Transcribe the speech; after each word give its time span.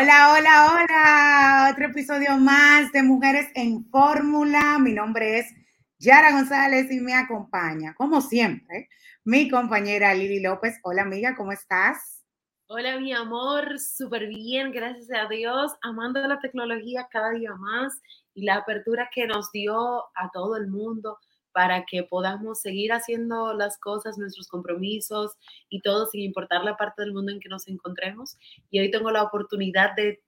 Hola, 0.00 0.32
hola, 0.32 0.70
hola. 0.72 1.70
Otro 1.72 1.84
episodio 1.84 2.38
más 2.38 2.90
de 2.90 3.02
Mujeres 3.02 3.48
en 3.54 3.84
Fórmula. 3.90 4.78
Mi 4.78 4.94
nombre 4.94 5.40
es 5.40 5.52
Yara 5.98 6.32
González 6.32 6.90
y 6.90 7.00
me 7.00 7.12
acompaña, 7.12 7.92
como 7.98 8.22
siempre, 8.22 8.88
mi 9.24 9.50
compañera 9.50 10.14
Lili 10.14 10.40
López. 10.40 10.80
Hola, 10.84 11.02
amiga, 11.02 11.36
¿cómo 11.36 11.52
estás? 11.52 12.24
Hola, 12.68 12.98
mi 12.98 13.12
amor, 13.12 13.78
súper 13.78 14.28
bien, 14.28 14.72
gracias 14.72 15.10
a 15.10 15.28
Dios, 15.28 15.72
amando 15.82 16.26
la 16.26 16.40
tecnología 16.40 17.06
cada 17.10 17.32
día 17.32 17.54
más 17.56 18.00
y 18.32 18.46
la 18.46 18.54
apertura 18.54 19.10
que 19.14 19.26
nos 19.26 19.52
dio 19.52 20.04
a 20.14 20.30
todo 20.32 20.56
el 20.56 20.68
mundo 20.68 21.18
para 21.52 21.84
que 21.84 22.02
podamos 22.02 22.60
seguir 22.60 22.92
haciendo 22.92 23.54
las 23.54 23.78
cosas, 23.78 24.18
nuestros 24.18 24.48
compromisos 24.48 25.36
y 25.68 25.80
todo 25.80 26.06
sin 26.06 26.22
importar 26.22 26.64
la 26.64 26.76
parte 26.76 27.02
del 27.02 27.12
mundo 27.12 27.32
en 27.32 27.40
que 27.40 27.48
nos 27.48 27.68
encontremos. 27.68 28.36
Y 28.70 28.80
hoy 28.80 28.90
tengo 28.90 29.10
la 29.10 29.22
oportunidad 29.22 29.94
de, 29.94 30.20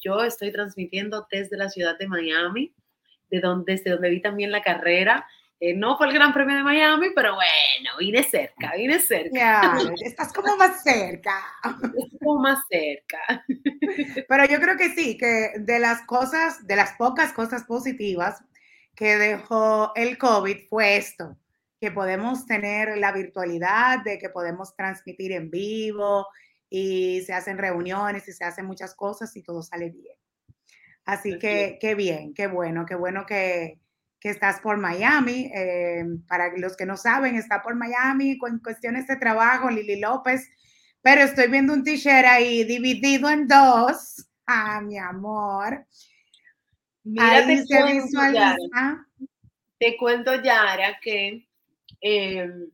yo 0.00 0.22
estoy 0.22 0.52
transmitiendo 0.52 1.26
desde 1.30 1.56
la 1.56 1.68
ciudad 1.68 1.98
de 1.98 2.08
Miami, 2.08 2.74
de 3.30 3.40
donde, 3.40 3.74
desde 3.74 3.90
donde 3.90 4.10
vi 4.10 4.20
también 4.20 4.52
la 4.52 4.62
carrera. 4.62 5.26
Eh, 5.58 5.74
no 5.74 5.96
fue 5.96 6.08
el 6.08 6.12
Gran 6.12 6.34
Premio 6.34 6.54
de 6.54 6.62
Miami, 6.62 7.08
pero 7.14 7.34
bueno, 7.34 7.90
vine 7.98 8.22
cerca, 8.22 8.74
vine 8.76 9.00
cerca. 9.00 9.78
estás 10.04 10.30
como 10.32 10.54
más 10.56 10.82
cerca. 10.82 11.32
como 12.20 12.40
más 12.40 12.58
cerca. 12.68 13.44
Pero 14.28 14.44
yo 14.44 14.60
creo 14.60 14.76
que 14.76 14.90
sí, 14.90 15.16
que 15.16 15.52
de 15.58 15.78
las 15.78 16.02
cosas, 16.02 16.66
de 16.66 16.76
las 16.76 16.92
pocas 16.98 17.32
cosas 17.32 17.64
positivas 17.64 18.42
que 18.96 19.18
dejó 19.18 19.92
el 19.94 20.16
COVID 20.16 20.68
fue 20.68 20.96
esto, 20.96 21.36
que 21.78 21.92
podemos 21.92 22.46
tener 22.46 22.96
la 22.96 23.12
virtualidad, 23.12 24.02
de 24.02 24.18
que 24.18 24.30
podemos 24.30 24.74
transmitir 24.74 25.32
en 25.32 25.50
vivo 25.50 26.26
y 26.70 27.20
se 27.26 27.34
hacen 27.34 27.58
reuniones 27.58 28.26
y 28.26 28.32
se 28.32 28.44
hacen 28.44 28.64
muchas 28.64 28.94
cosas 28.94 29.36
y 29.36 29.42
todo 29.42 29.62
sale 29.62 29.90
bien. 29.90 30.16
Así 31.04 31.38
que 31.38 31.78
qué 31.80 31.94
bien, 31.94 32.34
qué 32.34 32.48
bueno, 32.48 32.84
qué 32.86 32.96
bueno 32.96 33.26
que, 33.26 33.78
que 34.18 34.30
estás 34.30 34.60
por 34.60 34.78
Miami. 34.78 35.52
Eh, 35.54 36.04
para 36.26 36.56
los 36.56 36.76
que 36.76 36.86
no 36.86 36.96
saben, 36.96 37.36
está 37.36 37.62
por 37.62 37.76
Miami 37.76 38.38
con 38.38 38.58
cuestiones 38.58 39.06
de 39.06 39.16
trabajo, 39.16 39.70
Lili 39.70 40.00
López, 40.00 40.48
pero 41.02 41.20
estoy 41.20 41.48
viendo 41.48 41.74
un 41.74 41.84
t-shirt 41.84 42.26
ahí 42.26 42.64
dividido 42.64 43.30
en 43.30 43.46
dos. 43.46 44.26
Ah, 44.46 44.80
mi 44.80 44.98
amor. 44.98 45.86
Mira, 47.08 47.46
te, 47.46 47.64
cuento, 47.68 48.18
Yara, 48.34 49.06
te 49.78 49.96
cuento, 49.96 50.42
Yara, 50.42 50.98
que 51.00 51.46
em, 52.00 52.68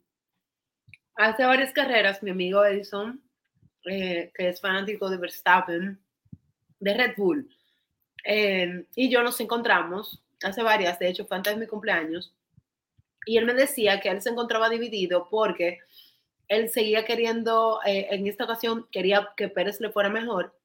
hace 1.16 1.44
varias 1.44 1.74
carreras 1.74 2.22
mi 2.22 2.30
amigo 2.30 2.64
Edison, 2.64 3.22
eh, 3.84 4.32
que 4.34 4.48
es 4.48 4.58
fanático 4.58 5.10
de 5.10 5.18
Verstappen, 5.18 6.00
de 6.80 6.94
Red 6.94 7.12
Bull, 7.18 7.46
em, 8.24 8.86
y 8.96 9.10
yo 9.10 9.22
nos 9.22 9.38
encontramos 9.38 10.22
hace 10.42 10.62
varias, 10.62 10.98
de 10.98 11.10
hecho 11.10 11.26
fue 11.26 11.36
antes 11.36 11.52
de 11.52 11.60
mi 11.60 11.66
cumpleaños, 11.66 12.34
y 13.26 13.36
él 13.36 13.44
me 13.44 13.52
decía 13.52 14.00
que 14.00 14.08
él 14.08 14.22
se 14.22 14.30
encontraba 14.30 14.70
dividido 14.70 15.28
porque 15.28 15.80
él 16.48 16.70
seguía 16.70 17.04
queriendo, 17.04 17.80
eh, 17.84 18.08
en 18.10 18.26
esta 18.26 18.44
ocasión 18.44 18.88
quería 18.90 19.28
que 19.36 19.48
Pérez 19.48 19.78
le 19.82 19.92
fuera 19.92 20.08
mejor, 20.08 20.58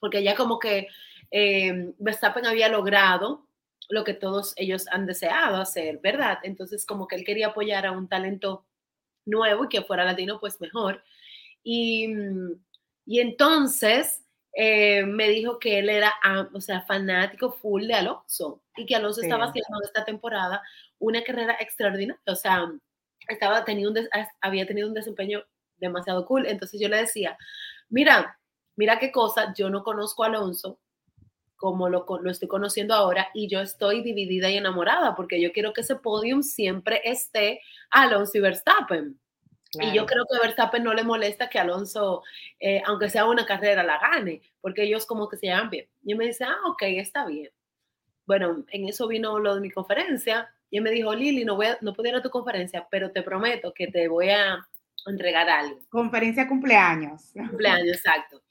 porque 0.00 0.22
ya 0.22 0.34
como 0.34 0.58
que 0.58 0.88
eh, 1.32 1.92
Verstappen 1.98 2.46
había 2.46 2.68
logrado 2.68 3.46
lo 3.88 4.04
que 4.04 4.14
todos 4.14 4.54
ellos 4.56 4.86
han 4.92 5.06
deseado 5.06 5.56
hacer, 5.56 5.98
¿verdad? 5.98 6.38
Entonces, 6.44 6.86
como 6.86 7.08
que 7.08 7.16
él 7.16 7.24
quería 7.24 7.48
apoyar 7.48 7.86
a 7.86 7.92
un 7.92 8.08
talento 8.08 8.64
nuevo 9.26 9.64
y 9.64 9.68
que 9.68 9.82
fuera 9.82 10.04
latino, 10.04 10.38
pues 10.40 10.60
mejor. 10.60 11.02
Y, 11.64 12.08
mm, 12.08 12.52
y 13.06 13.20
entonces 13.20 14.22
eh, 14.54 15.04
me 15.04 15.28
dijo 15.28 15.58
que 15.58 15.78
él 15.78 15.88
era, 15.88 16.12
o 16.52 16.60
sea, 16.60 16.82
fanático 16.82 17.52
full 17.52 17.86
de 17.86 17.94
Alonso 17.94 18.62
y 18.76 18.86
que 18.86 18.94
Alonso 18.94 19.22
estaba 19.22 19.46
haciendo 19.46 19.80
esta 19.82 20.04
temporada 20.04 20.62
una 20.98 21.22
carrera 21.24 21.56
extraordinaria, 21.58 22.20
o 22.26 22.34
sea, 22.34 22.70
estaba 23.28 23.64
teniendo 23.64 24.00
un 24.00 24.08
había 24.40 24.66
tenido 24.66 24.88
un 24.88 24.94
desempeño 24.94 25.44
demasiado 25.78 26.26
cool. 26.26 26.46
Entonces 26.46 26.80
yo 26.80 26.88
le 26.88 26.98
decía, 26.98 27.36
mira, 27.88 28.38
mira 28.76 28.98
qué 28.98 29.10
cosa, 29.10 29.52
yo 29.56 29.70
no 29.70 29.82
conozco 29.82 30.24
a 30.24 30.26
Alonso, 30.26 30.78
como 31.62 31.88
lo, 31.88 32.04
lo, 32.20 32.28
estoy 32.28 32.48
conociendo 32.48 32.92
ahora 32.92 33.28
y 33.34 33.46
yo 33.46 33.60
estoy 33.60 34.02
dividida 34.02 34.50
y 34.50 34.56
enamorada 34.56 35.14
porque 35.14 35.40
yo 35.40 35.52
quiero 35.52 35.72
que 35.72 35.82
ese 35.82 35.94
podium 35.94 36.42
siempre 36.42 37.00
esté 37.04 37.60
Alonso 37.88 38.36
y 38.36 38.40
Verstappen. 38.40 39.16
Y 39.74 39.94
yo 39.94 40.04
creo 40.04 40.26
que 40.28 40.36
a 40.36 40.40
Verstappen 40.40 40.82
no 40.82 40.92
le 40.92 41.04
molesta 41.04 41.48
que 41.48 41.60
Alonso, 41.60 42.24
eh, 42.58 42.82
aunque 42.84 43.08
sea 43.08 43.26
una 43.26 43.46
carrera, 43.46 43.84
la 43.84 44.00
gane, 44.00 44.42
porque 44.60 44.82
ellos 44.82 45.06
como 45.06 45.28
que 45.28 45.36
se 45.36 45.46
llaman 45.46 45.70
bien. 45.70 45.86
Y 46.02 46.16
me 46.16 46.26
dice, 46.26 46.42
ah, 46.42 46.58
ok, 46.66 46.82
está 46.82 47.26
bien. 47.26 47.50
Bueno, 48.26 48.64
en 48.68 48.88
eso 48.88 49.06
vino 49.06 49.38
lo 49.38 49.54
de 49.54 49.60
mi 49.60 49.70
conferencia 49.70 50.52
y 50.68 50.78
él 50.78 50.82
me 50.82 50.90
dijo, 50.90 51.14
Lili, 51.14 51.44
no, 51.44 51.54
voy 51.54 51.66
a, 51.66 51.78
no 51.80 51.92
puedo 51.92 52.08
ir 52.08 52.16
a 52.16 52.22
tu 52.22 52.28
conferencia, 52.28 52.88
pero 52.90 53.12
te 53.12 53.22
prometo 53.22 53.72
que 53.72 53.86
te 53.86 54.08
voy 54.08 54.30
a 54.30 54.66
entregar 55.06 55.48
algo. 55.48 55.78
Conferencia 55.88 56.48
cumpleaños. 56.48 57.30
Cumpleaños, 57.32 57.96
exacto. 57.96 58.42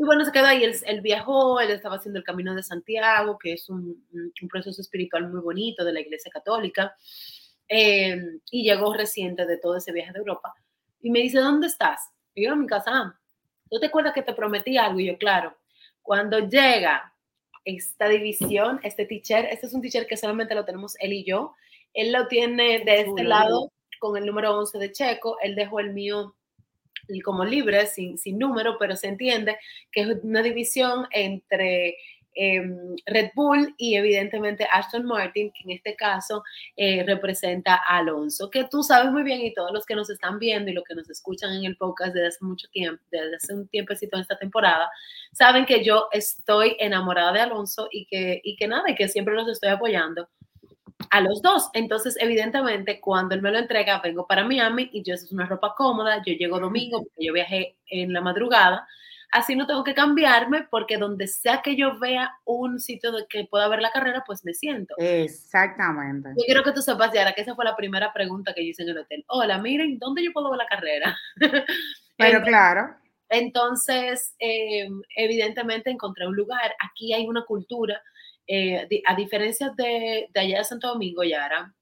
Y 0.00 0.02
bueno, 0.02 0.24
se 0.24 0.32
quedó 0.32 0.46
ahí, 0.46 0.64
él, 0.64 0.74
él, 0.86 1.02
viajó, 1.02 1.60
él 1.60 1.72
estaba 1.72 1.96
haciendo 1.96 2.18
el 2.18 2.24
Camino 2.24 2.54
de 2.54 2.62
Santiago, 2.62 3.36
que 3.36 3.52
es 3.52 3.68
un, 3.68 4.02
un 4.14 4.48
proceso 4.48 4.80
espiritual 4.80 5.28
muy 5.28 5.42
bonito 5.42 5.84
de 5.84 5.92
la 5.92 6.00
Iglesia 6.00 6.30
Católica, 6.32 6.96
eh, 7.68 8.18
y 8.50 8.64
llegó 8.64 8.94
reciente 8.94 9.44
de 9.44 9.58
todo 9.58 9.76
ese 9.76 9.92
viaje 9.92 10.12
de 10.12 10.20
Europa, 10.20 10.54
y 11.02 11.10
me 11.10 11.18
dice, 11.18 11.40
¿dónde 11.40 11.66
estás? 11.66 12.00
Y 12.34 12.46
yo, 12.46 12.54
en 12.54 12.60
mi 12.60 12.66
casa, 12.66 13.20
¿tú 13.70 13.78
te 13.78 13.88
acuerdas 13.88 14.14
que 14.14 14.22
te 14.22 14.32
prometí 14.32 14.78
algo? 14.78 15.00
Y 15.00 15.08
yo, 15.08 15.18
claro, 15.18 15.54
cuando 16.00 16.38
llega 16.38 17.12
esta 17.66 18.08
división, 18.08 18.80
este 18.82 19.04
teacher, 19.04 19.44
este 19.50 19.66
es 19.66 19.74
un 19.74 19.82
teacher 19.82 20.06
que 20.06 20.16
solamente 20.16 20.54
lo 20.54 20.64
tenemos 20.64 20.96
él 21.00 21.12
y 21.12 21.24
yo, 21.24 21.54
él 21.92 22.10
lo 22.10 22.26
tiene 22.26 22.86
de 22.86 23.00
este 23.02 23.22
lado 23.22 23.70
con 23.98 24.16
el 24.16 24.24
número 24.24 24.58
11 24.58 24.78
de 24.78 24.92
Checo, 24.92 25.36
él 25.42 25.54
dejó 25.54 25.78
el 25.78 25.92
mío 25.92 26.36
como 27.20 27.44
libre, 27.44 27.86
sin, 27.86 28.16
sin 28.16 28.38
número, 28.38 28.76
pero 28.78 28.94
se 28.94 29.08
entiende 29.08 29.58
que 29.90 30.02
es 30.02 30.08
una 30.22 30.42
división 30.42 31.06
entre 31.10 31.96
em, 32.34 32.94
Red 33.06 33.30
Bull 33.34 33.74
y 33.76 33.96
evidentemente 33.96 34.68
Aston 34.70 35.04
Martin, 35.04 35.50
que 35.50 35.64
en 35.64 35.70
este 35.70 35.96
caso 35.96 36.44
eh, 36.76 37.02
representa 37.04 37.74
a 37.74 37.98
Alonso, 37.98 38.50
que 38.50 38.64
tú 38.70 38.84
sabes 38.84 39.10
muy 39.10 39.24
bien 39.24 39.40
y 39.40 39.52
todos 39.52 39.72
los 39.72 39.84
que 39.84 39.96
nos 39.96 40.08
están 40.10 40.38
viendo 40.38 40.70
y 40.70 40.74
los 40.74 40.84
que 40.84 40.94
nos 40.94 41.10
escuchan 41.10 41.52
en 41.52 41.64
el 41.64 41.76
podcast 41.76 42.14
desde 42.14 42.28
hace 42.28 42.44
mucho 42.44 42.68
tiempo, 42.68 43.02
desde 43.10 43.34
hace 43.36 43.54
un 43.54 43.66
tiempecito 43.66 44.16
en 44.16 44.22
esta 44.22 44.38
temporada, 44.38 44.88
saben 45.32 45.66
que 45.66 45.82
yo 45.82 46.06
estoy 46.12 46.76
enamorada 46.78 47.32
de 47.32 47.40
Alonso 47.40 47.88
y 47.90 48.06
que, 48.06 48.40
y 48.44 48.54
que 48.54 48.68
nada, 48.68 48.88
y 48.88 48.94
que 48.94 49.08
siempre 49.08 49.34
los 49.34 49.48
estoy 49.48 49.70
apoyando 49.70 50.28
a 51.08 51.20
los 51.20 51.40
dos. 51.42 51.70
Entonces, 51.72 52.16
evidentemente, 52.20 53.00
cuando 53.00 53.34
él 53.34 53.42
me 53.42 53.50
lo 53.50 53.58
entrega, 53.58 54.00
vengo 54.00 54.26
para 54.26 54.44
Miami 54.44 54.90
y 54.92 55.02
yo 55.02 55.14
es 55.14 55.30
una 55.32 55.46
ropa 55.46 55.74
cómoda, 55.76 56.22
yo 56.24 56.34
llego 56.34 56.60
domingo 56.60 56.98
porque 56.98 57.26
yo 57.26 57.32
viajé 57.32 57.76
en 57.86 58.12
la 58.12 58.20
madrugada, 58.20 58.86
así 59.32 59.56
no 59.56 59.66
tengo 59.66 59.84
que 59.84 59.94
cambiarme 59.94 60.66
porque 60.70 60.98
donde 60.98 61.26
sea 61.26 61.62
que 61.62 61.76
yo 61.76 61.98
vea 61.98 62.32
un 62.44 62.80
sitio 62.80 63.12
de 63.12 63.26
que 63.28 63.44
pueda 63.44 63.68
ver 63.68 63.80
la 63.80 63.90
carrera, 63.90 64.22
pues 64.26 64.44
me 64.44 64.52
siento. 64.52 64.94
Exactamente. 64.98 66.30
Yo 66.30 66.44
quiero 66.44 66.62
que 66.62 66.72
tú 66.72 66.82
sepas, 66.82 67.12
Yara, 67.12 67.32
que 67.32 67.42
esa 67.42 67.54
fue 67.54 67.64
la 67.64 67.76
primera 67.76 68.12
pregunta 68.12 68.52
que 68.54 68.64
yo 68.64 68.70
hice 68.70 68.82
en 68.82 68.90
el 68.90 68.98
hotel. 68.98 69.24
Hola, 69.28 69.58
miren, 69.58 69.98
¿dónde 69.98 70.24
yo 70.24 70.32
puedo 70.32 70.50
ver 70.50 70.58
la 70.58 70.66
carrera? 70.66 71.16
Pero 72.16 72.42
claro. 72.42 72.96
Entonces, 73.30 74.34
em, 74.40 75.00
evidentemente 75.16 75.88
encontré 75.88 76.26
un 76.26 76.34
lugar. 76.34 76.74
Aquí 76.80 77.14
hay 77.14 77.26
una 77.28 77.44
cultura 77.44 78.02
eh, 78.52 79.02
a 79.06 79.14
diferencia 79.14 79.72
de, 79.76 80.28
de, 80.28 80.40
allá 80.40 80.58
de 80.58 80.64
Santo 80.64 80.88
Domingo, 80.88 81.22
Yara, 81.22 81.72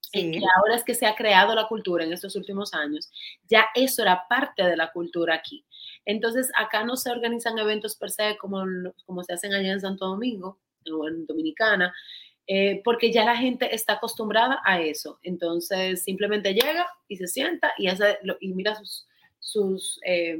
sí. 0.00 0.30
que 0.30 0.40
ahora 0.56 0.74
es 0.74 0.82
que 0.82 0.94
se 0.94 1.04
ha 1.04 1.14
creado 1.14 1.54
la 1.54 1.68
cultura 1.68 2.04
en 2.04 2.12
estos 2.14 2.36
últimos 2.36 2.72
años, 2.72 3.10
ya 3.46 3.66
eso 3.74 4.00
era 4.00 4.26
parte 4.26 4.62
de 4.64 4.78
la 4.78 4.90
cultura 4.92 5.34
aquí. 5.34 5.66
Entonces, 6.06 6.50
acá 6.56 6.84
no 6.84 6.96
se 6.96 7.10
organizan 7.10 7.58
eventos 7.58 7.96
per 7.96 8.10
se 8.10 8.38
como, 8.38 8.64
como 9.04 9.22
se 9.24 9.34
hacen 9.34 9.52
allá 9.52 9.72
en 9.72 9.80
Santo 9.82 10.06
Domingo 10.06 10.58
o 10.90 11.06
en 11.06 11.26
Dominicana, 11.26 11.92
eh, 12.46 12.80
porque 12.82 13.12
ya 13.12 13.26
la 13.26 13.36
gente 13.36 13.74
está 13.74 13.94
acostumbrada 13.94 14.62
a 14.64 14.80
eso. 14.80 15.18
Entonces, 15.22 16.02
simplemente 16.02 16.54
llega 16.54 16.86
y 17.08 17.16
se 17.16 17.26
sienta 17.26 17.74
y, 17.76 17.88
hace, 17.88 18.18
y 18.40 18.54
mira 18.54 18.74
sus, 18.76 19.06
sus 19.38 20.00
eh, 20.06 20.38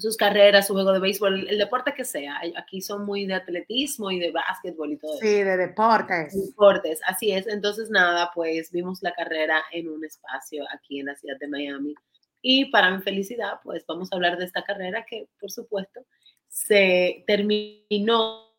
sus 0.00 0.16
carreras, 0.16 0.66
su 0.66 0.72
juego 0.72 0.92
de 0.92 1.00
béisbol, 1.00 1.48
el 1.48 1.58
deporte 1.58 1.94
que 1.94 2.04
sea. 2.04 2.40
Aquí 2.56 2.80
son 2.80 3.04
muy 3.04 3.26
de 3.26 3.34
atletismo 3.34 4.10
y 4.10 4.18
de 4.18 4.30
básquetbol 4.30 4.92
y 4.92 4.96
todo 4.96 5.14
eso. 5.14 5.20
Sí, 5.20 5.42
de 5.42 5.56
deportes. 5.56 6.34
Deportes, 6.48 7.00
así 7.06 7.32
es. 7.32 7.46
Entonces, 7.46 7.90
nada, 7.90 8.30
pues 8.34 8.70
vimos 8.70 9.02
la 9.02 9.12
carrera 9.12 9.62
en 9.72 9.88
un 9.88 10.04
espacio 10.04 10.64
aquí 10.74 11.00
en 11.00 11.06
la 11.06 11.16
ciudad 11.16 11.38
de 11.38 11.48
Miami. 11.48 11.94
Y 12.42 12.66
para 12.66 12.90
mi 12.90 13.02
felicidad, 13.02 13.60
pues 13.62 13.84
vamos 13.86 14.10
a 14.10 14.16
hablar 14.16 14.38
de 14.38 14.46
esta 14.46 14.62
carrera 14.62 15.04
que, 15.08 15.28
por 15.38 15.50
supuesto, 15.50 16.00
se 16.48 17.24
terminó 17.26 18.50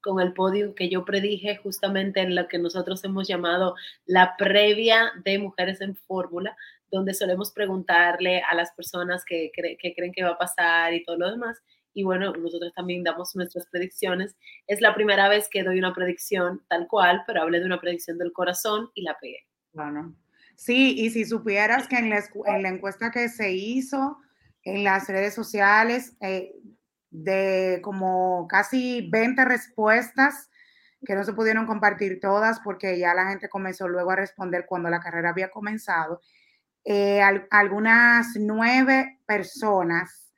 con 0.00 0.20
el 0.20 0.32
podio 0.32 0.74
que 0.74 0.88
yo 0.88 1.04
predije 1.04 1.56
justamente 1.56 2.20
en 2.20 2.34
lo 2.34 2.48
que 2.48 2.58
nosotros 2.58 3.02
hemos 3.04 3.28
llamado 3.28 3.74
la 4.06 4.36
previa 4.36 5.12
de 5.24 5.38
Mujeres 5.38 5.80
en 5.80 5.96
Fórmula, 5.96 6.56
donde 6.90 7.14
solemos 7.14 7.52
preguntarle 7.52 8.42
a 8.42 8.54
las 8.54 8.72
personas 8.72 9.24
que 9.24 9.50
creen 9.54 10.12
que 10.12 10.24
va 10.24 10.30
a 10.30 10.38
pasar 10.38 10.94
y 10.94 11.04
todo 11.04 11.16
lo 11.16 11.30
demás. 11.30 11.60
y 11.94 12.04
bueno, 12.04 12.32
nosotros 12.32 12.72
también 12.74 13.02
damos 13.02 13.34
nuestras 13.34 13.66
predicciones. 13.66 14.36
Es 14.68 14.80
la 14.80 14.94
primera 14.94 15.28
vez 15.28 15.48
que 15.50 15.64
doy 15.64 15.78
una 15.78 15.92
predicción 15.92 16.62
tal 16.68 16.86
cual, 16.86 17.24
pero 17.26 17.42
hablé 17.42 17.58
de 17.58 17.66
una 17.66 17.80
predicción 17.80 18.18
del 18.18 18.32
corazón 18.32 18.90
y 18.94 19.02
la 19.02 19.16
pegué. 19.20 19.46
Bueno, 19.72 20.14
sí, 20.54 20.94
y 20.96 21.10
si 21.10 21.24
supieras 21.24 21.88
que 21.88 21.96
en 21.96 22.10
la, 22.10 22.22
en 22.46 22.62
la 22.62 22.68
encuesta 22.68 23.10
que 23.10 23.28
se 23.28 23.50
hizo 23.52 24.18
en 24.62 24.84
las 24.84 25.08
redes 25.08 25.34
sociales, 25.34 26.16
eh, 26.20 26.54
de 27.10 27.80
como 27.82 28.46
casi 28.48 29.08
20 29.10 29.44
respuestas 29.44 30.50
que 31.04 31.14
no 31.14 31.24
se 31.24 31.32
pudieron 31.32 31.66
compartir 31.66 32.20
todas 32.20 32.60
porque 32.60 32.98
ya 32.98 33.14
la 33.14 33.28
gente 33.28 33.48
comenzó 33.48 33.88
luego 33.88 34.10
a 34.10 34.16
responder 34.16 34.66
cuando 34.66 34.90
la 34.90 35.00
carrera 35.00 35.30
había 35.30 35.50
comenzado. 35.50 36.20
Eh, 36.90 37.20
algunas 37.50 38.28
nueve 38.40 39.20
personas 39.26 40.32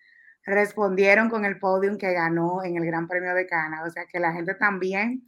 respondieron 0.44 1.30
con 1.30 1.44
el 1.44 1.60
podium 1.60 1.96
que 1.96 2.12
ganó 2.12 2.64
en 2.64 2.76
el 2.76 2.84
Gran 2.84 3.06
Premio 3.06 3.32
de 3.36 3.46
Cana. 3.46 3.84
O 3.84 3.90
sea 3.90 4.06
que 4.06 4.18
la 4.18 4.32
gente 4.32 4.56
también 4.56 5.22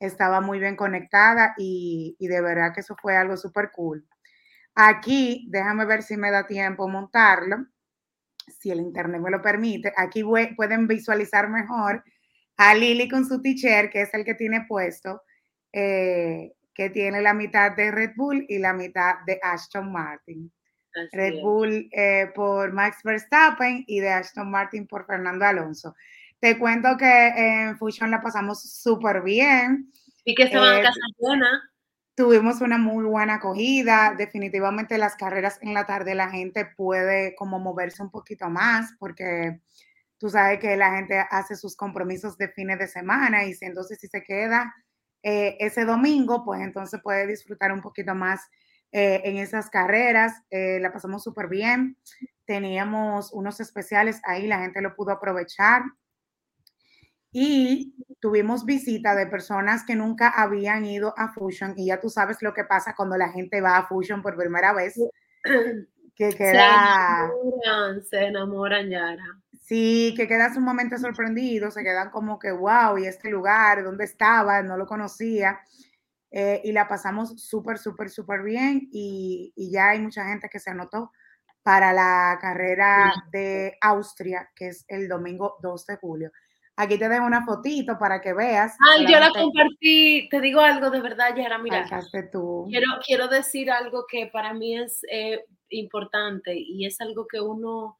estaba 0.00 0.40
muy 0.40 0.58
bien 0.58 0.74
conectada 0.74 1.54
y, 1.56 2.16
de 2.18 2.40
verdad 2.40 2.74
que 2.74 2.80
eso 2.80 2.96
fue 3.00 3.16
algo 3.16 3.36
súper 3.36 3.70
cool. 3.70 4.04
Aquí, 4.74 5.46
déjame 5.50 5.84
ver 5.84 6.02
si 6.02 6.16
me 6.16 6.32
da 6.32 6.48
tiempo 6.48 6.88
montarlo 6.88 7.66
si 8.48 8.72
el 8.72 8.80
internet 8.80 9.20
me 9.20 9.30
lo 9.30 9.42
permite, 9.42 9.92
aquí 9.96 10.24
pueden 10.56 10.86
visualizar 10.88 11.48
mejor 11.48 12.02
a 12.56 12.74
Lily 12.74 13.08
con 13.08 13.24
su 13.24 13.40
t-shirt, 13.40 13.90
que 13.92 14.02
es 14.02 14.14
el 14.14 14.24
que 14.24 14.34
tiene 14.34 14.64
puesto, 14.68 15.22
eh, 15.72 16.52
que 16.76 16.90
tiene 16.90 17.22
la 17.22 17.32
mitad 17.32 17.74
de 17.74 17.90
Red 17.90 18.12
Bull 18.16 18.44
y 18.48 18.58
la 18.58 18.74
mitad 18.74 19.14
de 19.26 19.40
Aston 19.42 19.90
Martin. 19.90 20.52
Red 21.12 21.42
Bull 21.42 21.88
eh, 21.92 22.30
por 22.34 22.72
Max 22.72 22.98
Verstappen 23.02 23.84
y 23.86 24.00
de 24.00 24.10
Aston 24.10 24.50
Martin 24.50 24.86
por 24.86 25.06
Fernando 25.06 25.44
Alonso. 25.44 25.94
Te 26.38 26.58
cuento 26.58 26.96
que 26.98 27.28
en 27.28 27.78
Fusion 27.78 28.10
la 28.10 28.20
pasamos 28.20 28.62
súper 28.62 29.22
bien. 29.22 29.90
Y 30.24 30.34
que 30.34 30.54
van 30.54 30.80
a 30.80 30.82
casa 30.82 31.00
buena. 31.18 31.70
Tuvimos 32.14 32.60
una 32.60 32.78
muy 32.78 33.04
buena 33.04 33.34
acogida. 33.34 34.14
Definitivamente 34.16 34.98
las 34.98 35.16
carreras 35.16 35.58
en 35.62 35.74
la 35.74 35.86
tarde 35.86 36.14
la 36.14 36.30
gente 36.30 36.66
puede 36.76 37.34
como 37.36 37.58
moverse 37.58 38.02
un 38.02 38.10
poquito 38.10 38.48
más 38.48 38.94
porque 38.98 39.60
tú 40.18 40.30
sabes 40.30 40.58
que 40.58 40.76
la 40.76 40.94
gente 40.94 41.24
hace 41.30 41.56
sus 41.56 41.76
compromisos 41.76 42.36
de 42.38 42.48
fines 42.48 42.78
de 42.78 42.88
semana 42.88 43.44
y 43.44 43.54
si, 43.54 43.66
entonces 43.66 43.98
si 44.00 44.08
se 44.08 44.22
queda 44.22 44.74
eh, 45.28 45.56
ese 45.58 45.84
domingo, 45.84 46.44
pues 46.44 46.60
entonces 46.60 47.00
puede 47.02 47.26
disfrutar 47.26 47.72
un 47.72 47.82
poquito 47.82 48.14
más 48.14 48.48
eh, 48.92 49.22
en 49.24 49.38
esas 49.38 49.68
carreras. 49.70 50.40
Eh, 50.50 50.78
la 50.80 50.92
pasamos 50.92 51.24
súper 51.24 51.48
bien. 51.48 51.96
Teníamos 52.44 53.32
unos 53.32 53.58
especiales 53.58 54.20
ahí, 54.22 54.46
la 54.46 54.60
gente 54.60 54.80
lo 54.80 54.94
pudo 54.94 55.10
aprovechar. 55.10 55.82
Y 57.32 57.96
tuvimos 58.20 58.64
visita 58.64 59.16
de 59.16 59.26
personas 59.26 59.84
que 59.84 59.96
nunca 59.96 60.28
habían 60.28 60.84
ido 60.84 61.12
a 61.16 61.32
Fusion 61.32 61.74
y 61.76 61.86
ya 61.86 61.98
tú 62.00 62.08
sabes 62.08 62.40
lo 62.40 62.54
que 62.54 62.62
pasa 62.62 62.94
cuando 62.96 63.16
la 63.16 63.30
gente 63.30 63.60
va 63.60 63.78
a 63.78 63.86
Fusion 63.88 64.22
por 64.22 64.36
primera 64.36 64.72
vez. 64.72 64.94
Que 66.14 66.30
queda... 66.30 67.28
Se 67.28 67.34
enamoran, 67.34 68.04
se 68.04 68.24
enamoran, 68.24 68.88
Yara. 68.88 69.42
Sí, 69.66 70.14
que 70.16 70.28
quedas 70.28 70.54
sumamente 70.54 70.96
sorprendido, 70.96 71.72
se 71.72 71.82
quedan 71.82 72.10
como 72.10 72.38
que, 72.38 72.52
wow, 72.52 72.98
¿y 72.98 73.06
este 73.06 73.30
lugar? 73.30 73.82
¿Dónde 73.82 74.04
estaba? 74.04 74.62
No 74.62 74.76
lo 74.76 74.86
conocía. 74.86 75.58
Eh, 76.30 76.60
y 76.62 76.70
la 76.70 76.86
pasamos 76.86 77.42
súper, 77.42 77.78
súper, 77.78 78.10
súper 78.10 78.42
bien 78.42 78.88
y, 78.92 79.52
y, 79.56 79.70
ya 79.70 79.90
hay 79.90 80.00
mucha 80.00 80.26
gente 80.26 80.48
que 80.48 80.58
se 80.58 80.70
anotó 80.70 81.10
para 81.62 81.92
la 81.92 82.38
carrera 82.40 83.12
de 83.32 83.76
Austria, 83.80 84.50
que 84.54 84.68
es 84.68 84.84
el 84.86 85.08
domingo 85.08 85.56
2 85.62 85.86
de 85.86 85.96
julio. 85.96 86.30
Aquí 86.76 86.96
te 86.96 87.08
dejo 87.08 87.26
una 87.26 87.44
fotito 87.44 87.98
para 87.98 88.20
que 88.20 88.34
veas. 88.34 88.76
Ay, 88.88 89.04
yo 89.10 89.18
la 89.18 89.30
compartí. 89.30 90.28
Te 90.30 90.40
digo 90.40 90.60
algo 90.60 90.90
de 90.90 91.00
verdad, 91.00 91.34
Yara. 91.34 91.58
Mira, 91.58 91.88
tú. 92.30 92.66
Quiero, 92.68 92.86
quiero 93.04 93.26
decir 93.26 93.70
algo 93.70 94.04
que 94.08 94.28
para 94.32 94.52
mí 94.52 94.78
es 94.78 95.00
eh, 95.10 95.44
importante 95.70 96.54
y 96.54 96.86
es 96.86 97.00
algo 97.00 97.26
que 97.26 97.40
uno, 97.40 97.98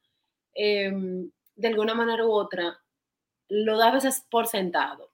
em, 0.53 1.29
de 1.57 1.67
alguna 1.67 1.93
manera 1.93 2.25
u 2.25 2.31
otra, 2.31 2.79
lo 3.49 3.77
da 3.77 3.89
a 3.89 3.93
veces 3.93 4.25
por 4.29 4.47
sentado. 4.47 5.11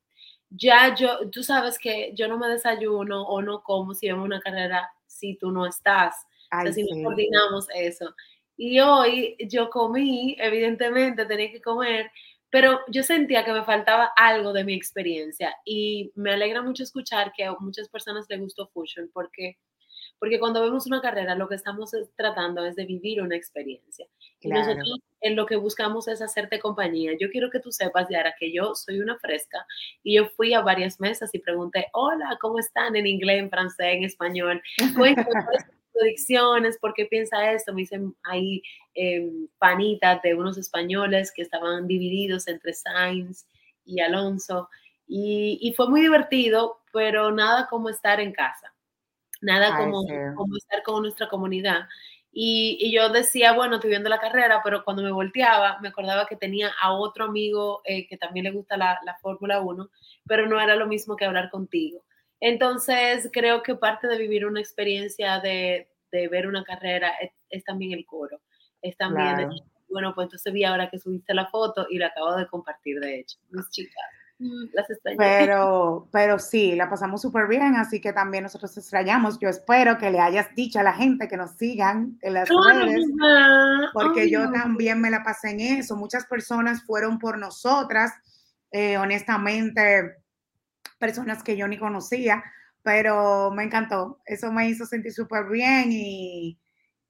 Ya 0.49 0.93
yo, 0.93 1.29
tú 1.31 1.43
sabes 1.43 1.79
que 1.79 2.11
yo 2.13 2.27
no 2.27 2.37
me 2.37 2.47
desayuno 2.47 3.23
o 3.23 3.41
no 3.41 3.63
como 3.63 3.95
si 3.95 4.07
vemos 4.07 4.25
una 4.25 4.39
carrera 4.39 4.91
si 5.07 5.35
tú 5.35 5.51
no 5.51 5.65
estás. 5.65 6.15
Ay, 6.51 6.71
si 6.73 6.83
no 6.83 7.03
coordinamos 7.03 7.67
eso. 7.73 8.13
Y 8.55 8.79
hoy 8.79 9.35
yo 9.49 9.69
comí, 9.71 10.35
evidentemente 10.39 11.25
tenía 11.25 11.51
que 11.51 11.61
comer, 11.61 12.11
pero 12.51 12.81
yo 12.87 13.01
sentía 13.01 13.43
que 13.43 13.51
me 13.51 13.63
faltaba 13.63 14.11
algo 14.15 14.53
de 14.53 14.63
mi 14.63 14.75
experiencia 14.75 15.55
y 15.65 16.11
me 16.13 16.33
alegra 16.33 16.61
mucho 16.61 16.83
escuchar 16.83 17.33
que 17.33 17.45
a 17.45 17.55
muchas 17.59 17.89
personas 17.89 18.27
les 18.29 18.39
gustó 18.39 18.67
Fusion 18.67 19.09
porque, 19.11 19.57
porque 20.19 20.39
cuando 20.39 20.61
vemos 20.61 20.87
una 20.87 21.01
carrera 21.01 21.35
lo 21.35 21.47
que 21.47 21.55
estamos 21.55 21.91
tratando 22.15 22.65
es 22.65 22.75
de 22.75 22.85
vivir 22.85 23.21
una 23.21 23.35
experiencia. 23.35 24.07
Y 24.39 24.49
nosotros 24.49 24.99
en 25.21 25.35
lo 25.35 25.45
que 25.45 25.55
buscamos 25.55 26.07
es 26.07 26.21
hacerte 26.21 26.59
compañía. 26.59 27.13
Yo 27.19 27.29
quiero 27.29 27.49
que 27.49 27.59
tú 27.59 27.71
sepas, 27.71 28.07
Yara, 28.09 28.35
que 28.37 28.51
yo 28.51 28.75
soy 28.75 28.99
una 28.99 29.17
fresca 29.19 29.65
y 30.03 30.15
yo 30.15 30.27
fui 30.27 30.53
a 30.53 30.61
varias 30.61 30.99
mesas 30.99 31.33
y 31.33 31.39
pregunté, 31.39 31.87
hola, 31.93 32.37
¿cómo 32.41 32.59
están? 32.59 32.95
En 32.95 33.07
inglés, 33.07 33.39
en 33.39 33.49
francés, 33.49 33.95
en 33.95 34.03
español. 34.03 34.61
Cuéntame 34.97 35.33
predicciones, 35.93 36.77
¿por 36.77 36.93
qué 36.93 37.05
piensa 37.05 37.51
esto? 37.51 37.73
Me 37.73 37.81
dicen 37.81 38.15
ahí 38.23 38.61
eh, 38.95 39.29
panitas 39.59 40.21
de 40.21 40.35
unos 40.35 40.57
españoles 40.57 41.31
que 41.33 41.43
estaban 41.43 41.87
divididos 41.87 42.47
entre 42.47 42.73
Sainz 42.73 43.45
y 43.85 44.01
Alonso. 44.01 44.69
Y, 45.07 45.73
fue 45.75 45.89
muy 45.89 46.01
divertido, 46.01 46.81
pero 46.91 47.31
nada 47.31 47.67
como 47.69 47.89
estar 47.89 48.19
en 48.19 48.31
casa, 48.31 48.72
nada 49.43 49.77
como, 49.77 50.05
como, 50.35 50.57
estar 50.57 50.83
con 50.83 51.01
nuestra 51.01 51.27
comunidad. 51.27 51.87
Y, 52.31 52.91
yo 52.91 53.09
decía, 53.09 53.53
bueno, 53.53 53.75
estoy 53.75 53.91
viendo 53.91 54.09
la 54.09 54.19
carrera, 54.19 54.61
pero 54.63 54.83
cuando 54.83 55.03
me 55.03 55.11
volteaba, 55.11 55.77
me 55.81 55.89
acordaba 55.89 56.25
que 56.25 56.35
tenía 56.35 56.71
a 56.81 56.93
otro 56.93 57.25
amigo 57.25 57.81
eh, 57.85 58.07
que 58.07 58.17
también 58.17 58.45
le 58.45 58.51
gusta 58.51 58.75
la, 58.75 58.99
la 59.05 59.15
Fórmula 59.17 59.61
1, 59.61 59.89
pero 60.25 60.47
no 60.47 60.59
era 60.59 60.75
lo 60.75 60.87
mismo 60.87 61.15
que 61.15 61.25
hablar 61.25 61.51
contigo. 61.51 62.03
Entonces, 62.45 63.29
creo 63.31 63.63
que 63.63 63.75
parte 63.75 64.05
de 64.05 64.17
vivir 64.17 64.45
una 64.45 64.59
experiencia 64.59 65.39
de, 65.39 65.87
ver 66.11 66.45
una 66.45 66.65
carrera 66.65 67.13
es, 67.49 67.63
también 67.63 67.93
el 67.93 68.05
coro. 68.05 68.41
Es 68.81 68.97
también, 68.97 69.49
bueno, 69.87 70.13
pues 70.13 70.25
entonces 70.25 70.51
vi 70.51 70.65
ahora 70.65 70.89
que 70.89 70.99
subiste 70.99 71.33
la 71.33 71.47
foto 71.47 71.87
y 71.89 71.99
la 71.99 72.07
acabo 72.07 72.35
de 72.35 72.47
compartir, 72.47 72.99
de 72.99 73.21
hecho, 73.21 73.39
mis 73.49 73.69
chicas. 73.69 74.03
Las 74.73 74.89
extrañé. 74.89 75.17
Pero, 75.17 76.07
pero 76.11 76.39
sí, 76.39 76.75
la 76.75 76.89
pasamos 76.89 77.21
súper 77.21 77.47
bien, 77.47 77.75
así 77.75 78.01
que 78.01 78.13
también 78.13 78.43
nosotros 78.43 78.77
extrañamos. 78.77 79.39
Yo 79.39 79.49
espero 79.49 79.97
que 79.97 80.11
le 80.11 80.19
hayas 80.19 80.53
dicho 80.55 80.79
a 80.79 80.83
la 80.83 80.93
gente 80.93 81.27
que 81.27 81.37
nos 81.37 81.51
sigan 81.51 82.17
en 82.21 82.33
las 82.33 82.49
redes, 82.49 83.05
porque 83.93 84.29
yo 84.29 84.51
también 84.51 84.99
me 85.01 85.09
la 85.09 85.23
pasé 85.23 85.51
en 85.51 85.59
eso. 85.59 85.95
Muchas 85.95 86.25
personas 86.25 86.83
fueron 86.83 87.19
por 87.19 87.37
nosotras. 87.37 88.11
Eh, 88.71 88.97
honestamente, 88.97 90.15
personas 90.97 91.43
que 91.43 91.55
yo 91.55 91.67
ni 91.67 91.77
conocía, 91.77 92.43
pero 92.81 93.51
me 93.51 93.63
encantó. 93.63 94.21
Eso 94.25 94.51
me 94.51 94.67
hizo 94.67 94.85
sentir 94.85 95.13
súper 95.13 95.45
bien 95.45 95.91
y, 95.91 96.59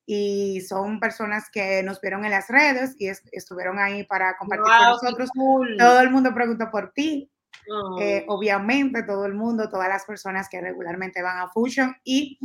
y, 0.05 0.61
son 0.61 0.99
personas 0.99 1.49
que 1.51 1.83
nos 1.83 2.01
vieron 2.01 2.25
en 2.25 2.31
las 2.31 2.47
redes 2.49 2.95
y 2.99 3.07
estuvieron 3.31 3.79
ahí 3.79 4.03
para 4.03 4.37
compartir 4.37 4.65
con 4.65 4.89
nosotros. 4.89 5.29
Todo 5.77 5.99
el 6.01 6.09
mundo 6.09 6.33
preguntó 6.33 6.69
por 6.71 6.91
ti. 6.91 7.29
Eh, 7.99 8.25
obviamente, 8.27 9.03
todo 9.03 9.25
el 9.25 9.33
mundo, 9.33 9.69
todas 9.69 9.87
las 9.87 10.05
personas 10.05 10.49
que 10.49 10.59
regularmente 10.59 11.21
van 11.21 11.37
a 11.37 11.47
Fusion 11.47 11.95
y 12.03 12.37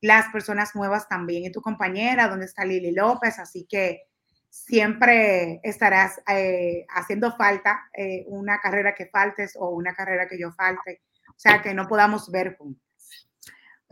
las 0.00 0.28
personas 0.30 0.74
nuevas 0.74 1.08
también. 1.08 1.44
Y 1.44 1.52
tu 1.52 1.60
compañera, 1.60 2.28
¿dónde 2.28 2.46
está 2.46 2.64
Lili 2.64 2.92
López? 2.92 3.38
Así 3.38 3.66
que 3.68 4.02
siempre 4.50 5.60
estarás 5.64 6.20
eh, 6.28 6.86
haciendo 6.90 7.34
falta 7.36 7.88
eh, 7.92 8.24
una 8.28 8.60
carrera 8.60 8.94
que 8.94 9.06
faltes 9.06 9.56
o 9.58 9.70
una 9.70 9.94
carrera 9.94 10.28
que 10.28 10.38
yo 10.38 10.52
falte, 10.52 11.02
o 11.30 11.38
sea, 11.38 11.60
que 11.60 11.74
no 11.74 11.88
podamos 11.88 12.30
ver 12.30 12.56
juntos. 12.56 12.83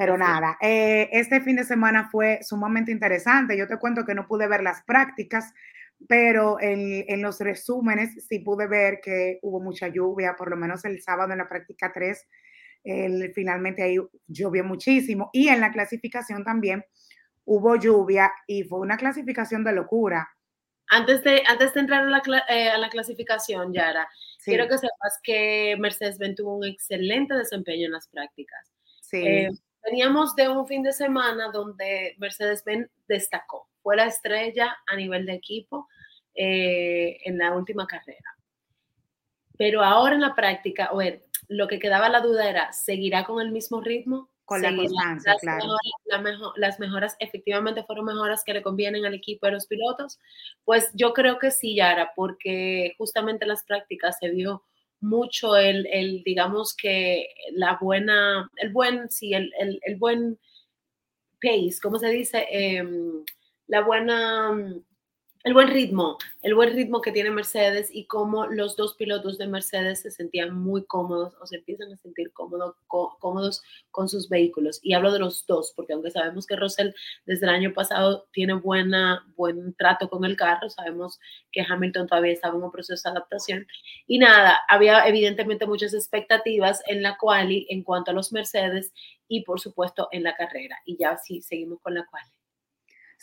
Pero 0.03 0.19
nada, 0.19 0.59
eh, 0.61 1.09
este 1.13 1.41
fin 1.41 1.55
de 1.55 1.65
semana 1.65 2.09
fue 2.11 2.41
sumamente 2.43 2.91
interesante. 2.91 3.57
Yo 3.57 3.69
te 3.69 3.79
cuento 3.79 4.05
que 4.05 4.17
no 4.17 4.27
pude 4.27 4.49
ver 4.49 4.61
las 4.61 4.83
prácticas, 4.83 5.55
pero 6.09 6.61
en, 6.61 7.05
en, 7.07 7.23
los 7.23 7.39
resúmenes 7.39 8.27
sí 8.27 8.41
pude 8.41 8.67
ver 8.67 9.01
que 9.01 9.39
hubo 9.43 9.61
mucha 9.61 9.87
lluvia, 9.87 10.35
por 10.37 10.51
lo 10.51 10.57
menos 10.57 10.85
el 10.85 11.01
sábado 11.01 11.31
en 11.31 11.39
la 11.39 11.49
práctica 11.49 11.93
3, 11.95 12.29
finalmente 13.33 13.85
ahí 13.85 13.97
llovió 14.27 14.65
muchísimo. 14.65 15.31
Y 15.33 15.47
en 15.47 15.61
la 15.61 15.71
clasificación 15.71 16.43
también 16.43 16.85
hubo 17.45 17.77
lluvia 17.77 18.33
y 18.49 18.65
fue 18.65 18.81
una 18.81 18.97
clasificación 18.97 19.63
de 19.63 19.73
locura. 19.73 20.29
Antes 20.89 21.23
de, 21.23 21.45
antes 21.47 21.75
de 21.75 21.81
entrar 21.81 22.03
a 22.03 22.11
la, 22.11 22.23
eh, 22.49 22.71
a 22.71 22.79
la 22.79 22.89
clasificación, 22.89 23.73
Yara, 23.73 24.09
quiero 24.45 24.67
que 24.67 24.79
sepas 24.79 25.21
que 25.23 25.77
Mercedes-Benz 25.79 26.35
tuvo 26.35 26.57
un 26.57 26.65
excelente 26.65 27.35
desempeño 27.35 27.87
en 27.87 27.93
las 27.93 28.09
prácticas. 28.09 28.73
Sí. 29.01 29.25
Eh, 29.25 29.51
veníamos 29.85 30.35
de 30.37 30.49
un 30.49 30.67
fin 30.67 30.83
de 30.83 30.93
semana 30.93 31.51
donde 31.53 32.15
Mercedes-Benz 32.19 32.89
destacó, 33.09 33.69
fue 33.83 33.97
la 33.97 34.07
estrella 34.07 34.77
a 34.87 34.97
nivel 34.97 35.27
de 35.27 35.35
equipo 35.35 35.89
eh, 36.35 37.19
en 37.25 37.39
la 37.39 37.53
última 37.53 37.87
carrera. 37.87 38.37
pero 39.59 39.83
ahora 39.83 40.15
en 40.15 40.23
la 40.23 40.35
práctica, 40.35 40.91
o 40.93 41.01
lo 41.49 41.69
que 41.69 41.79
quedaba 41.79 42.09
la 42.09 42.21
duda 42.21 42.49
era, 42.49 42.73
¿seguirá 42.73 43.25
con 43.25 43.41
el 43.41 43.53
mismo 43.53 43.81
ritmo? 43.81 44.31
Con 44.45 44.61
la 44.61 44.75
constancia, 44.75 45.37
claro. 45.41 45.65
las 46.57 46.81
mejoras 46.81 47.17
efectivamente 47.21 47.85
fueron 47.85 48.07
mejoras 48.07 48.43
que 48.45 48.53
le 48.53 48.63
convienen 48.63 49.07
al 49.07 49.15
equipo 49.15 49.47
de 49.47 49.53
los 49.53 49.67
pilotos. 49.67 50.19
Pues 50.65 50.91
yo 50.95 51.13
creo 51.13 51.39
que 51.39 51.51
sí, 51.51 51.77
Yara, 51.77 52.13
porque 52.17 52.95
justamente 52.99 53.45
en 53.45 53.51
las 53.51 53.63
prácticas 53.63 54.19
se 54.19 54.31
vio 54.31 54.65
mucho 55.03 55.57
el, 55.57 55.87
el 55.93 56.23
digamos 56.25 56.75
que 56.75 57.29
la 57.53 57.79
buena, 57.81 58.51
el 58.57 58.73
buen, 58.73 59.11
sí, 59.11 59.35
el, 59.35 59.53
el, 59.59 59.79
el 59.83 59.97
buen 59.97 60.39
pace, 61.43 61.79
¿cómo 61.83 61.99
se 61.99 62.09
dice? 62.09 62.47
Em, 62.51 63.25
la 63.67 63.83
buena 63.83 64.51
el 65.45 65.55
buen 65.55 65.69
ritmo, 65.69 66.19
el 66.43 66.55
buen 66.55 66.73
ritmo 66.73 67.01
que 67.01 67.11
tiene 67.11 67.31
Mercedes 67.31 67.89
y 67.93 68.07
cómo 68.07 68.47
los 68.47 68.77
dos 68.77 68.95
pilotos 68.95 69.39
de 69.39 69.49
Mercedes 69.49 70.03
se 70.03 70.13
sentían 70.13 70.55
muy 70.55 70.85
cómodos 70.85 71.35
o 71.41 71.47
se 71.47 71.57
empiezan 71.57 71.93
a 71.93 71.97
sentir 71.97 72.33
cómodos 72.33 73.63
con 73.91 74.09
sus 74.09 74.29
vehículos. 74.29 74.79
Y 74.83 74.93
hablo 74.93 75.13
de 75.13 75.19
los 75.19 75.45
dos, 75.47 75.73
porque 75.75 75.95
aunque 75.95 76.13
sabemos 76.13 76.47
que 76.47 76.55
Russell 76.55 76.91
desde 77.27 77.47
el 77.47 77.53
año 77.53 77.73
pasado 77.73 78.29
tiene 78.33 78.55
buena, 78.55 79.27
buen 79.37 79.75
trato 79.75 80.09
con 80.09 80.25
el 80.25 80.37
carro, 80.37 80.71
sabemos 80.71 81.19
que 81.51 81.67
Hamilton 81.69 82.07
todavía 82.07 82.33
estaba 82.33 82.57
en 82.57 82.63
un 82.63 82.71
proceso 82.71 83.09
de 83.09 83.17
adaptación. 83.17 83.67
Y 84.07 84.19
nada, 84.19 84.61
había 84.69 85.07
evidentemente 85.09 85.67
muchas 85.67 85.93
expectativas 85.93 86.83
en 86.87 87.03
la 87.03 87.17
quali 87.19 87.67
en 87.69 87.83
cuanto 87.83 88.13
a 88.13 88.15
los 88.15 88.33
Mercedes 88.33 88.93
y 89.27 89.43
por 89.43 89.59
supuesto 89.59 90.09
en 90.13 90.23
la 90.23 90.37
carrera. 90.37 90.79
Y 90.85 90.97
ya 90.99 91.17
sí, 91.19 91.43
seguimos 91.43 91.81
con 91.81 91.95
la 91.95 92.07
quali. 92.07 92.31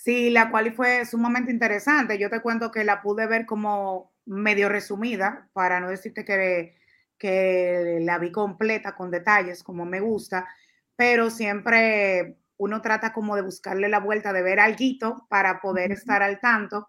Sí, 0.02 0.30
la 0.30 0.50
cual 0.50 0.72
fue 0.74 1.06
sumamente 1.06 1.52
interesante. 1.52 2.18
Yo 2.18 2.30
te 2.30 2.40
cuento 2.42 2.72
que 2.72 2.86
la 2.86 3.02
pude 3.02 3.28
ver 3.28 3.46
como 3.46 4.14
medio 4.26 4.70
resumida, 4.70 5.50
para 5.52 5.82
no 5.82 5.90
decirte 5.90 6.24
que, 6.24 6.76
que 7.18 8.00
la 8.02 8.18
vi 8.18 8.32
completa 8.32 8.96
con 8.96 9.12
detalles, 9.12 9.62
como 9.62 9.86
me 9.86 10.00
gusta, 10.00 10.48
pero 10.96 11.30
siempre 11.30 12.38
uno 12.58 12.82
trata 12.82 13.12
como 13.12 13.36
de 13.36 13.42
buscarle 13.42 13.90
la 13.90 14.00
vuelta, 14.00 14.32
de 14.32 14.42
ver 14.42 14.62
algo 14.62 15.28
para 15.30 15.60
poder 15.60 15.92
estar 15.92 16.24
al 16.24 16.40
tanto 16.40 16.88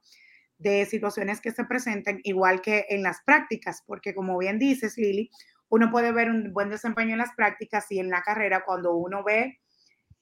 de 0.58 0.86
situaciones 0.86 1.40
que 1.40 1.50
se 1.50 1.64
presenten, 1.64 2.20
igual 2.22 2.60
que 2.62 2.86
en 2.90 3.02
las 3.02 3.22
prácticas, 3.22 3.82
porque 3.86 4.14
como 4.14 4.38
bien 4.38 4.58
dices, 4.60 4.96
Lili, 4.96 5.30
uno 5.68 5.90
puede 5.90 6.12
ver 6.12 6.30
un 6.30 6.52
buen 6.52 6.70
desempeño 6.70 7.12
en 7.12 7.18
las 7.18 7.34
prácticas 7.34 7.90
y 7.90 7.98
en 7.98 8.10
la 8.10 8.22
carrera 8.22 8.64
cuando 8.64 8.94
uno 8.94 9.24
ve 9.24 9.58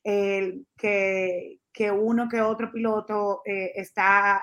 el 0.05 0.67
que, 0.77 1.59
que 1.79 1.93
uno 1.93 2.29
que 2.29 2.43
otro 2.43 2.73
piloto 2.73 3.43
eh, 3.45 3.71
está 3.77 4.43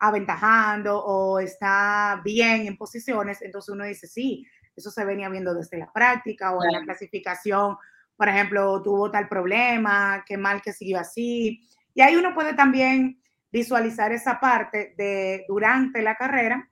aventajando 0.00 0.98
o 0.98 1.38
está 1.38 2.20
bien 2.24 2.66
en 2.66 2.76
posiciones, 2.76 3.40
entonces 3.40 3.72
uno 3.72 3.84
dice, 3.84 4.08
sí, 4.08 4.44
eso 4.74 4.90
se 4.90 5.04
venía 5.04 5.28
viendo 5.28 5.54
desde 5.54 5.78
la 5.78 5.92
práctica 5.92 6.50
o 6.50 6.64
en 6.64 6.72
la 6.72 6.82
clasificación, 6.82 7.76
por 8.16 8.28
ejemplo, 8.28 8.82
tuvo 8.82 9.12
tal 9.12 9.28
problema, 9.28 10.24
qué 10.26 10.36
mal 10.36 10.60
que 10.60 10.72
siguió 10.72 10.98
así. 10.98 11.62
Y 11.94 12.00
ahí 12.00 12.16
uno 12.16 12.34
puede 12.34 12.54
también 12.54 13.22
visualizar 13.52 14.10
esa 14.10 14.40
parte 14.40 14.92
de 14.98 15.44
durante 15.46 16.02
la 16.02 16.16
carrera 16.16 16.68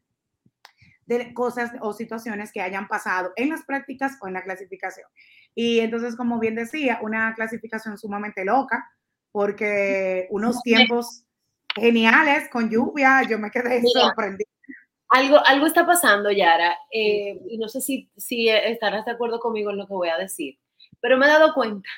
de 1.07 1.33
cosas 1.35 1.71
o 1.81 1.93
situaciones 1.93 2.51
que 2.51 2.63
hayan 2.63 2.89
pasado 2.89 3.33
en 3.37 3.51
las 3.51 3.63
prácticas 3.63 4.19
o 4.21 4.27
en 4.27 4.35
la 4.35 4.43
clasificación. 4.43 5.07
Y 5.55 5.79
entonces, 5.79 6.17
como 6.17 6.41
bien 6.41 6.57
decía, 6.57 6.99
una 7.01 7.33
clasificación 7.35 7.97
sumamente 7.97 8.45
loca, 8.45 8.91
porque 9.35 10.29
unos 10.31 10.63
tiempos 10.63 11.25
geniales 11.75 12.49
con 12.51 12.71
lluvia, 12.71 13.23
yo 13.29 13.37
me 13.37 13.51
quedé 13.51 13.83
sorprendida. 13.83 14.49
Algo, 15.09 15.45
algo 15.45 15.67
está 15.67 15.85
pasando, 15.85 16.31
Yara, 16.31 16.79
eh, 16.93 17.41
y 17.49 17.59
no 17.59 17.69
sé 17.69 17.81
si, 17.81 18.09
si 18.17 18.49
estarás 18.49 19.05
de 19.05 19.11
acuerdo 19.11 19.41
conmigo 19.41 19.73
en 19.73 19.79
lo 19.79 19.89
que 19.89 19.93
voy 19.93 20.09
a 20.09 20.19
decir, 20.19 20.61
pero 21.01 21.19
me 21.19 21.27
he 21.27 21.29
dado 21.29 21.53
cuenta, 21.53 21.89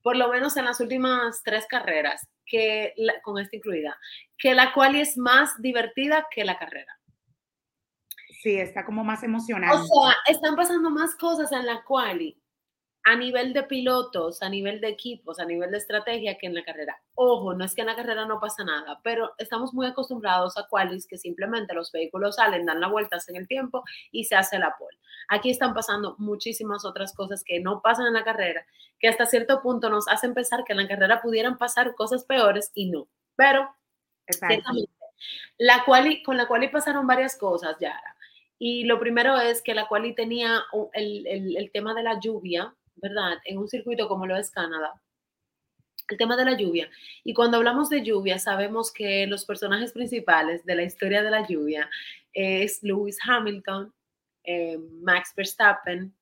por 0.00 0.16
lo 0.16 0.28
menos 0.28 0.56
en 0.56 0.66
las 0.66 0.78
últimas 0.78 1.42
tres 1.42 1.66
carreras, 1.68 2.28
que 2.44 2.94
con 3.24 3.40
esta 3.40 3.56
incluida, 3.56 3.98
que 4.38 4.54
la 4.54 4.72
quali 4.72 5.00
es 5.00 5.18
más 5.18 5.60
divertida 5.60 6.28
que 6.30 6.44
la 6.44 6.56
carrera. 6.56 7.00
Sí, 8.44 8.60
está 8.60 8.84
como 8.84 9.02
más 9.02 9.24
emocional. 9.24 9.74
O 9.74 9.84
sea, 9.84 10.16
están 10.28 10.54
pasando 10.54 10.90
más 10.90 11.16
cosas 11.16 11.50
en 11.50 11.66
la 11.66 11.82
quali 11.82 12.40
a 13.08 13.14
nivel 13.14 13.52
de 13.52 13.62
pilotos, 13.62 14.42
a 14.42 14.48
nivel 14.48 14.80
de 14.80 14.88
equipos, 14.88 15.38
a 15.38 15.44
nivel 15.44 15.70
de 15.70 15.78
estrategia 15.78 16.36
que 16.38 16.48
en 16.48 16.54
la 16.56 16.64
carrera. 16.64 17.00
Ojo, 17.14 17.54
no 17.54 17.64
es 17.64 17.72
que 17.72 17.82
en 17.82 17.86
la 17.86 17.94
carrera 17.94 18.26
no 18.26 18.40
pasa 18.40 18.64
nada, 18.64 19.00
pero 19.04 19.32
estamos 19.38 19.72
muy 19.72 19.86
acostumbrados 19.86 20.58
a 20.58 20.66
qualis 20.66 21.06
que 21.06 21.16
simplemente 21.16 21.72
los 21.72 21.92
vehículos 21.92 22.34
salen, 22.34 22.66
dan 22.66 22.80
la 22.80 22.88
vueltas 22.88 23.28
en 23.28 23.36
el 23.36 23.46
tiempo 23.46 23.84
y 24.10 24.24
se 24.24 24.34
hace 24.34 24.58
la 24.58 24.74
pole. 24.76 24.98
Aquí 25.28 25.50
están 25.50 25.72
pasando 25.72 26.16
muchísimas 26.18 26.84
otras 26.84 27.14
cosas 27.14 27.44
que 27.44 27.60
no 27.60 27.80
pasan 27.80 28.08
en 28.08 28.14
la 28.14 28.24
carrera, 28.24 28.66
que 28.98 29.06
hasta 29.06 29.24
cierto 29.24 29.62
punto 29.62 29.88
nos 29.88 30.08
hacen 30.08 30.34
pensar 30.34 30.64
que 30.64 30.72
en 30.72 30.78
la 30.78 30.88
carrera 30.88 31.22
pudieran 31.22 31.58
pasar 31.58 31.94
cosas 31.94 32.24
peores 32.24 32.72
y 32.74 32.90
no. 32.90 33.06
Pero, 33.36 33.72
la 35.58 35.84
quali, 35.84 36.24
con 36.24 36.36
la 36.36 36.48
quali 36.48 36.66
pasaron 36.70 37.06
varias 37.06 37.38
cosas, 37.38 37.76
Yara. 37.78 38.16
Y 38.58 38.82
lo 38.82 38.98
primero 38.98 39.38
es 39.38 39.62
que 39.62 39.74
la 39.74 39.86
quali 39.86 40.12
tenía 40.12 40.64
el, 40.92 41.24
el, 41.28 41.56
el 41.56 41.70
tema 41.70 41.94
de 41.94 42.02
la 42.02 42.18
lluvia, 42.18 42.74
¿verdad? 42.96 43.38
En 43.44 43.58
un 43.58 43.68
circuito 43.68 44.08
como 44.08 44.26
lo 44.26 44.36
es 44.36 44.50
Canadá. 44.50 45.00
El 46.08 46.18
tema 46.18 46.36
de 46.36 46.44
la 46.44 46.56
lluvia. 46.56 46.88
Y 47.24 47.34
cuando 47.34 47.56
hablamos 47.56 47.88
de 47.88 48.02
lluvia, 48.02 48.38
sabemos 48.38 48.92
que 48.92 49.26
los 49.26 49.44
personajes 49.44 49.92
principales 49.92 50.64
de 50.64 50.76
la 50.76 50.84
historia 50.84 51.22
de 51.22 51.30
la 51.30 51.46
lluvia 51.46 51.90
es 52.32 52.82
Lewis 52.82 53.18
Hamilton, 53.26 53.92
eh, 54.44 54.78
Max 55.00 55.32
Verstappen, 55.36 56.14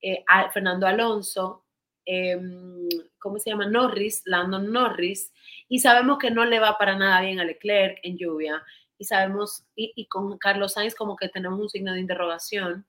eh, 0.00 0.24
Fernando 0.52 0.86
Alonso, 0.86 1.64
em, 2.04 2.88
¿cómo 3.18 3.38
se 3.40 3.50
llama? 3.50 3.66
Norris, 3.66 4.22
Landon 4.26 4.72
Norris. 4.72 5.32
Y 5.68 5.80
sabemos 5.80 6.18
que 6.18 6.30
no 6.30 6.44
le 6.44 6.60
va 6.60 6.78
para 6.78 6.96
nada 6.96 7.20
bien 7.22 7.40
a 7.40 7.44
Leclerc 7.44 7.98
en 8.04 8.16
lluvia. 8.16 8.62
Y 8.98 9.04
sabemos, 9.04 9.64
y, 9.74 9.92
y 9.96 10.06
con 10.06 10.38
Carlos 10.38 10.74
Sainz 10.74 10.94
como 10.94 11.16
que 11.16 11.28
tenemos 11.28 11.58
un 11.58 11.68
signo 11.68 11.92
de 11.92 12.00
interrogación 12.00 12.86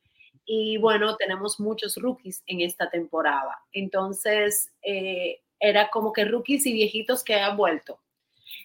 y 0.50 0.78
bueno, 0.78 1.18
tenemos 1.18 1.60
muchos 1.60 1.98
rookies 1.98 2.42
en 2.48 2.62
esta 2.62 2.90
temporada. 2.90 3.60
Entonces, 3.74 4.72
eh, 4.82 5.42
era 5.60 5.90
como 5.90 6.14
que 6.14 6.24
rookies 6.24 6.66
y 6.66 6.72
viejitos 6.72 7.22
que 7.22 7.36
han 7.36 7.58
vuelto. 7.58 8.00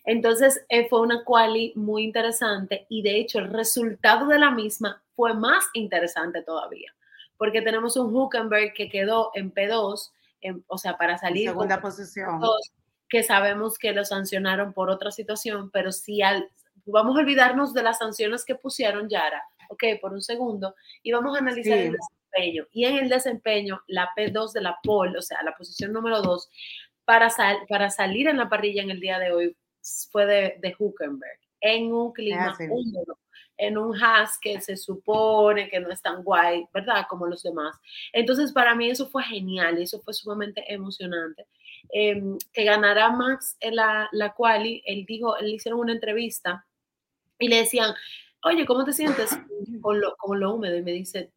Entonces, 0.04 0.64
eh, 0.68 0.88
fue 0.88 1.00
una 1.00 1.24
quali 1.24 1.72
muy 1.74 2.04
interesante 2.04 2.86
y 2.88 3.02
de 3.02 3.18
hecho 3.18 3.40
el 3.40 3.52
resultado 3.52 4.26
de 4.28 4.38
la 4.38 4.52
misma 4.52 5.02
fue 5.16 5.34
más 5.34 5.64
interesante 5.74 6.42
todavía, 6.42 6.94
porque 7.36 7.62
tenemos 7.62 7.96
un 7.96 8.14
Huckenberg 8.14 8.74
que 8.74 8.88
quedó 8.88 9.32
en 9.34 9.52
P2, 9.52 10.12
o 10.68 10.78
sea, 10.78 10.96
para 10.96 11.18
salir. 11.18 11.48
segunda 11.48 11.80
posición. 11.80 12.40
que 13.08 13.24
sabemos 13.24 13.76
que 13.76 13.92
lo 13.92 14.04
sancionaron 14.04 14.72
por 14.72 14.88
otra 14.88 15.10
situación, 15.10 15.70
pero 15.72 15.90
si 15.90 16.22
al, 16.22 16.48
vamos 16.86 17.16
a 17.16 17.20
olvidarnos 17.20 17.74
de 17.74 17.82
las 17.82 17.98
sanciones 17.98 18.44
que 18.44 18.54
pusieron 18.54 19.08
Yara, 19.08 19.42
ok, 19.73 20.00
por 20.00 20.12
un 20.12 20.23
segundo, 20.23 20.75
y 21.02 21.12
vamos 21.12 21.35
a 21.35 21.41
analizar 21.41 21.79
el 21.79 21.93
desempeño. 21.93 22.67
Y 22.73 22.85
en 22.85 22.99
el 22.99 23.09
desempeño, 23.09 23.83
la 23.87 24.11
P2 24.17 24.52
de 24.52 24.62
la 24.62 24.79
pole, 24.83 25.19
o 25.19 25.23
sea, 25.23 25.43
la 25.43 25.57
posición 25.57 25.93
número 25.93 26.23
2, 26.23 26.49
para, 27.05 27.31
para 27.69 27.91
salir 27.91 28.29
en 28.29 28.37
la 28.37 28.49
parrilla 28.49 28.83
en 28.83 28.91
el 28.91 29.00
día 29.00 29.19
de 29.19 29.33
hoy 29.33 29.57
fue 30.11 30.26
de, 30.26 30.57
de 30.61 30.75
Huckenberg, 30.79 31.38
en 31.61 31.93
un 31.93 32.12
clima 32.12 32.57
húmedo, 32.59 33.19
en 33.57 33.79
un 33.79 34.00
Haas 34.02 34.38
que 34.41 34.61
se 34.61 34.76
supone 34.76 35.69
que 35.69 35.81
no 35.81 35.91
es 35.91 36.02
tan 36.02 36.23
guay, 36.23 36.67
¿verdad? 36.73 37.07
Como 37.09 37.26
los 37.26 37.43
demás. 37.43 37.76
Entonces, 38.12 38.52
para 38.52 38.75
mí 38.75 38.91
eso 38.91 39.09
fue 39.09 39.23
genial, 39.25 39.79
eso 39.79 40.00
fue 40.00 40.14
sumamente 40.14 40.64
emocionante. 40.73 41.47
Em, 41.91 42.38
que 42.52 42.64
ganara 42.64 43.11
Max 43.11 43.57
en 43.61 43.76
la, 43.76 44.09
la 44.12 44.33
quali, 44.33 44.83
él 44.87 45.05
dijo, 45.07 45.37
él 45.37 45.55
hicieron 45.55 45.81
una 45.81 45.93
entrevista 45.93 46.64
y 47.38 47.49
le 47.49 47.57
decían, 47.57 47.95
oye, 48.44 48.66
¿cómo 48.66 48.84
te 48.84 48.92
sientes 48.92 49.30
con 49.80 50.00
lo, 50.00 50.16
con 50.16 50.40
lo 50.40 50.54
húmedo? 50.54 50.76
Y 50.76 50.82
me 50.82 50.92
dice, 50.92 51.30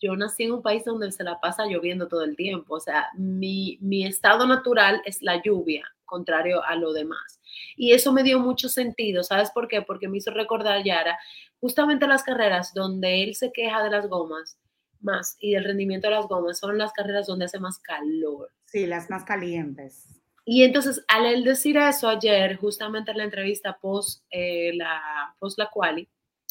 yo 0.00 0.16
nací 0.16 0.44
en 0.44 0.52
un 0.52 0.62
país 0.62 0.84
donde 0.84 1.12
se 1.12 1.24
la 1.24 1.40
pasa 1.40 1.66
lloviendo 1.66 2.08
todo 2.08 2.24
el 2.24 2.36
tiempo, 2.36 2.74
o 2.74 2.80
sea, 2.80 3.08
mi, 3.16 3.78
mi, 3.80 4.06
estado 4.06 4.46
natural 4.46 5.02
es 5.04 5.22
la 5.22 5.42
lluvia, 5.42 5.84
contrario 6.04 6.64
a 6.64 6.74
lo 6.74 6.92
demás. 6.92 7.40
Y 7.76 7.92
eso 7.92 8.12
me 8.12 8.22
dio 8.22 8.38
mucho 8.40 8.68
sentido, 8.68 9.22
¿sabes 9.22 9.50
por 9.50 9.68
qué? 9.68 9.82
Porque 9.82 10.08
me 10.08 10.18
hizo 10.18 10.30
recordar, 10.30 10.82
Yara, 10.82 11.18
justamente 11.60 12.06
las 12.06 12.22
carreras 12.22 12.72
donde 12.74 13.22
él 13.22 13.34
se 13.34 13.52
queja 13.52 13.82
de 13.82 13.90
las 13.90 14.08
gomas 14.08 14.58
más 15.00 15.36
y 15.40 15.52
del 15.52 15.64
rendimiento 15.64 16.08
de 16.08 16.14
las 16.14 16.28
gomas 16.28 16.58
son 16.58 16.76
las 16.78 16.92
carreras 16.92 17.26
donde 17.26 17.46
hace 17.46 17.58
más 17.58 17.78
calor. 17.78 18.50
Sí, 18.66 18.86
las 18.86 19.10
más 19.10 19.24
calientes. 19.24 20.06
Y 20.44 20.64
entonces, 20.64 21.04
al 21.08 21.26
él 21.26 21.44
decir 21.44 21.76
eso 21.76 22.08
ayer, 22.08 22.56
justamente 22.56 23.10
en 23.10 23.18
la 23.18 23.24
entrevista 23.24 23.78
post, 23.78 24.24
eh, 24.30 24.72
la, 24.74 25.34
post 25.38 25.58
la 25.58 25.68
quali, 25.70 26.08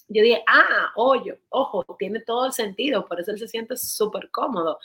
yo 0.10 0.24
dije, 0.24 0.44
ah, 0.48 0.92
oye, 0.96 1.40
ojo, 1.50 1.86
tiene 2.00 2.20
todo 2.22 2.48
el 2.48 2.52
sentido, 2.52 3.08
por 3.08 3.20
eso 3.20 3.32
él 3.32 3.38
se 3.38 3.48
siente 3.48 3.78
súper 3.78 4.32
cómodo. 4.32 4.80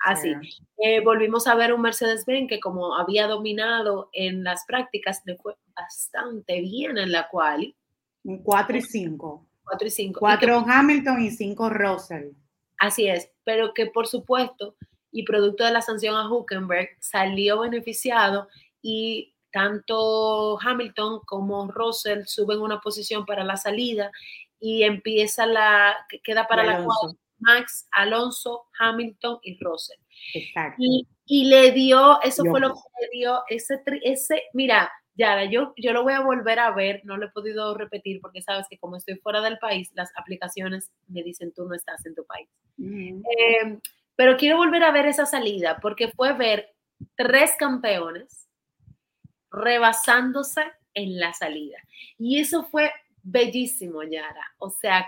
Así, 0.00 0.32
eh, 0.78 1.00
volvimos 1.04 1.46
a 1.46 1.54
ver 1.54 1.74
un 1.74 1.82
Mercedes-Benz 1.82 2.48
que 2.48 2.60
como 2.60 2.96
había 2.96 3.26
dominado 3.26 4.08
en 4.12 4.42
las 4.42 4.64
prácticas, 4.64 5.20
le 5.26 5.36
fue 5.36 5.54
bastante 5.76 6.60
bien 6.62 6.96
en 6.96 7.12
la 7.12 7.28
cual. 7.28 7.74
Un 8.24 8.42
4 8.42 8.78
y 8.78 8.82
5. 8.82 9.46
4 9.64 9.86
y 9.86 9.90
5. 9.90 10.18
4 10.18 10.64
Hamilton 10.66 11.20
y 11.22 11.30
5 11.30 11.70
Russell. 11.70 12.30
Así 12.78 13.06
es, 13.06 13.30
pero 13.44 13.74
que 13.74 13.86
por 13.86 14.06
supuesto, 14.06 14.76
y 15.12 15.24
producto 15.24 15.64
de 15.64 15.72
la 15.72 15.82
sanción 15.82 16.16
a 16.16 16.30
Huckenberg, 16.30 16.88
salió 17.00 17.60
beneficiado 17.60 18.48
y 18.80 19.34
tanto 19.52 20.58
Hamilton 20.60 21.20
como 21.26 21.70
Russell 21.70 22.22
suben 22.24 22.60
una 22.60 22.80
posición 22.80 23.26
para 23.26 23.44
la 23.44 23.56
salida 23.56 24.10
y 24.60 24.82
empieza 24.82 25.46
la, 25.46 25.96
queda 26.22 26.46
para 26.46 26.62
la 26.64 26.84
cual 26.84 27.16
Max, 27.38 27.88
Alonso, 27.90 28.66
Hamilton 28.78 29.38
y 29.42 29.58
Russell. 29.58 29.98
Exacto. 30.34 30.76
Y, 31.26 31.44
le 31.44 31.72
dio, 31.72 32.20
eso 32.22 32.44
fue 32.44 32.60
lo 32.60 32.74
que 32.74 32.80
le 33.00 33.08
dio 33.12 33.42
ese, 33.48 33.80
ese, 34.02 34.42
mira, 34.52 34.90
Yara, 35.14 35.44
yo, 35.44 35.72
yo 35.76 35.92
lo 35.92 36.02
voy 36.02 36.12
a 36.12 36.20
volver 36.20 36.58
a 36.58 36.72
ver, 36.72 37.02
no 37.04 37.16
lo 37.16 37.26
he 37.26 37.30
podido 37.30 37.74
repetir 37.76 38.20
porque 38.20 38.42
sabes 38.42 38.66
que 38.68 38.78
como 38.78 38.96
estoy 38.96 39.16
fuera 39.16 39.40
del 39.40 39.58
país, 39.58 39.90
las 39.94 40.10
aplicaciones 40.16 40.90
me 41.08 41.22
dicen 41.22 41.52
tú 41.52 41.66
no 41.66 41.74
estás 41.74 42.04
en 42.06 42.14
tu 42.14 42.24
país. 42.24 42.48
Em, 42.78 43.80
pero 44.16 44.36
quiero 44.36 44.56
volver 44.56 44.82
a 44.82 44.92
ver 44.92 45.06
esa 45.06 45.26
salida 45.26 45.78
porque 45.80 46.08
fue 46.08 46.32
ver 46.32 46.74
tres 47.16 47.52
campeones 47.58 48.48
rebasándose 49.50 50.62
en 50.94 51.18
la 51.18 51.32
salida. 51.32 51.78
Y 52.18 52.40
eso 52.40 52.64
fue 52.64 52.90
bellísimo, 53.22 54.02
Yara. 54.02 54.54
O 54.58 54.70
sea, 54.70 55.06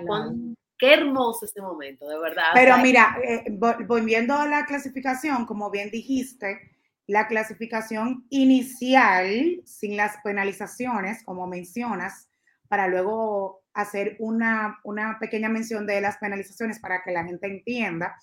qué 0.79 0.95
hermoso 0.95 1.45
este 1.45 1.61
momento, 1.61 2.09
de 2.09 2.19
verdad. 2.19 2.51
Pero 2.55 2.79
mira, 2.79 3.17
eh, 3.23 3.45
volviendo 3.51 4.35
a 4.35 4.47
la 4.47 4.67
clasificación, 4.67 5.47
como 5.47 5.71
bien 5.71 5.91
dijiste, 5.91 6.73
la 7.07 7.27
clasificación 7.27 8.27
inicial 8.31 9.61
sin 9.65 9.97
las 9.97 10.17
penalizaciones, 10.23 11.23
como 11.25 11.47
mencionas, 11.47 12.29
para 12.69 12.89
luego 12.89 13.63
hacer 13.75 14.17
una, 14.19 14.79
una 14.85 15.19
pequeña 15.19 15.49
mención 15.49 15.87
de 15.87 16.01
las 16.01 16.19
penalizaciones 16.19 16.79
para 16.79 17.03
que 17.03 17.13
la 17.13 17.25
gente 17.25 17.47
entienda, 17.47 18.17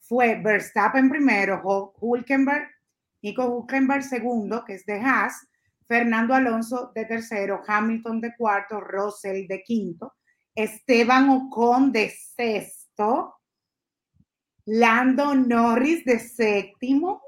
fue 0.00 0.40
Verstappen 0.40 1.10
primero, 1.10 1.60
Hulkenberg, 2.00 2.68
Nico 3.22 3.44
Hulkenberg 3.44 4.02
segundo, 4.02 4.64
que 4.64 4.74
es 4.74 4.86
de 4.86 5.00
Haas, 5.00 5.46
Fernando 5.88 6.34
Alonso 6.34 6.92
de 6.94 7.06
tercero, 7.06 7.62
Hamilton 7.66 8.20
de 8.20 8.36
cuarto, 8.36 8.78
Russell 8.78 9.46
de 9.48 9.62
quinto, 9.62 10.12
Esteban 10.54 11.30
Ocon 11.30 11.90
de 11.90 12.10
sexto, 12.10 13.34
Lando 14.66 15.34
Norris 15.34 16.04
de 16.04 16.18
séptimo, 16.18 17.22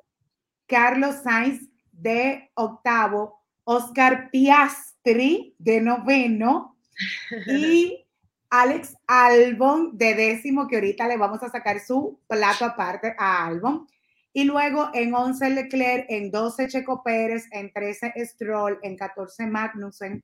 Carlos 0.66 1.16
Sainz 1.22 1.66
de 1.90 2.50
octavo, 2.54 3.40
Oscar 3.64 4.30
Piastri 4.30 5.54
de 5.58 5.80
noveno 5.80 6.76
y 7.46 8.06
Alex 8.50 8.94
Albon 9.06 9.96
de 9.96 10.14
décimo, 10.14 10.68
que 10.68 10.76
ahorita 10.76 11.08
le 11.08 11.16
vamos 11.16 11.42
a 11.42 11.48
sacar 11.48 11.80
su 11.80 12.20
plato 12.26 12.64
aparte 12.66 13.14
a 13.16 13.46
Albon. 13.46 13.86
Y 14.32 14.44
luego 14.44 14.90
en 14.94 15.14
11 15.14 15.50
Leclerc, 15.50 16.06
en 16.08 16.30
12 16.30 16.68
Checo 16.68 17.02
Pérez, 17.02 17.46
en 17.50 17.72
13 17.72 18.12
Stroll, 18.24 18.78
en 18.82 18.96
14 18.96 19.46
Magnussen, 19.46 20.22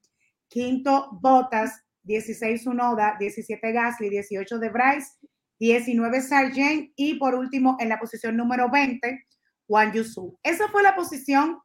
quinto 0.49 1.09
Bottas, 1.21 1.83
16 2.05 2.67
Unoda, 2.67 3.17
17 3.19 3.73
Gasly, 3.73 4.09
18 4.09 4.59
de 4.59 4.69
Bryce, 4.69 5.11
19 5.59 6.21
Sargent 6.21 6.93
y 6.95 7.15
por 7.19 7.35
último 7.35 7.77
en 7.81 7.89
la 7.89 7.99
posición 7.99 8.37
número 8.37 8.71
20 8.71 9.27
Juan 9.67 9.93
Yusu. 9.93 10.39
Esa 10.43 10.69
fue 10.69 10.83
la 10.83 10.95
posición 10.95 11.59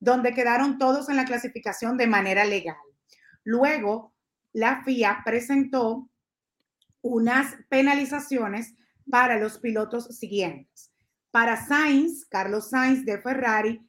donde 0.00 0.34
quedaron 0.34 0.78
todos 0.78 1.08
en 1.08 1.16
la 1.16 1.24
clasificación 1.24 1.96
de 1.96 2.06
manera 2.06 2.44
legal. 2.44 2.76
Luego, 3.44 4.12
la 4.52 4.82
FIA 4.84 5.22
presentó 5.24 6.08
unas 7.00 7.54
penalizaciones 7.68 8.74
para 9.10 9.38
los 9.38 9.58
pilotos 9.58 10.16
siguientes. 10.18 10.92
Para 11.30 11.66
Sainz, 11.66 12.26
Carlos 12.26 12.70
Sainz 12.70 13.04
de 13.04 13.18
Ferrari, 13.20 13.86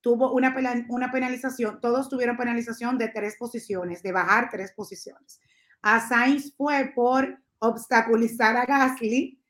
tuvo 0.00 0.32
una, 0.32 0.54
una 0.88 1.12
penalización, 1.12 1.80
todos 1.80 2.08
tuvieron 2.08 2.36
penalización 2.36 2.98
de 2.98 3.08
tres 3.08 3.36
posiciones, 3.38 4.02
de 4.02 4.12
bajar 4.12 4.48
tres 4.50 4.72
posiciones. 4.72 5.40
A 5.82 6.00
Sainz 6.00 6.54
fue 6.56 6.92
por 6.94 7.38
obstaculizar 7.58 8.56
a 8.56 8.66
Gasly 8.66 9.40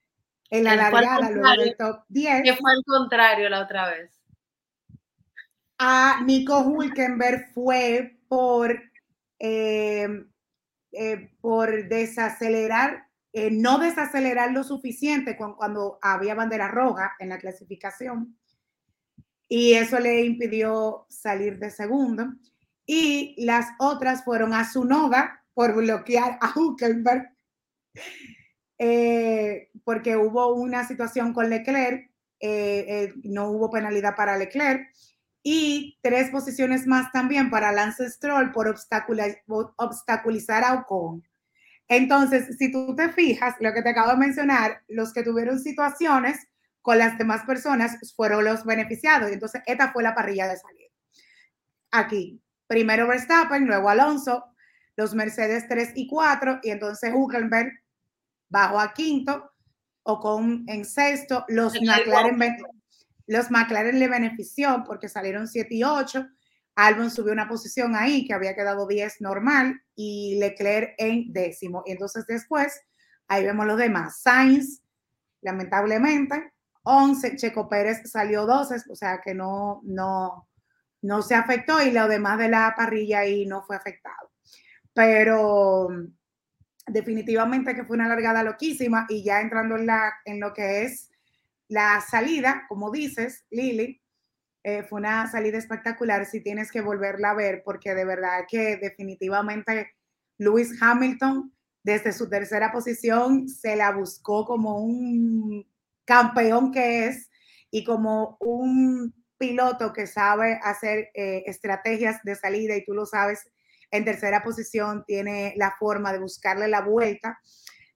en 0.50 0.64
la 0.64 0.76
largada, 0.76 1.31
luego 1.31 1.62
del 1.62 1.76
top 1.76 2.05
10. 2.09 2.42
Que 2.42 2.57
fue 2.57 2.72
al 2.72 2.85
contrario 2.85 3.48
la 3.48 3.62
otra 3.62 3.88
vez. 3.88 4.20
A 5.79 6.20
Nico 6.24 6.59
Hulkenberg 6.59 7.53
fue 7.55 8.18
por, 8.29 8.79
eh, 9.38 10.24
eh, 10.92 11.31
por 11.40 11.88
desacelerar, 11.88 13.09
eh, 13.32 13.50
no 13.50 13.78
desacelerar 13.78 14.52
lo 14.52 14.64
suficiente 14.64 15.36
cuando 15.36 15.98
había 16.02 16.34
bandera 16.34 16.68
roja 16.68 17.12
en 17.18 17.28
la 17.28 17.38
clasificación. 17.38 18.36
Y 19.48 19.74
eso 19.74 19.98
le 19.98 20.24
impidió 20.24 21.06
salir 21.08 21.58
de 21.58 21.70
segundo. 21.70 22.32
Y 22.86 23.34
las 23.44 23.66
otras 23.78 24.24
fueron 24.24 24.54
a 24.54 24.68
Sunoda 24.70 25.44
por 25.54 25.74
bloquear 25.74 26.38
a 26.40 26.52
Hulkenberg 26.56 27.28
eh, 28.78 29.68
porque 29.84 30.16
hubo 30.16 30.54
una 30.54 30.86
situación 30.86 31.32
con 31.32 31.50
Leclerc, 31.50 32.10
eh, 32.40 32.84
eh, 32.88 33.12
no 33.24 33.50
hubo 33.50 33.70
penalidad 33.70 34.16
para 34.16 34.36
Leclerc, 34.38 34.88
y 35.42 35.98
tres 36.02 36.30
posiciones 36.30 36.86
más 36.86 37.12
también 37.12 37.50
para 37.50 37.72
Lance 37.72 38.08
Stroll 38.10 38.52
por 38.52 38.68
obstaculizar 38.68 40.64
a 40.64 40.74
Ocon. 40.74 41.22
Entonces, 41.90 42.57
si 42.57 42.70
tú 42.70 42.94
te 42.94 43.09
fijas, 43.09 43.57
lo 43.59 43.74
que 43.74 43.83
te 43.83 43.88
acabo 43.88 44.12
de 44.12 44.18
mencionar, 44.18 44.81
los 44.87 45.12
que 45.12 45.24
tuvieron 45.24 45.59
situaciones 45.59 46.46
con 46.83 46.98
las 46.98 47.18
demás 47.18 47.42
personas 47.44 47.98
fueron 48.14 48.44
los 48.44 48.64
beneficiados. 48.64 49.29
Entonces, 49.33 49.61
esta 49.66 49.92
fue 49.92 50.05
la 50.05 50.14
parrilla 50.14 50.46
de 50.46 50.57
salida. 50.57 50.88
Aquí, 51.90 52.40
primero 52.68 53.09
Verstappen, 53.09 53.66
luego 53.66 53.90
Alonso, 53.90 54.55
los 54.94 55.16
Mercedes 55.16 55.66
3 55.68 55.90
y 55.96 56.07
4, 56.07 56.61
y 56.62 56.70
entonces 56.70 57.12
Huckenberg 57.12 57.72
bajó 58.48 58.79
a 58.79 58.94
quinto, 58.94 59.50
o 60.05 60.20
con 60.20 60.64
en 60.68 60.85
sexto, 60.85 61.44
los 61.48 61.74
McLaren, 61.74 62.57
los 63.26 63.50
McLaren 63.50 63.98
le 63.98 64.07
benefició 64.07 64.85
porque 64.87 65.09
salieron 65.09 65.48
7 65.48 65.74
y 65.74 65.83
8, 65.83 66.24
Albon 66.86 67.10
subió 67.10 67.32
una 67.32 67.48
posición 67.48 67.94
ahí 67.94 68.26
que 68.26 68.34
había 68.34 68.54
quedado 68.54 68.86
10 68.86 69.20
normal 69.20 69.82
y 69.94 70.38
Leclerc 70.38 70.94
en 70.98 71.32
décimo. 71.32 71.82
Y 71.86 71.92
entonces 71.92 72.26
después, 72.26 72.80
ahí 73.28 73.44
vemos 73.44 73.66
los 73.66 73.78
demás. 73.78 74.22
Sainz, 74.22 74.82
lamentablemente, 75.42 76.52
11, 76.82 77.36
Checo 77.36 77.68
Pérez 77.68 78.10
salió 78.10 78.46
12, 78.46 78.76
o 78.90 78.94
sea 78.94 79.20
que 79.22 79.34
no, 79.34 79.80
no, 79.84 80.48
no 81.02 81.22
se 81.22 81.34
afectó 81.34 81.82
y 81.82 81.90
lo 81.90 82.08
demás 82.08 82.38
de 82.38 82.48
la 82.48 82.74
parrilla 82.76 83.20
ahí 83.20 83.46
no 83.46 83.62
fue 83.62 83.76
afectado. 83.76 84.32
Pero 84.94 85.88
definitivamente 86.86 87.74
que 87.74 87.84
fue 87.84 87.96
una 87.96 88.08
largada 88.08 88.42
loquísima 88.42 89.06
y 89.08 89.22
ya 89.22 89.40
entrando 89.40 89.76
en, 89.76 89.88
en 90.24 90.40
lo 90.40 90.52
que 90.52 90.84
es 90.84 91.10
la 91.68 92.00
salida, 92.00 92.64
como 92.68 92.90
dices, 92.90 93.44
Lili, 93.50 93.99
eh, 94.62 94.82
fue 94.82 95.00
una 95.00 95.30
salida 95.30 95.58
espectacular 95.58 96.26
si 96.26 96.42
tienes 96.42 96.70
que 96.70 96.82
volverla 96.82 97.30
a 97.30 97.34
ver 97.34 97.62
porque 97.64 97.94
de 97.94 98.04
verdad 98.04 98.44
que 98.48 98.76
definitivamente 98.76 99.94
Lewis 100.38 100.80
Hamilton 100.80 101.54
desde 101.82 102.12
su 102.12 102.28
tercera 102.28 102.70
posición 102.70 103.48
se 103.48 103.74
la 103.76 103.92
buscó 103.92 104.44
como 104.44 104.78
un 104.78 105.66
campeón 106.04 106.72
que 106.72 107.06
es 107.06 107.30
y 107.70 107.84
como 107.84 108.36
un 108.40 109.14
piloto 109.38 109.94
que 109.94 110.06
sabe 110.06 110.60
hacer 110.62 111.10
eh, 111.14 111.44
estrategias 111.46 112.22
de 112.22 112.34
salida 112.34 112.76
y 112.76 112.84
tú 112.84 112.92
lo 112.92 113.06
sabes 113.06 113.50
en 113.90 114.04
tercera 114.04 114.42
posición 114.42 115.04
tiene 115.06 115.54
la 115.56 115.74
forma 115.78 116.12
de 116.12 116.18
buscarle 116.18 116.68
la 116.68 116.82
vuelta 116.82 117.38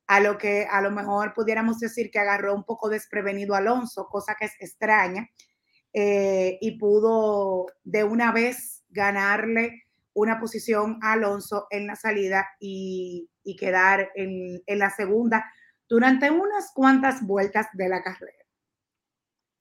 a 0.07 0.21
lo 0.21 0.39
que 0.39 0.67
a 0.71 0.81
lo 0.81 0.91
mejor 0.91 1.35
pudiéramos 1.35 1.79
decir 1.79 2.11
que 2.11 2.19
agarró 2.19 2.55
un 2.55 2.65
poco 2.65 2.89
desprevenido 2.89 3.55
Alonso, 3.55 4.07
cosa 4.07 4.35
que 4.39 4.47
es 4.47 4.53
extraña, 4.61 5.29
eh, 5.95 6.59
y 6.61 6.73
pudo 6.73 7.67
de 7.83 8.05
una 8.05 8.33
vez 8.33 8.85
ganarle 8.91 9.85
una 10.13 10.39
posición 10.39 10.99
a 11.03 11.13
Alonso 11.13 11.67
en 11.71 11.87
la 11.87 11.97
salida 11.97 12.47
y, 12.61 13.31
quedar 13.59 14.11
en, 14.15 14.63
la 14.67 14.91
segunda 14.91 15.45
durante 15.89 16.31
unas 16.31 16.73
cuantas 16.75 17.27
vueltas 17.27 17.69
de 17.73 17.89
la 17.89 18.03
carrera. 18.03 18.45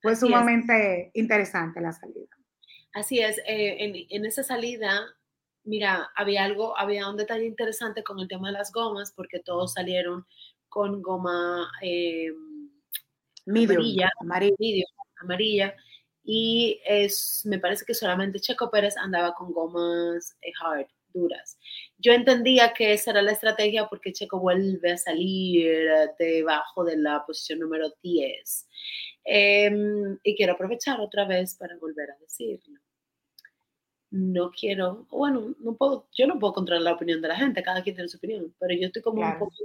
Fue 0.02 0.16
sumamente 0.16 1.12
interesante 1.14 1.80
la 1.80 1.94
salida. 1.94 2.28
Así 2.94 3.20
es, 3.20 3.38
eh, 3.40 3.78
en, 3.80 3.96
en, 4.10 4.26
esa 4.26 4.44
salida 4.44 5.16
mira, 5.64 6.12
había 6.16 6.44
algo, 6.44 6.78
había 6.78 7.10
un 7.10 7.18
detalle 7.18 7.46
interesante 7.46 8.04
con 8.04 8.20
el 8.20 8.28
tema 8.28 8.48
de 8.48 8.54
las 8.54 8.72
gomas, 8.72 9.12
porque 9.16 9.40
todos 9.40 9.74
salieron 9.74 10.26
con 10.70 11.02
goma 11.02 11.72
eh, 11.82 12.32
amarilla, 13.48 14.12
amarilla, 14.20 14.86
amarilla, 15.22 15.76
y 16.24 16.82
es, 16.86 17.42
me 17.46 17.60
parece 17.60 17.86
que 17.86 17.94
solamente 17.94 18.40
Checo 18.40 18.72
Pérez 18.72 18.96
andaba 18.98 19.34
con 19.34 19.52
gomas 19.52 20.36
eh, 20.42 20.52
hard, 20.62 20.88
duras. 21.14 21.58
Yo 21.98 22.14
entendía 22.14 22.74
que 22.74 22.94
esa 22.94 23.12
era 23.12 23.22
la 23.22 23.34
estrategia 23.34 23.88
porque 23.88 24.14
Checo 24.14 24.40
vuelve 24.40 24.94
a 24.94 24.98
salir 24.98 25.90
debajo 26.18 26.84
de 26.84 26.98
la 26.98 27.26
posición 27.26 27.60
número 27.60 27.94
10. 28.02 28.68
Em, 29.26 30.18
y 30.24 30.36
quiero 30.36 30.54
aprovechar 30.54 31.00
otra 31.00 31.26
vez 31.26 31.56
para 31.56 31.78
volver 31.78 32.12
a 32.12 32.18
decirlo. 32.18 32.80
No 34.12 34.52
quiero, 34.52 35.08
bueno, 35.10 35.56
no 35.60 35.76
puedo, 35.76 36.08
yo 36.14 36.28
no 36.28 36.40
puedo 36.40 36.54
controlar 36.54 36.84
la 36.84 36.94
opinión 36.94 37.22
de 37.22 37.28
la 37.30 37.36
gente, 37.36 37.64
cada 37.64 37.82
quien 37.82 37.96
tiene 37.96 38.10
su 38.10 38.18
opinión, 38.18 38.54
pero 38.60 38.74
yo 38.76 38.88
estoy 38.88 39.02
como 39.02 39.22
un 39.22 39.40
poco 39.40 39.56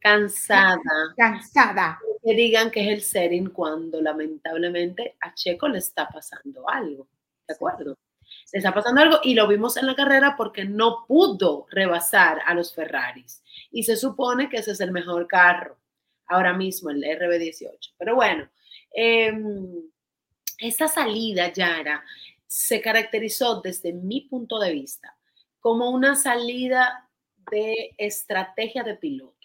cansada. 0.00 1.14
Cansada. 1.16 1.98
Que 2.22 2.34
digan 2.34 2.70
que 2.70 2.82
es 2.82 2.88
el 2.88 3.02
setting 3.02 3.50
cuando 3.50 4.00
lamentablemente 4.00 5.16
a 5.20 5.34
Checo 5.34 5.68
le 5.68 5.78
está 5.78 6.08
pasando 6.08 6.68
algo. 6.68 7.08
¿De 7.46 7.54
acuerdo? 7.54 7.98
Le 8.52 8.58
está 8.58 8.74
pasando 8.74 9.00
algo 9.00 9.18
y 9.22 9.34
lo 9.34 9.46
vimos 9.46 9.76
en 9.76 9.86
la 9.86 9.94
carrera 9.94 10.34
porque 10.36 10.64
no 10.64 11.04
pudo 11.06 11.66
rebasar 11.70 12.40
a 12.46 12.54
los 12.54 12.74
Ferraris. 12.74 13.42
Y 13.70 13.84
se 13.84 13.96
supone 13.96 14.48
que 14.48 14.58
ese 14.58 14.72
es 14.72 14.80
el 14.80 14.92
mejor 14.92 15.26
carro 15.26 15.78
ahora 16.26 16.52
mismo, 16.52 16.90
el 16.90 17.02
RB18. 17.02 17.94
Pero 17.98 18.14
bueno, 18.14 18.48
eh, 18.94 19.32
esta 20.58 20.88
salida, 20.88 21.52
Yara, 21.52 22.04
se 22.46 22.80
caracterizó 22.80 23.60
desde 23.60 23.92
mi 23.92 24.22
punto 24.22 24.58
de 24.58 24.72
vista 24.72 25.16
como 25.60 25.90
una 25.90 26.16
salida 26.16 27.08
de 27.50 27.94
estrategia 27.96 28.82
de 28.82 28.96
piloto 28.96 29.39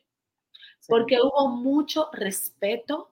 porque 0.87 1.19
hubo 1.21 1.47
mucho 1.49 2.09
respeto, 2.13 3.11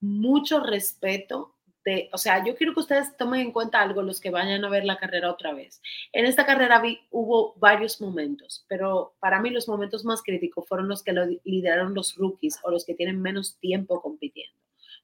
mucho 0.00 0.60
respeto 0.60 1.54
de, 1.84 2.08
o 2.12 2.18
sea, 2.18 2.44
yo 2.44 2.54
quiero 2.54 2.74
que 2.74 2.80
ustedes 2.80 3.16
tomen 3.16 3.40
en 3.40 3.52
cuenta 3.52 3.80
algo 3.80 4.02
los 4.02 4.20
que 4.20 4.30
vayan 4.30 4.64
a 4.64 4.68
ver 4.68 4.84
la 4.84 4.98
carrera 4.98 5.30
otra 5.30 5.52
vez. 5.52 5.82
En 6.12 6.26
esta 6.26 6.46
carrera 6.46 6.80
hubo 7.10 7.54
varios 7.56 8.00
momentos, 8.00 8.64
pero 8.68 9.16
para 9.20 9.40
mí 9.40 9.50
los 9.50 9.66
momentos 9.68 10.04
más 10.04 10.22
críticos 10.22 10.66
fueron 10.68 10.88
los 10.88 11.02
que 11.02 11.12
lo 11.12 11.26
lideraron 11.44 11.94
los 11.94 12.16
rookies 12.16 12.58
o 12.62 12.70
los 12.70 12.84
que 12.84 12.94
tienen 12.94 13.20
menos 13.20 13.58
tiempo 13.58 14.00
compitiendo 14.00 14.61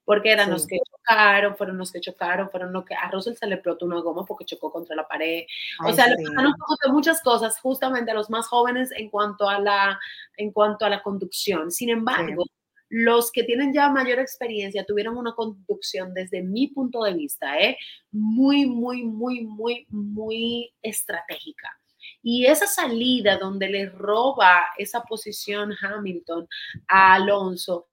porque 0.09 0.33
eran 0.33 0.49
los 0.49 0.67
que 0.67 0.79
chocaron, 0.91 1.55
fueron 1.55 1.77
los 1.77 1.93
que 1.93 2.01
chocaron, 2.01 2.49
fueron 2.49 2.73
los 2.73 2.83
que 2.87 2.95
a 2.95 3.11
Russell 3.11 3.35
se 3.35 3.47
le 3.47 3.57
explotó 3.57 3.85
una 3.85 4.01
goma 4.01 4.25
porque 4.25 4.47
chocó 4.47 4.73
contra 4.73 4.97
la 4.97 5.07
pared. 5.07 5.45
o 5.87 5.93
sea, 5.93 6.07
le 6.07 6.17
pasaron 6.17 6.55
muchas 6.93 7.21
cosas 7.21 7.61
justamente 7.61 8.11
a 8.11 8.15
los 8.15 8.31
más 8.31 8.47
jóvenes 8.47 8.91
en 8.97 9.11
cuanto 9.11 9.47
a 9.47 9.61
la, 9.61 10.01
en 10.39 10.51
cuanto 10.51 10.87
a 10.87 10.89
la 10.89 11.03
conducción. 11.03 11.71
Sin 11.71 11.91
embargo, 11.91 12.43
los 12.89 13.31
que 13.31 13.45
tienen 13.45 13.75
ya 13.75 13.91
mayor 13.91 14.19
experiencia 14.19 14.87
tuvieron 14.87 15.19
una 15.19 15.35
conducción 15.35 16.15
desde 16.15 16.43
mi 16.43 16.69
punto 16.69 17.03
de 17.03 17.13
vista, 17.13 17.59
¿eh? 17.59 17.77
muy, 18.11 18.65
muy, 18.65 19.05
muy, 19.05 19.43
muy, 19.43 19.87
muy 19.91 20.73
estratégica. 20.81 21.69
Y 22.23 22.47
esa 22.47 22.67
salida 22.67 23.37
donde 23.37 23.69
le 23.69 23.91
roba 23.91 24.69
esa 24.79 25.03
posición 25.03 25.75
Hamilton 25.79 26.49
a 26.89 27.13
Alonso, 27.13 27.89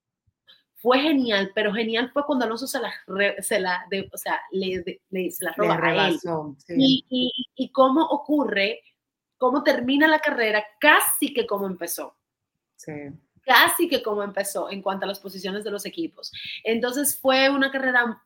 fue 0.85 0.99
genial, 0.99 1.51
pero 1.55 1.73
genial 1.73 2.11
fue 2.13 2.23
cuando 2.27 2.45
Alonso 2.45 2.67
se 2.67 2.79
la, 2.79 2.93
se 3.41 3.59
la 3.59 3.87
o 4.13 4.17
sea, 4.19 4.39
le, 4.51 5.01
le, 5.09 5.31
se 5.31 5.43
la 5.43 5.51
roba 5.53 5.79
a 5.81 6.09
él. 6.09 6.19
Y, 6.67 7.03
y, 7.09 7.31
y, 7.55 7.71
cómo 7.71 8.05
ocurre, 8.05 8.83
cómo 9.39 9.63
termina 9.63 10.07
la 10.07 10.19
carrera, 10.19 10.63
casi 10.79 11.33
que 11.33 11.47
como 11.47 11.65
empezó. 11.65 12.15
Sí. 12.75 12.91
Casi 13.41 13.89
que 13.89 14.03
como 14.03 14.21
empezó 14.21 14.69
en 14.69 14.83
cuanto 14.83 15.05
a 15.05 15.07
las 15.07 15.19
posiciones 15.19 15.63
de 15.63 15.71
los 15.71 15.87
equipos. 15.87 16.31
Entonces 16.63 17.17
fue 17.19 17.49
una 17.49 17.71
carrera 17.71 18.21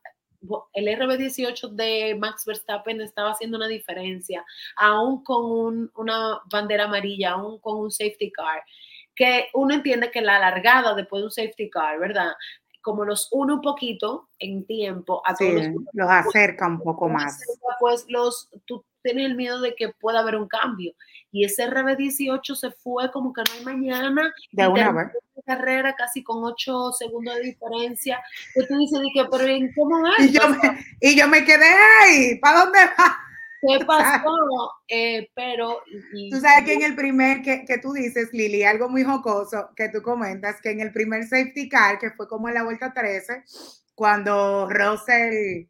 el 0.74 0.88
RB18 0.88 1.69
de 1.69 2.15
Max 2.19 2.43
Verstappen 2.45 3.00
estaba 3.00 3.32
haciendo 3.32 3.56
una 3.56 3.67
diferencia, 3.67 4.43
aún 4.76 5.24
con 5.24 5.89
una 5.95 6.41
bandera 6.52 6.86
amarilla, 6.86 7.32
aún 7.32 7.60
con 7.60 7.78
un 7.78 7.91
safety 7.91 8.30
car 8.32 8.63
que 9.20 9.50
uno 9.54 9.74
entiende 9.76 10.12
que 10.12 10.22
la 10.22 10.40
largada 10.40 10.96
después 10.96 11.20
de 11.20 11.26
un 11.26 11.32
safety 11.32 11.70
car, 11.70 12.00
¿verdad? 12.00 12.32
Como 12.82 13.04
los 13.04 13.28
uno 13.34 13.56
un 13.56 13.62
poquito 13.62 14.30
en 14.40 14.66
tiempo 14.66 15.22
a 15.26 15.36
todos 15.36 15.68
los, 15.94 16.10
acerca 16.10 16.66
un 16.66 16.80
poco 16.80 17.10
más. 17.10 17.38
pues 17.82 18.06
los, 18.08 18.50
tú 18.66 18.86
tienes 19.04 19.26
el 19.26 19.36
miedo 19.36 19.60
de 19.60 19.76
que 19.76 19.90
pueda 19.90 20.22
haber 20.22 20.38
un 20.38 20.48
cambio. 20.48 20.94
Y 21.34 21.44
ese 21.44 21.70
RB18 21.70 22.56
se 22.56 22.72
fue 22.72 23.12
como 23.12 23.34
que 23.34 23.42
no 23.42 23.58
hay 23.58 23.66
mañana. 23.66 24.34
De 24.54 24.68
una 24.68 24.92
vez. 24.94 25.08
carrera 25.46 25.94
casi 25.96 26.24
con 26.24 26.42
ocho 26.46 26.94
segundos 26.94 27.36
de 27.36 27.42
diferencia. 27.42 28.24
Que 28.54 28.66
tú 28.68 28.78
dices, 28.78 29.02
pero 29.30 29.44
¿en 29.44 29.70
cómo 29.74 30.02
es? 30.18 30.28
Y 30.28 30.32
yo, 30.32 30.48
me, 30.48 30.86
y 31.02 31.20
yo 31.20 31.28
me 31.28 31.44
quedé 31.44 31.76
ahí, 32.04 32.40
¿para 32.40 32.60
dónde 32.62 32.80
va? 32.98 33.18
¿Qué 33.62 33.86
pasó? 33.88 34.72
Eh, 34.88 35.30
pero... 35.36 35.82
tú 36.32 36.39
sabes 36.39 36.65
que 36.65 36.74
en 36.74 36.84
el 36.84 36.95
primer, 36.95 37.41
que, 37.41 37.65
que, 37.65 37.78
tú 37.78 37.93
dices, 37.93 38.30
Lili, 38.32 38.63
algo 38.63 38.89
muy 38.89 39.04
jocoso 39.04 39.69
que 39.76 39.89
tú 39.89 40.02
comentas, 40.02 40.62
que 40.62 40.72
en 40.72 40.82
el 40.82 40.91
primer 40.91 41.24
safety 41.24 41.69
car, 41.69 42.00
que 42.00 42.12
fue 42.12 42.28
como 42.28 42.48
en 42.48 42.56
la 42.56 42.63
vuelta 42.63 42.93
13, 42.93 43.43
cuando 43.95 44.69
Russell 44.69 45.67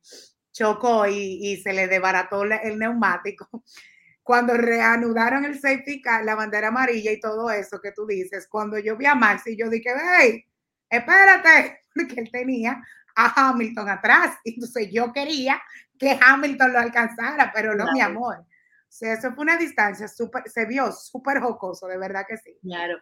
chocó 0.51 1.07
y, 1.07 1.39
y 1.41 1.57
se 1.57 1.73
le 1.73 1.87
desbarató 1.87 2.43
el 2.43 2.77
neumático, 2.77 3.47
cuando 4.23 4.55
reanudaron 4.55 5.45
el 5.45 5.59
safety 5.59 6.01
car, 6.01 6.23
la 6.23 6.35
bandera 6.35 6.67
amarilla 6.67 7.11
y 7.11 7.19
todo 7.19 7.49
eso 7.49 7.79
que 7.81 7.91
tú 7.91 8.05
dices, 8.05 8.47
cuando 8.47 8.77
yo 8.77 8.95
vi 8.95 9.07
a 9.07 9.15
Max 9.15 9.47
y 9.47 9.57
yo 9.57 9.69
dije, 9.69 9.89
hey, 10.19 10.45
espérate, 10.89 11.79
porque 11.95 12.21
él 12.21 12.29
tenía 12.31 12.81
a 13.15 13.49
Hamilton 13.49 13.89
atrás. 13.89 14.37
Entonces 14.43 14.89
yo 14.91 15.11
quería 15.11 15.61
que 15.99 16.17
Hamilton 16.19 16.73
lo 16.73 16.79
alcanzara, 16.79 17.51
pero 17.53 17.75
no, 17.75 17.91
mi 17.91 18.01
amor. 18.01 18.37
O 18.37 18.91
sea, 18.91 19.13
eso 19.13 19.31
fue 19.33 19.43
una 19.43 19.57
distancia 19.57 20.07
súper, 20.07 20.49
se 20.49 20.65
vio 20.65 20.91
súper 20.91 21.39
jocoso, 21.39 21.85
de 21.85 21.99
verdad 21.99 22.25
que 22.27 22.37
sí. 22.37 22.57
Claro, 22.63 22.97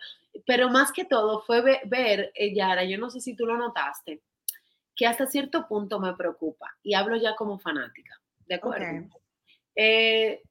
pero 0.45 0.69
más 0.69 0.91
que 0.91 1.05
todo 1.05 1.43
fue 1.43 1.61
ver, 1.61 2.31
eh, 2.35 2.53
Yara, 2.53 2.83
yo 2.83 2.97
no 2.97 3.09
sé 3.09 3.21
si 3.21 3.35
tú 3.35 3.45
lo 3.45 3.55
notaste, 3.55 4.21
que 4.93 5.07
hasta 5.07 5.27
cierto 5.27 5.65
punto 5.67 5.99
me 5.99 6.13
preocupa, 6.15 6.75
y 6.83 6.93
hablo 6.93 7.15
ya 7.15 7.35
como 7.35 7.57
fanática, 7.59 8.19
¿de 8.47 8.55
acuerdo? 8.55 9.07
Eh, 9.75 10.41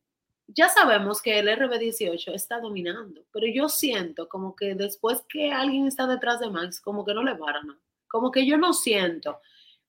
ya 0.47 0.69
sabemos 0.69 1.21
que 1.21 1.41
el 1.41 1.49
RB18 1.49 2.33
está 2.33 2.61
dominando, 2.61 3.27
pero 3.31 3.47
yo 3.53 3.69
siento 3.69 4.29
como 4.29 4.55
que 4.55 4.75
después 4.75 5.23
que 5.29 5.53
alguien 5.53 5.87
está 5.87 6.07
detrás 6.07 6.41
de 6.41 6.49
Max, 6.49 6.81
como 6.81 7.05
que 7.05 7.13
no 7.13 7.23
le 7.23 7.35
paran, 7.35 7.79
como 8.09 8.31
que 8.31 8.47
yo 8.47 8.57
no 8.57 8.73
siento, 8.73 9.41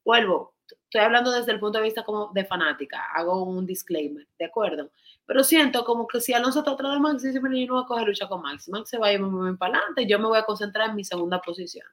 vuelvo, 0.03 0.56
estoy 0.87 1.01
hablando 1.01 1.31
desde 1.31 1.51
el 1.51 1.59
punto 1.59 1.79
de 1.79 1.83
vista 1.83 2.03
como 2.03 2.31
de 2.33 2.45
fanática, 2.45 3.03
hago 3.13 3.43
un 3.43 3.65
disclaimer, 3.65 4.25
¿de 4.39 4.45
acuerdo? 4.45 4.89
Pero 5.25 5.43
siento 5.43 5.83
como 5.83 6.07
que 6.07 6.21
si 6.21 6.33
Alonso 6.33 6.59
está 6.59 6.71
atrás 6.71 6.93
de 6.93 6.99
Max, 7.01 7.21
dice, 7.21 7.41
yo 7.41 7.41
no 7.41 7.73
voy 7.73 7.83
a 7.83 7.87
coger 7.87 8.07
lucha 8.07 8.27
con 8.29 8.41
Max, 8.41 8.69
Max 8.69 8.89
se 8.89 8.97
va 8.97 9.07
a 9.07 9.13
ir 9.13 9.19
muy, 9.19 9.29
muy 9.29 9.57
para 9.57 9.77
adelante, 9.77 10.07
yo 10.07 10.17
me 10.17 10.27
voy 10.27 10.37
a 10.37 10.43
concentrar 10.43 10.89
en 10.89 10.95
mi 10.95 11.03
segunda 11.03 11.41
posición. 11.41 11.85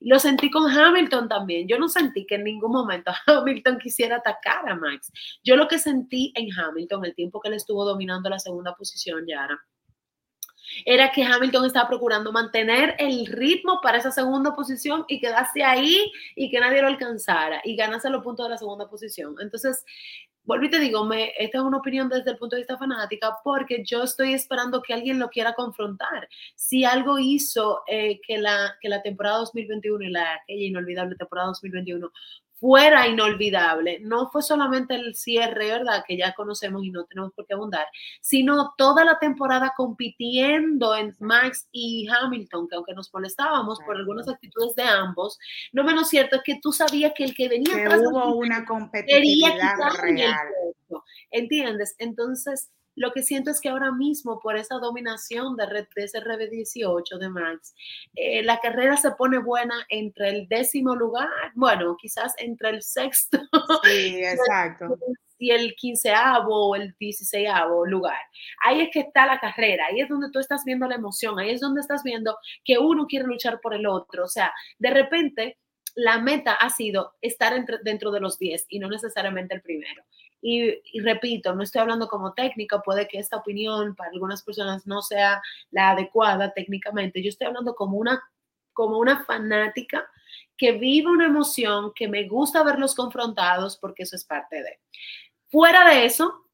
Lo 0.00 0.18
sentí 0.18 0.50
con 0.50 0.70
Hamilton 0.70 1.28
también, 1.30 1.66
yo 1.66 1.78
no 1.78 1.88
sentí 1.88 2.26
que 2.26 2.34
en 2.34 2.44
ningún 2.44 2.72
momento 2.72 3.10
Hamilton 3.26 3.78
quisiera 3.78 4.16
atacar 4.16 4.68
a 4.68 4.76
Max. 4.76 5.10
Yo 5.42 5.56
lo 5.56 5.66
que 5.66 5.78
sentí 5.78 6.32
en 6.36 6.48
Hamilton, 6.52 7.06
el 7.06 7.14
tiempo 7.14 7.40
que 7.40 7.48
él 7.48 7.54
estuvo 7.54 7.86
dominando 7.86 8.28
la 8.28 8.38
segunda 8.38 8.74
posición, 8.74 9.24
ya 9.26 9.48
era 10.84 11.10
que 11.10 11.24
Hamilton 11.24 11.66
estaba 11.66 11.88
procurando 11.88 12.32
mantener 12.32 12.94
el 12.98 13.26
ritmo 13.26 13.80
para 13.82 13.98
esa 13.98 14.10
segunda 14.10 14.54
posición 14.54 15.04
y 15.08 15.20
quedarse 15.20 15.62
ahí 15.62 16.10
y 16.34 16.50
que 16.50 16.60
nadie 16.60 16.82
lo 16.82 16.88
alcanzara 16.88 17.60
y 17.64 17.76
ganarse 17.76 18.10
los 18.10 18.22
puntos 18.22 18.46
de 18.46 18.50
la 18.50 18.58
segunda 18.58 18.88
posición. 18.88 19.36
Entonces, 19.40 19.84
vuelvo 20.44 20.66
y 20.66 20.70
te 20.70 20.80
digo, 20.80 21.04
me, 21.04 21.32
esta 21.38 21.58
es 21.58 21.64
una 21.64 21.78
opinión 21.78 22.08
desde 22.08 22.30
el 22.30 22.38
punto 22.38 22.56
de 22.56 22.62
vista 22.62 22.76
fanática 22.76 23.36
porque 23.44 23.82
yo 23.84 24.02
estoy 24.02 24.34
esperando 24.34 24.82
que 24.82 24.94
alguien 24.94 25.18
lo 25.18 25.28
quiera 25.28 25.54
confrontar. 25.54 26.28
Si 26.54 26.84
algo 26.84 27.18
hizo 27.18 27.82
eh, 27.86 28.20
que, 28.26 28.38
la, 28.38 28.76
que 28.80 28.88
la 28.88 29.02
temporada 29.02 29.38
2021 29.38 30.04
y 30.04 30.10
la 30.10 30.34
aquella 30.34 30.66
inolvidable 30.66 31.16
temporada 31.16 31.48
2021 31.48 32.10
fuera 32.62 33.08
inolvidable. 33.08 33.98
No 34.02 34.30
fue 34.30 34.40
solamente 34.40 34.94
el 34.94 35.16
cierre, 35.16 35.66
¿verdad? 35.66 36.04
Que 36.06 36.16
ya 36.16 36.32
conocemos 36.32 36.84
y 36.84 36.92
no 36.92 37.04
tenemos 37.06 37.32
por 37.32 37.44
qué 37.44 37.54
abundar, 37.54 37.86
sino 38.20 38.72
toda 38.78 39.04
la 39.04 39.18
temporada 39.18 39.74
compitiendo 39.76 40.94
en 40.94 41.12
Max 41.18 41.66
y 41.72 42.06
Hamilton, 42.08 42.68
que 42.68 42.76
aunque 42.76 42.94
nos 42.94 43.12
molestábamos 43.12 43.80
por 43.84 43.96
algunas 43.96 44.28
actitudes 44.28 44.76
de 44.76 44.84
ambos, 44.84 45.40
lo 45.72 45.82
menos 45.82 46.08
cierto 46.08 46.36
es 46.36 46.42
que 46.44 46.60
tú 46.62 46.72
sabías 46.72 47.12
que 47.16 47.24
el 47.24 47.34
que 47.34 47.48
venía 47.48 47.74
que 47.74 47.98
hubo 47.98 48.36
una 48.36 48.64
competitividad 48.64 49.74
real. 50.00 50.46
¿Entiendes? 51.32 51.96
Entonces, 51.98 52.70
lo 52.94 53.12
que 53.12 53.22
siento 53.22 53.50
es 53.50 53.60
que 53.60 53.68
ahora 53.68 53.92
mismo, 53.92 54.40
por 54.40 54.56
esa 54.56 54.76
dominación 54.76 55.56
de, 55.56 55.66
de 55.66 56.04
ese 56.04 56.20
RB18 56.20 57.18
de 57.18 57.28
Max, 57.28 57.74
eh, 58.14 58.42
la 58.42 58.58
carrera 58.60 58.96
se 58.96 59.12
pone 59.12 59.38
buena 59.38 59.74
entre 59.88 60.28
el 60.30 60.48
décimo 60.48 60.94
lugar, 60.94 61.28
bueno, 61.54 61.96
quizás 62.00 62.34
entre 62.38 62.70
el 62.70 62.82
sexto 62.82 63.38
sí, 63.84 64.20
exacto. 64.24 64.98
y 65.38 65.50
el 65.50 65.74
quinceavo 65.74 66.70
o 66.70 66.76
el 66.76 66.94
dieciséisavo 66.98 67.86
lugar. 67.86 68.20
Ahí 68.64 68.82
es 68.82 68.90
que 68.92 69.00
está 69.00 69.26
la 69.26 69.40
carrera, 69.40 69.86
ahí 69.86 70.00
es 70.00 70.08
donde 70.08 70.30
tú 70.30 70.38
estás 70.38 70.62
viendo 70.64 70.86
la 70.86 70.96
emoción, 70.96 71.38
ahí 71.38 71.50
es 71.50 71.60
donde 71.60 71.80
estás 71.80 72.02
viendo 72.02 72.36
que 72.64 72.78
uno 72.78 73.06
quiere 73.06 73.26
luchar 73.26 73.60
por 73.60 73.74
el 73.74 73.86
otro. 73.86 74.24
O 74.24 74.28
sea, 74.28 74.52
de 74.78 74.90
repente 74.90 75.58
la 75.94 76.18
meta 76.18 76.54
ha 76.54 76.70
sido 76.70 77.14
estar 77.20 77.54
dentro 77.84 78.10
de 78.10 78.20
los 78.20 78.38
10 78.38 78.66
y 78.68 78.78
no 78.78 78.88
necesariamente 78.88 79.54
el 79.54 79.62
primero. 79.62 80.04
Y, 80.44 81.00
repito, 81.00 81.54
no 81.54 81.62
estoy 81.62 81.80
hablando 81.80 82.08
como 82.08 82.34
técnica, 82.34 82.82
puede 82.82 83.06
que 83.06 83.18
esta 83.18 83.36
opinión 83.36 83.94
para 83.94 84.10
algunas 84.10 84.42
personas 84.42 84.86
no 84.86 85.00
sea 85.00 85.40
la 85.70 85.90
adecuada 85.90 86.52
técnicamente. 86.52 87.22
Yo 87.22 87.28
estoy 87.28 87.46
hablando 87.46 87.74
como 87.76 87.96
una, 87.96 88.20
como 88.72 88.98
una 88.98 89.24
fanática 89.24 90.04
que 90.56 90.72
vive 90.72 91.08
una 91.08 91.26
emoción, 91.26 91.92
que 91.94 92.08
me 92.08 92.26
gusta 92.26 92.64
verlos 92.64 92.94
confrontados 92.94 93.78
porque 93.78 94.02
eso 94.02 94.16
es 94.16 94.24
parte 94.24 94.56
de. 94.56 94.80
Fuera 95.48 95.88
de 95.88 96.06
eso, 96.06 96.48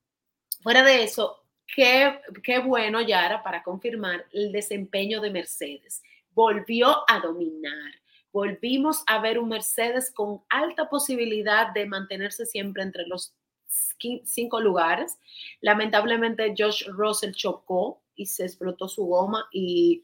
fuera 0.63 0.83
de 0.83 1.05
eso, 1.05 1.45
qué, 1.67 2.21
qué 2.43 2.59
bueno, 2.59 3.01
Yara, 3.01 3.43
para 3.43 3.63
confirmar 3.63 4.27
el 4.33 4.53
desempeño 4.53 5.21
de 5.23 5.31
Mercedes. 5.31 6.03
Volvió 6.31 7.09
a 7.09 7.21
dominar 7.21 7.99
volvimos 8.33 9.03
a 9.07 9.21
ver 9.21 9.39
un 9.39 9.49
Mercedes 9.49 10.13
con 10.13 10.43
alta 10.49 10.89
posibilidad 10.89 11.73
de 11.73 11.87
mantenerse 11.87 12.47
siempre 12.47 12.83
entre 12.83 13.07
los 13.07 13.35
cinco 13.69 14.61
lugares. 14.61 15.19
Lamentablemente 15.61 16.55
Josh 16.57 16.87
Russell 16.89 17.33
chocó 17.33 18.03
y 18.15 18.27
se 18.27 18.45
explotó 18.45 18.89
su 18.89 19.07
goma 19.07 19.49
y 19.53 20.03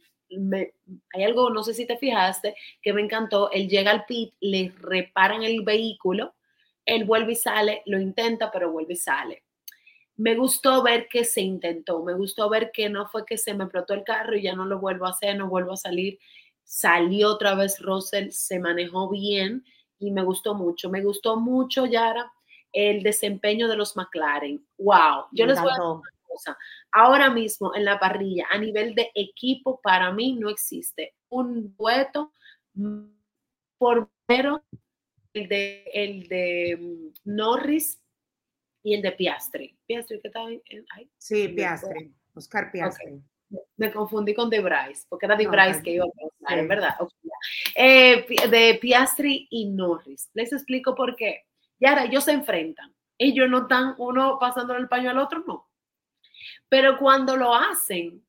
hay 1.13 1.25
algo, 1.25 1.51
no 1.51 1.63
sé 1.63 1.75
si 1.75 1.87
te 1.87 1.97
fijaste, 1.97 2.55
que 2.83 2.93
me 2.93 3.03
encantó. 3.03 3.51
Él 3.51 3.69
llega 3.69 3.91
al 3.91 4.05
pit, 4.07 4.35
le 4.41 4.73
reparan 4.81 5.43
el 5.43 5.63
vehículo, 5.63 6.35
él 6.85 7.05
vuelve 7.05 7.33
y 7.33 7.37
sale, 7.37 7.83
lo 7.87 8.01
intenta, 8.01 8.51
pero 8.51 8.73
vuelve 8.73 8.95
y 8.95 8.97
sale. 8.97 9.45
Me 10.17 10.37
gustó 10.37 10.83
ver 10.83 11.09
que 11.09 11.25
se 11.25 11.41
intentó, 11.41 12.03
me 12.03 12.15
gustó 12.15 12.49
ver 12.49 12.71
que 12.73 12.89
no 12.89 13.07
fue 13.09 13.25
que 13.27 13.37
se 13.37 13.53
me 13.55 13.65
explotó 13.65 13.95
el 13.95 14.05
carro 14.05 14.37
y 14.37 14.43
ya 14.43 14.55
no 14.55 14.65
lo 14.65 14.79
vuelvo 14.79 15.07
a 15.07 15.11
hacer, 15.11 15.37
no 15.37 15.49
vuelvo 15.49 15.73
a 15.73 15.77
salir. 15.77 16.19
Salió 16.63 17.31
otra 17.31 17.55
vez 17.55 17.81
Russell, 17.81 18.31
se 18.31 18.59
manejó 18.59 19.11
bien 19.11 19.65
y 19.99 20.13
me 20.13 20.23
gustó 20.23 20.55
mucho. 20.55 20.89
Me 20.89 21.03
gustó 21.03 21.37
mucho, 21.37 21.87
Yara, 21.87 22.33
el 22.75 23.03
desempeño 23.03 23.69
de 23.69 23.77
los 23.77 23.97
McLaren. 23.97 24.63
Wow, 24.77 25.27
yo 25.33 25.47
les 25.47 25.59
voy 25.61 25.71
a 25.71 25.75
decir 25.75 25.85
una 25.85 26.03
cosa. 26.27 26.59
Ahora 26.93 27.31
mismo 27.31 27.75
en 27.75 27.85
la 27.85 27.99
parrilla, 27.99 28.47
a 28.51 28.59
nivel 28.59 28.95
de 28.95 29.11
equipo, 29.15 29.81
para 29.81 30.13
mí 30.13 30.33
no 30.33 30.51
existe 30.51 31.15
un 31.29 31.75
dueto 31.77 32.33
por 33.79 34.11
mero 34.29 34.65
el 35.33 35.49
de, 35.49 35.85
el 35.93 36.29
de 36.29 36.77
mm, 36.81 37.35
Norris 37.37 38.01
y 38.83 38.95
el 38.95 39.03
de 39.03 39.13
Piastri. 39.13 39.77
Piastri, 39.87 40.21
¿qué 40.21 40.31
tal? 40.31 40.63
Sí, 41.19 41.49
Piastri, 41.49 42.13
Oscar 42.35 42.71
Piastri. 42.71 43.23
Me 43.77 43.93
confundí 43.93 44.35
con 44.35 44.51
De 44.51 44.61
Bryce, 44.61 45.07
porque 45.09 45.27
era 45.27 45.37
De 45.37 45.47
Bryce 45.47 45.83
que 45.83 45.93
iba 45.93 46.05
a 46.05 46.09
pensar, 46.09 46.67
¿verdad? 46.67 46.95
Eh, 47.77 48.27
de 48.51 48.79
Piastri 48.81 49.47
y 49.51 49.71
Norris. 49.71 50.29
Les 50.35 50.53
explico 50.53 50.95
por 50.95 51.15
qué. 51.15 51.45
Y 51.85 51.87
ahora 51.87 52.05
ellos 52.05 52.25
se 52.25 52.33
enfrentan. 52.33 52.95
Ellos 53.19 53.47
no 53.51 53.65
están 53.65 53.95
uno 53.99 54.39
pasando 54.39 54.75
el 54.75 54.89
paño 54.89 55.11
al 55.11 55.19
otro, 55.19 55.45
no. 55.47 55.69
Pero 56.67 56.97
cuando 56.97 57.37
lo 57.37 57.55
hacen, 57.55 58.27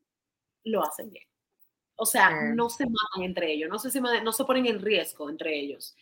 lo 0.65 0.83
hacen 0.83 1.09
bien. 1.09 1.25
O 1.97 2.05
sea, 2.05 2.51
no 2.53 2.69
se 2.69 2.85
matan 2.85 3.23
entre 3.23 3.53
ellos, 3.53 3.69
no 3.69 3.79
se, 3.79 4.01
no 4.01 4.31
se 4.33 4.43
ponen 4.43 4.65
en 4.65 4.81
riesgo 4.81 5.29
entre 5.29 5.57
ellos. 5.57 5.95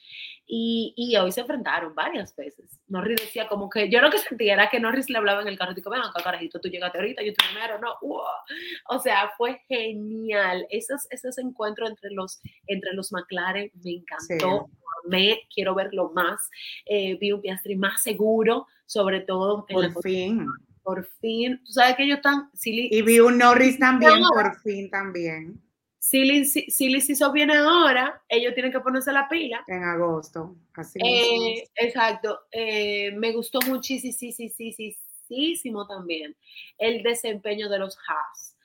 Y, 0.45 0.93
y, 0.97 1.15
hoy 1.17 1.31
se 1.31 1.41
enfrentaron 1.41 1.93
varias 1.93 2.35
veces. 2.35 2.79
Norris 2.87 3.21
decía 3.21 3.47
como 3.47 3.69
que, 3.69 3.89
yo 3.89 4.01
lo 4.01 4.09
que 4.09 4.17
sentía 4.17 4.53
era 4.53 4.69
que 4.69 4.79
Norris 4.79 5.09
le 5.09 5.19
hablaba 5.19 5.41
en 5.41 5.47
el 5.47 5.57
carro, 5.57 5.71
y 5.71 5.75
dijo, 5.75 5.91
ven 5.91 6.01
acá, 6.01 6.23
carajito, 6.23 6.59
tú 6.59 6.67
llegaste 6.67 6.97
ahorita, 6.97 7.21
yo 7.21 7.31
primero, 7.33 7.79
no, 7.79 7.95
o 8.01 8.99
sea, 8.99 9.31
fue 9.37 9.61
genial. 9.67 10.65
Esos, 10.69 11.07
esos 11.11 11.37
encuentros 11.37 11.91
entre 11.91 12.09
los, 12.11 12.41
entre 12.65 12.93
los 12.93 13.11
McLaren 13.11 13.71
me 13.83 13.91
encantó, 13.91 14.69
me 15.05 15.41
quiero 15.53 15.75
verlo 15.75 16.11
más. 16.13 16.49
Eh, 16.85 17.17
vi 17.19 17.31
un 17.31 17.41
Piastri 17.41 17.75
más 17.75 18.01
seguro, 18.01 18.67
sobre 18.85 19.21
todo. 19.21 19.65
En 19.69 19.93
por 19.93 20.03
fin. 20.03 20.47
Por 20.81 21.05
fin. 21.21 21.61
Tú 21.63 21.71
sabes 21.71 21.95
que 21.95 22.03
ellos 22.03 22.17
están... 22.17 22.49
y 22.63 23.01
vi 23.03 23.19
un 23.19 23.37
Norris 23.37 23.79
también, 23.79 24.21
por 24.21 24.59
fin 24.61 24.89
también 24.89 25.61
si 26.03 26.25
les, 26.25 27.09
hizo 27.09 27.31
bien 27.31 27.49
ahora, 27.49 28.21
ellos 28.27 28.53
tienen 28.53 28.73
que 28.73 28.81
ponerse 28.81 29.13
la 29.13 29.29
pila. 29.29 29.63
En 29.67 29.83
agosto, 29.83 30.57
así 30.73 30.99
eh, 31.01 31.63
Exacto. 31.75 32.41
Eh, 32.51 33.13
me 33.13 33.31
gustó 33.31 33.59
muchísimo 33.61 35.87
también 35.87 36.35
el 36.77 37.03
desempeño 37.03 37.69
de 37.69 37.79
los 37.79 37.97
Haas. 38.05 38.57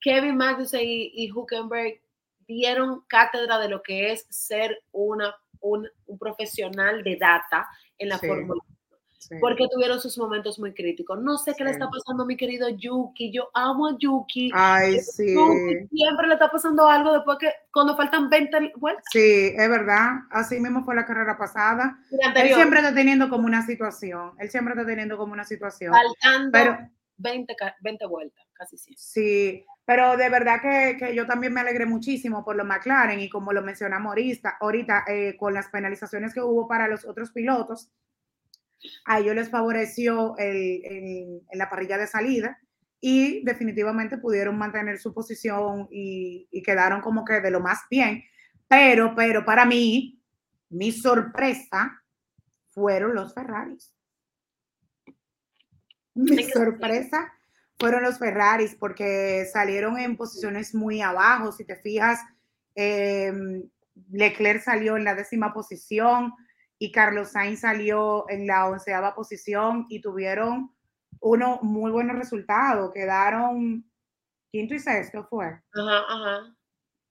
Kevin 0.00 0.36
Magnussen 0.36 0.80
y, 0.82 1.12
y 1.14 1.30
Huckenberg 1.30 2.00
dieron 2.48 3.04
cátedra 3.06 3.60
de 3.60 3.68
lo 3.68 3.84
que 3.84 4.10
es 4.10 4.26
ser 4.28 4.82
una, 4.90 5.32
un, 5.60 5.88
profesional 6.18 7.04
de 7.04 7.14
data 7.14 7.68
en 7.98 8.08
la 8.08 8.18
Fórmula 8.18 8.64
porque 9.40 9.66
tuvieron 9.70 10.00
sus 10.00 10.16
momentos 10.18 10.58
muy 10.58 10.72
críticos. 10.72 11.20
No 11.22 11.36
sé 11.38 11.54
qué 11.56 11.64
le 11.64 11.70
está 11.70 11.88
pasando 11.88 12.22
a 12.22 12.26
mi 12.26 12.36
querido 12.36 12.68
Yuki. 12.68 13.32
Yo 13.32 13.50
amo 13.54 13.88
a 13.88 13.96
Yuki. 13.98 14.50
Ay, 14.54 14.98
sí. 15.00 15.36
siempre 15.90 16.26
le 16.26 16.34
está 16.34 16.50
pasando 16.50 16.86
algo 16.86 17.12
después 17.12 17.38
que 17.38 17.50
cuando 17.72 17.96
faltan 17.96 18.30
20 18.30 18.72
vueltas. 18.76 19.04
Sí, 19.12 19.52
es 19.56 19.68
verdad. 19.68 20.20
Así 20.30 20.58
mismo 20.60 20.84
fue 20.84 20.94
la 20.94 21.04
carrera 21.04 21.36
pasada. 21.36 21.98
Él 22.10 22.54
siempre 22.54 22.80
está 22.80 22.94
teniendo 22.94 23.28
como 23.28 23.46
una 23.46 23.64
situación. 23.64 24.32
Él 24.38 24.50
siempre 24.50 24.74
está 24.74 24.86
teniendo 24.86 25.16
como 25.16 25.32
una 25.32 25.44
situación. 25.44 25.92
Faltando 25.92 26.50
pero, 26.52 26.78
20, 27.18 27.54
20 27.80 28.06
vueltas, 28.06 28.44
casi 28.54 28.78
sí. 28.78 28.94
Sí, 28.96 29.66
pero 29.84 30.16
de 30.16 30.28
verdad 30.30 30.60
que, 30.62 30.96
que, 30.98 31.14
yo 31.14 31.26
también 31.26 31.52
me 31.52 31.60
alegré 31.60 31.84
muchísimo 31.84 32.44
por 32.44 32.56
los 32.56 32.66
McLaren 32.66 33.20
y 33.20 33.28
como 33.28 33.52
lo 33.52 33.62
mencionamos 33.62 34.10
ahorita, 34.10 34.56
ahorita 34.60 35.04
eh, 35.08 35.36
con 35.38 35.52
las 35.52 35.68
penalizaciones 35.68 36.32
que 36.32 36.40
hubo 36.40 36.66
para 36.66 36.88
los 36.88 37.04
otros 37.04 37.30
pilotos 37.30 37.90
a 39.04 39.20
ellos 39.20 39.34
les 39.34 39.50
favoreció 39.50 40.34
en 40.38 41.42
la 41.52 41.68
parrilla 41.68 41.98
de 41.98 42.06
salida 42.06 42.58
y 43.00 43.42
definitivamente 43.44 44.18
pudieron 44.18 44.58
mantener 44.58 44.98
su 44.98 45.14
posición 45.14 45.88
y, 45.90 46.48
quedaron 46.62 47.00
como 47.00 47.24
que 47.24 47.40
de 47.40 47.50
lo 47.50 47.60
más 47.60 47.80
bien. 47.90 48.22
Pero, 48.68 49.14
pero 49.16 49.44
para 49.44 49.64
mí, 49.64 50.22
mi 50.68 50.92
sorpresa 50.92 52.02
fueron 52.68 53.14
los 53.14 53.34
Ferraris. 53.34 53.92
Mi 56.14 56.44
sorpresa 56.44 57.32
fueron 57.78 58.02
los 58.02 58.18
Ferraris 58.18 58.76
porque 58.78 59.46
salieron 59.50 59.98
en 59.98 60.16
posiciones 60.16 60.74
muy 60.74 61.00
abajo. 61.00 61.52
Si 61.52 61.64
te 61.64 61.76
fijas, 61.76 62.20
em, 62.74 63.62
Leclerc 64.12 64.62
salió 64.62 64.96
en 64.96 65.04
la 65.04 65.14
décima 65.14 65.54
posición, 65.54 66.34
y 66.82 66.90
Carlos 66.90 67.32
Sainz 67.32 67.60
salió 67.60 68.24
en 68.30 68.46
la 68.46 68.66
onceava 68.66 69.14
posición 69.14 69.84
y 69.90 70.00
tuvieron 70.00 70.74
uno 71.20 71.58
muy 71.60 71.92
buenos 71.92 72.16
resultados, 72.16 72.90
quedaron 72.94 73.84
quinto 74.50 74.74
y 74.74 74.78
sexto 74.78 75.22
fue. 75.28 75.46
Ajá, 75.74 76.04
ajá. 76.08 76.56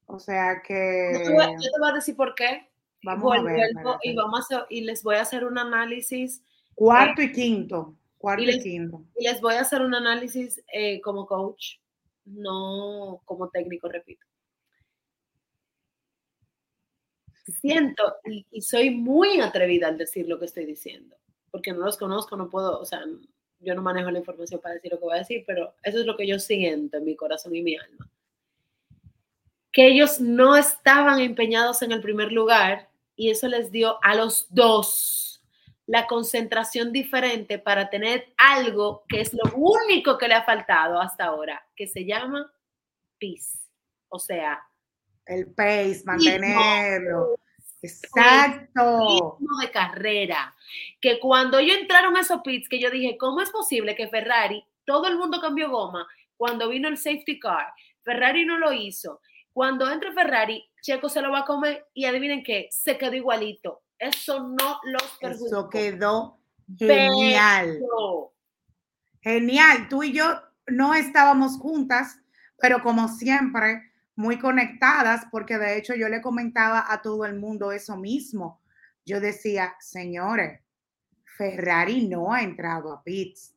O 0.08 0.18
sea 0.18 0.64
que... 0.66 1.12
Yo 1.14 1.24
te 1.24 1.34
voy, 1.34 1.90
a 1.92 1.94
decir 1.94 2.16
por 2.16 2.34
qué. 2.34 2.68
Vamos 3.04 3.38
a 3.38 3.44
ver. 3.44 3.70
Y, 4.02 4.16
vamos 4.16 4.48
y 4.70 4.82
les 4.82 5.04
voy 5.04 5.18
a 5.18 5.22
hacer 5.22 5.46
un 5.46 5.60
análisis. 5.60 6.44
Cuarto 6.74 7.22
y 7.22 7.32
quinto. 7.32 7.96
Cuarto 8.18 8.42
y, 8.42 8.60
quinto. 8.60 9.04
Y 9.18 9.26
les 9.26 9.40
voy 9.40 9.54
a 9.54 9.62
hacer 9.62 9.84
un 9.84 9.94
análisis 9.94 10.64
eh, 10.74 11.00
como 11.02 11.28
coach, 11.28 11.76
no 12.26 13.22
como 13.24 13.50
técnico, 13.50 13.88
repito. 13.88 14.26
Siento 17.60 18.18
y, 18.26 18.62
soy 18.62 18.92
muy 18.92 19.40
atrevida 19.42 19.88
al 19.88 19.98
decir 19.98 20.28
lo 20.28 20.40
que 20.40 20.46
estoy 20.46 20.66
diciendo, 20.66 21.16
porque 21.52 21.74
no 21.74 21.80
los 21.80 21.98
conozco, 21.98 22.36
no 22.36 22.50
puedo, 22.50 22.80
o 22.80 22.86
sea, 22.86 23.04
yo 23.60 23.76
no 23.76 23.82
manejo 23.82 24.12
la 24.12 24.20
información 24.20 24.62
para 24.62 24.76
decir 24.76 24.92
lo 24.92 25.00
que 25.00 25.06
voy 25.06 25.16
a 25.16 25.20
decir, 25.20 25.44
pero 25.46 25.74
eso 25.84 26.00
es 26.00 26.06
lo 26.06 26.16
que 26.16 26.28
yo 26.28 26.40
siento 26.40 26.98
en 26.98 27.06
mi 27.06 27.16
corazón 27.16 27.56
y 27.56 27.62
mi 27.62 27.76
alma. 27.76 28.10
Que 29.72 29.88
ellos 29.88 30.20
no 30.20 30.56
estaban 30.56 31.20
empeñados 31.20 31.82
en 31.82 31.92
el 31.92 32.02
primer 32.02 32.32
lugar 32.32 32.90
y 33.16 33.30
eso 33.30 33.48
les 33.48 33.72
dio 33.72 33.98
a 34.04 34.16
los 34.16 34.48
dos 34.50 35.42
la 35.86 36.06
concentración 36.06 36.92
diferente 36.92 37.58
para 37.58 37.90
tener 37.90 38.34
algo 38.38 39.06
que 39.08 39.22
es 39.22 39.34
lo 39.34 39.52
único 39.56 40.20
que 40.20 40.28
le 40.28 40.36
ha 40.36 40.44
faltado 40.44 41.02
hasta 41.02 41.26
ahora, 41.26 41.68
que 41.76 41.88
se 41.88 42.06
llama 42.06 42.52
peace, 43.18 43.58
o 44.08 44.20
sea, 44.20 44.62
el 45.30 45.46
pace, 45.54 46.02
mantenerlo. 46.06 47.36
Exacto. 47.82 49.38
de 49.62 49.72
carrera. 49.72 50.56
Que 51.00 51.20
cuando 51.20 51.60
ellos 51.60 51.78
entraron 51.78 52.16
a 52.18 52.22
esos 52.22 52.42
pits, 52.42 52.70
que 52.70 52.80
yo 52.80 52.90
dije, 52.90 53.18
¿cómo 53.18 53.42
es 53.42 53.50
posible 53.50 53.96
que 53.96 54.08
Ferrari, 54.08 54.64
todo 54.86 55.08
el 55.08 55.18
mundo 55.18 55.40
cambió 55.40 55.70
goma 55.70 56.08
cuando 56.38 56.70
vino 56.70 56.88
el 56.88 56.98
safety 56.98 57.40
car? 57.40 57.68
Ferrari 58.04 58.46
no 58.46 58.58
lo 58.58 58.74
hizo. 58.74 59.22
Cuando 59.54 59.90
entre 59.92 60.14
Ferrari, 60.14 60.64
Checo 60.82 61.10
se 61.10 61.22
lo 61.22 61.32
va 61.32 61.40
a 61.40 61.46
comer 61.46 61.88
y 61.94 62.06
adivinen 62.06 62.44
qué, 62.44 62.68
se 62.72 62.98
quedó 62.98 63.14
igualito. 63.14 63.82
Eso 63.98 64.40
no 64.40 64.80
los 64.84 65.18
perjudicó. 65.20 65.46
Eso 65.48 65.70
quedó 65.70 66.40
genial. 66.78 67.80
Genial. 69.22 69.90
Tú 69.90 70.04
y 70.04 70.14
yo 70.14 70.42
no 70.68 70.94
estábamos 70.94 71.58
juntas, 71.58 72.20
pero 72.58 72.82
como 72.82 73.08
siempre, 73.10 73.89
muy 74.20 74.38
conectadas, 74.38 75.28
porque 75.32 75.58
de 75.58 75.78
hecho 75.78 75.96
yo 75.96 76.10
le 76.10 76.22
comentaba 76.22 76.92
a 76.92 77.02
todo 77.02 77.24
el 77.24 77.40
mundo 77.40 77.72
eso 77.72 77.96
mismo. 77.96 78.62
Yo 79.06 79.22
decía, 79.22 79.76
señores, 79.80 80.60
Ferrari 81.38 82.06
no 82.06 82.34
ha 82.34 82.42
entrado 82.42 82.92
a 82.92 83.02
pits. 83.02 83.56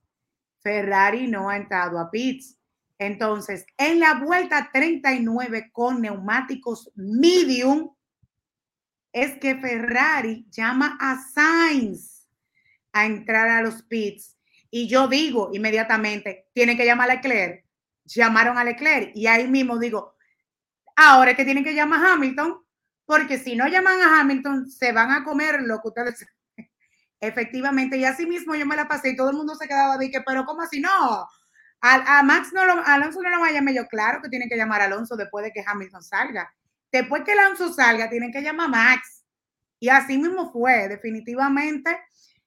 Ferrari 0.61 1.27
no 1.27 1.51
ha 1.51 1.57
entrado 1.57 1.99
a 1.99 2.09
pits. 2.09 2.57
Entonces, 2.97 3.67
en 3.77 3.99
la 3.99 4.21
vuelta 4.25 4.71
39 4.73 5.73
con 5.73 6.01
neumáticos 6.01 6.93
medium, 6.95 7.93
es 9.13 9.37
que 9.39 9.57
Ferrari 9.57 10.47
llama 10.49 10.97
a 11.01 11.21
Sainz 11.35 12.29
a 12.93 13.05
entrar 13.05 13.49
a 13.49 13.63
los 13.63 13.83
pits. 13.83 14.39
Y 14.71 14.87
yo 14.87 15.09
digo 15.09 15.51
inmediatamente, 15.53 16.47
tienen 16.53 16.77
que 16.77 16.87
llamar 16.87 17.11
a 17.11 17.15
Leclerc. 17.17 17.65
Llamaron 18.05 18.59
a 18.59 18.63
Leclerc 18.63 19.11
y 19.17 19.27
ahí 19.27 19.49
mismo 19.49 19.77
digo, 19.81 20.13
ahora 20.97 21.33
es 21.33 21.37
que 21.37 21.45
tienen 21.45 21.65
que 21.65 21.75
llamar 21.75 22.05
a 22.05 22.13
Hamilton, 22.13 22.63
porque 23.05 23.39
si 23.39 23.57
no 23.57 23.67
llaman 23.69 24.01
a 24.01 24.21
Hamilton, 24.21 24.71
se 24.71 24.93
van 24.93 25.11
a 25.11 25.25
comer 25.25 25.63
lo 25.63 25.81
que 25.81 25.89
ustedes 25.89 26.27
Efectivamente, 27.21 27.97
y 27.97 28.05
así 28.05 28.27
mismo 28.27 28.55
yo 28.55 28.67
me 28.67 28.77
la 28.77 28.89
pasé 28.89 29.11
y 29.11 29.17
todo 29.17 29.31
el 29.31 29.37
mundo 29.37 29.55
se 29.55 29.69
quedaba 29.69 29.97
de 29.97 30.11
que, 30.11 30.21
pero 30.23 30.45
¿cómo 30.45 30.63
así? 30.63 30.81
No, 30.81 31.29
a, 31.81 32.23
Max 32.23 32.53
no 32.53 32.65
lo, 32.65 32.85
Alonso 32.85 33.21
no 33.23 33.31
lo 33.31 33.41
va 33.41 33.49
a 33.49 33.53
llamar 33.53 33.75
yo, 33.75 33.87
claro 33.87 34.21
que 34.23 34.29
tienen 34.29 34.49
que 34.49 34.57
llamar 34.57 34.81
a 34.81 34.85
Alonso 34.85 35.17
después 35.17 35.45
de 35.45 35.53
que 35.53 35.65
Hamilton 35.67 36.03
salga. 36.03 36.53
Después 36.93 37.23
que 37.25 37.33
Alonso 37.33 37.73
salga, 37.73 38.09
tienen 38.09 38.31
que 38.31 38.43
llamar 38.43 38.67
a 38.67 38.71
Max. 38.71 39.25
Y 39.81 39.89
así 39.89 40.17
mismo 40.17 40.53
fue, 40.53 40.89
definitivamente. 40.89 41.99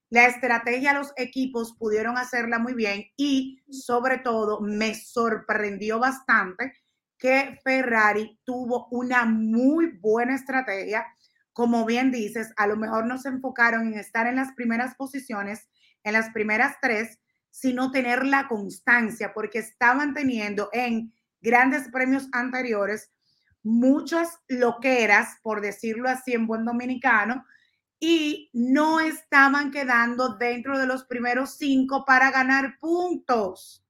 La 0.10 0.26
estrategia 0.28 0.94
los 0.94 1.12
equipos 1.18 1.76
pudieron 1.78 2.18
hacerla 2.18 2.60
muy 2.60 2.74
bien 2.74 3.06
y 3.18 3.62
sobre 3.70 4.20
todo 4.20 4.62
me 4.62 4.96
sorprendió 4.96 6.00
bastante 6.00 6.74
que 7.18 7.60
Ferrari 7.64 8.40
tuvo 8.44 8.88
una 8.92 9.26
muy 9.26 9.98
buena 10.00 10.36
estrategia 10.36 11.06
como 11.56 11.86
bien 11.86 12.12
dices, 12.12 12.52
a 12.58 12.68
lo 12.68 12.76
mejor 12.76 13.06
no 13.06 13.18
se 13.18 13.30
enfocaron 13.30 13.88
en 13.88 13.98
estar 13.98 14.28
en 14.28 14.36
las 14.36 14.52
primeras 14.56 14.94
posiciones, 14.96 15.70
en 16.04 16.12
las 16.12 16.32
primeras 16.32 16.76
tres, 16.82 17.18
sino 17.50 17.92
tener 17.92 18.26
la 18.26 18.50
constancia, 18.50 19.34
porque 19.34 19.60
estaban 19.60 20.14
teniendo 20.14 20.68
en 20.74 21.14
grandes 21.40 21.88
premios 21.88 22.28
anteriores 22.34 23.10
muchas 23.64 24.38
loqueras, 24.50 25.38
por 25.42 25.62
decirlo 25.62 26.10
así 26.10 26.34
en 26.34 26.46
buen 26.46 26.66
dominicano, 26.66 27.46
y 28.02 28.50
no 28.52 29.00
estaban 29.00 29.72
quedando 29.72 30.36
dentro 30.36 30.78
de 30.78 30.88
los 30.88 31.06
primeros 31.06 31.56
cinco 31.56 32.04
para 32.04 32.32
ganar 32.32 32.78
puntos. 32.82 33.85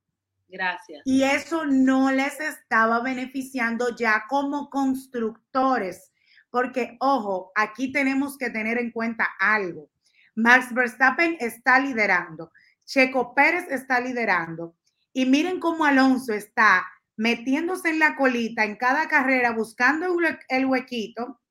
Gracias. 0.48 1.02
Y 1.06 1.24
eso 1.24 1.66
no 1.66 2.12
les 2.12 2.40
estaba 2.40 3.02
beneficiando 3.02 3.96
ya 3.96 4.26
como 4.30 4.70
constructores 4.70 6.12
porque, 6.56 6.96
ojo, 7.02 7.52
aquí 7.54 7.92
tenemos 7.92 8.38
que 8.38 8.50
tener 8.50 8.78
en 8.78 8.90
cuenta 8.90 9.28
algo. 9.42 9.90
Max 10.36 10.74
Verstappen 10.74 11.36
está 11.42 11.80
liderando, 11.80 12.50
Checo 12.86 13.36
Pérez 13.36 13.66
está 13.70 14.00
liderando. 14.00 14.78
Y 15.12 15.26
miren 15.26 15.60
cómo 15.60 15.84
Alonso 15.84 16.32
está 16.32 16.88
metiéndose 17.18 17.90
en 17.90 18.00
la 18.00 18.16
colita 18.16 18.64
en 18.64 18.78
cada 18.78 19.10
carrera, 19.10 19.52
buscando 19.52 20.06
el 20.48 20.66
huequito 20.66 21.42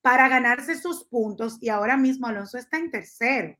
para 0.00 0.30
ganarse 0.30 0.80
sus 0.80 1.04
puntos. 1.04 1.58
Y 1.60 1.68
ahora 1.68 1.98
mismo 1.98 2.26
Alonso 2.26 2.56
está 2.56 2.78
en 2.78 2.90
tercero. 2.90 3.54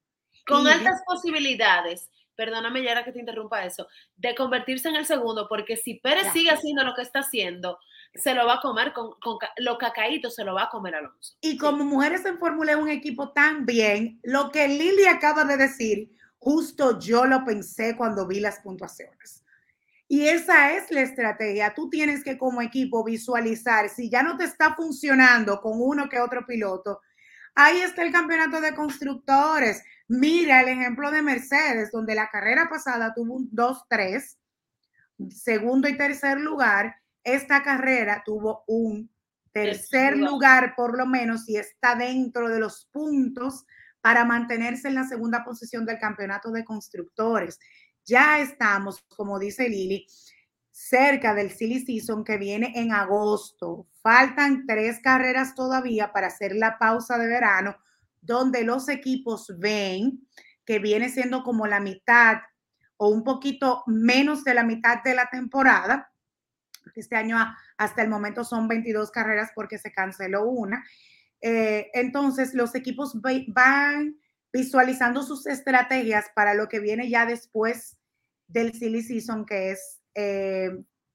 Con 0.46 0.66
altas 0.66 1.02
posibilidades 1.04 2.08
perdóname 2.40 2.82
Yara 2.82 3.04
que 3.04 3.12
te 3.12 3.18
interrumpa 3.18 3.66
eso, 3.66 3.86
de 4.16 4.34
convertirse 4.34 4.88
en 4.88 4.96
el 4.96 5.04
segundo, 5.04 5.46
porque 5.46 5.76
si 5.76 5.96
Pérez 5.96 6.32
sigue 6.32 6.48
haciendo 6.48 6.84
lo 6.84 6.94
que 6.94 7.02
está 7.02 7.18
haciendo, 7.18 7.78
se 8.14 8.32
lo 8.32 8.46
va 8.46 8.54
a 8.54 8.60
comer 8.62 8.94
con, 8.94 9.10
con 9.20 9.36
lo 9.58 9.76
cacaíto, 9.76 10.30
se 10.30 10.42
lo 10.42 10.54
va 10.54 10.62
a 10.62 10.68
comer 10.70 10.94
Alonso. 10.94 11.34
Y 11.42 11.58
como 11.58 11.84
mujeres 11.84 12.24
en 12.24 12.38
Fórmula 12.38 12.78
un 12.78 12.88
equipo 12.88 13.32
tan 13.32 13.66
bien, 13.66 14.20
lo 14.22 14.50
que 14.50 14.68
Lili 14.68 15.04
acaba 15.04 15.44
de 15.44 15.58
decir, 15.58 16.10
justo 16.38 16.98
yo 16.98 17.26
lo 17.26 17.44
pensé 17.44 17.94
cuando 17.94 18.26
vi 18.26 18.40
las 18.40 18.60
puntuaciones. 18.60 19.44
Y 20.08 20.26
esa 20.26 20.72
es 20.72 20.90
la 20.90 21.02
estrategia. 21.02 21.74
Tú 21.74 21.90
tienes 21.90 22.24
que 22.24 22.38
como 22.38 22.62
equipo 22.62 23.04
visualizar, 23.04 23.90
si 23.90 24.08
ya 24.08 24.22
no 24.22 24.38
te 24.38 24.44
está 24.44 24.74
funcionando 24.74 25.60
con 25.60 25.74
uno 25.76 26.08
que 26.08 26.20
otro 26.20 26.46
piloto, 26.46 27.02
ahí 27.54 27.82
está 27.82 28.02
el 28.02 28.12
campeonato 28.12 28.62
de 28.62 28.74
constructores. 28.74 29.84
Mira 30.12 30.62
el 30.62 30.68
ejemplo 30.70 31.12
de 31.12 31.22
Mercedes, 31.22 31.92
donde 31.92 32.16
la 32.16 32.28
carrera 32.28 32.68
pasada 32.68 33.14
tuvo 33.14 33.34
un 33.34 33.48
2-3, 33.52 34.36
segundo 35.28 35.88
y 35.88 35.96
tercer 35.96 36.40
lugar, 36.40 36.96
esta 37.22 37.62
carrera 37.62 38.20
tuvo 38.26 38.64
un 38.66 39.08
tercer 39.52 40.18
lugar 40.18 40.74
por 40.74 40.98
lo 40.98 41.06
menos 41.06 41.48
y 41.48 41.58
está 41.58 41.94
dentro 41.94 42.48
de 42.48 42.58
los 42.58 42.88
puntos 42.90 43.64
para 44.00 44.24
mantenerse 44.24 44.88
en 44.88 44.96
la 44.96 45.04
segunda 45.04 45.44
posición 45.44 45.86
del 45.86 46.00
campeonato 46.00 46.50
de 46.50 46.64
constructores. 46.64 47.60
Ya 48.04 48.40
estamos, 48.40 49.04
como 49.16 49.38
dice 49.38 49.68
Lili, 49.68 50.08
cerca 50.72 51.34
del 51.34 51.52
silly 51.52 51.86
season 51.86 52.24
que 52.24 52.36
viene 52.36 52.72
en 52.74 52.90
agosto. 52.90 53.86
Faltan 54.02 54.66
tres 54.66 54.98
carreras 55.00 55.54
todavía 55.54 56.10
para 56.10 56.26
hacer 56.26 56.56
la 56.56 56.78
pausa 56.78 57.16
de 57.16 57.28
verano, 57.28 57.76
donde 58.20 58.64
los 58.64 58.88
equipos 58.88 59.52
ven 59.58 60.26
que 60.64 60.78
viene 60.78 61.08
siendo 61.08 61.42
como 61.42 61.66
la 61.66 61.80
mitad 61.80 62.38
o 62.96 63.08
un 63.08 63.24
poquito 63.24 63.82
menos 63.86 64.44
de 64.44 64.54
la 64.54 64.62
mitad 64.62 65.02
de 65.02 65.14
la 65.14 65.28
temporada 65.30 66.10
este 66.94 67.16
año 67.16 67.36
hasta 67.76 68.02
el 68.02 68.08
momento 68.08 68.44
son 68.44 68.68
22 68.68 69.10
carreras 69.10 69.50
porque 69.54 69.78
se 69.78 69.92
canceló 69.92 70.44
una. 70.44 70.84
Eh, 71.40 71.90
entonces, 71.94 72.54
los 72.54 72.74
equipos 72.74 73.20
van 73.48 74.16
visualizando 74.52 75.22
sus 75.22 75.46
estrategias 75.46 76.26
para 76.34 76.54
lo 76.54 76.68
que 76.68 76.80
viene 76.80 77.08
ya 77.08 77.26
después 77.26 77.96
del 78.48 78.72
silly 78.72 79.02
season, 79.02 79.46
que 79.46 79.70
es 79.70 80.00
eh, 80.14 80.70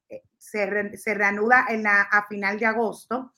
eh, 0.10 0.22
se, 0.38 0.66
reanuda 0.66 1.66
en 1.70 1.84
la, 1.84 2.02
a 2.02 2.28
final 2.28 2.58
de 2.58 2.66
agosto. 2.66 3.34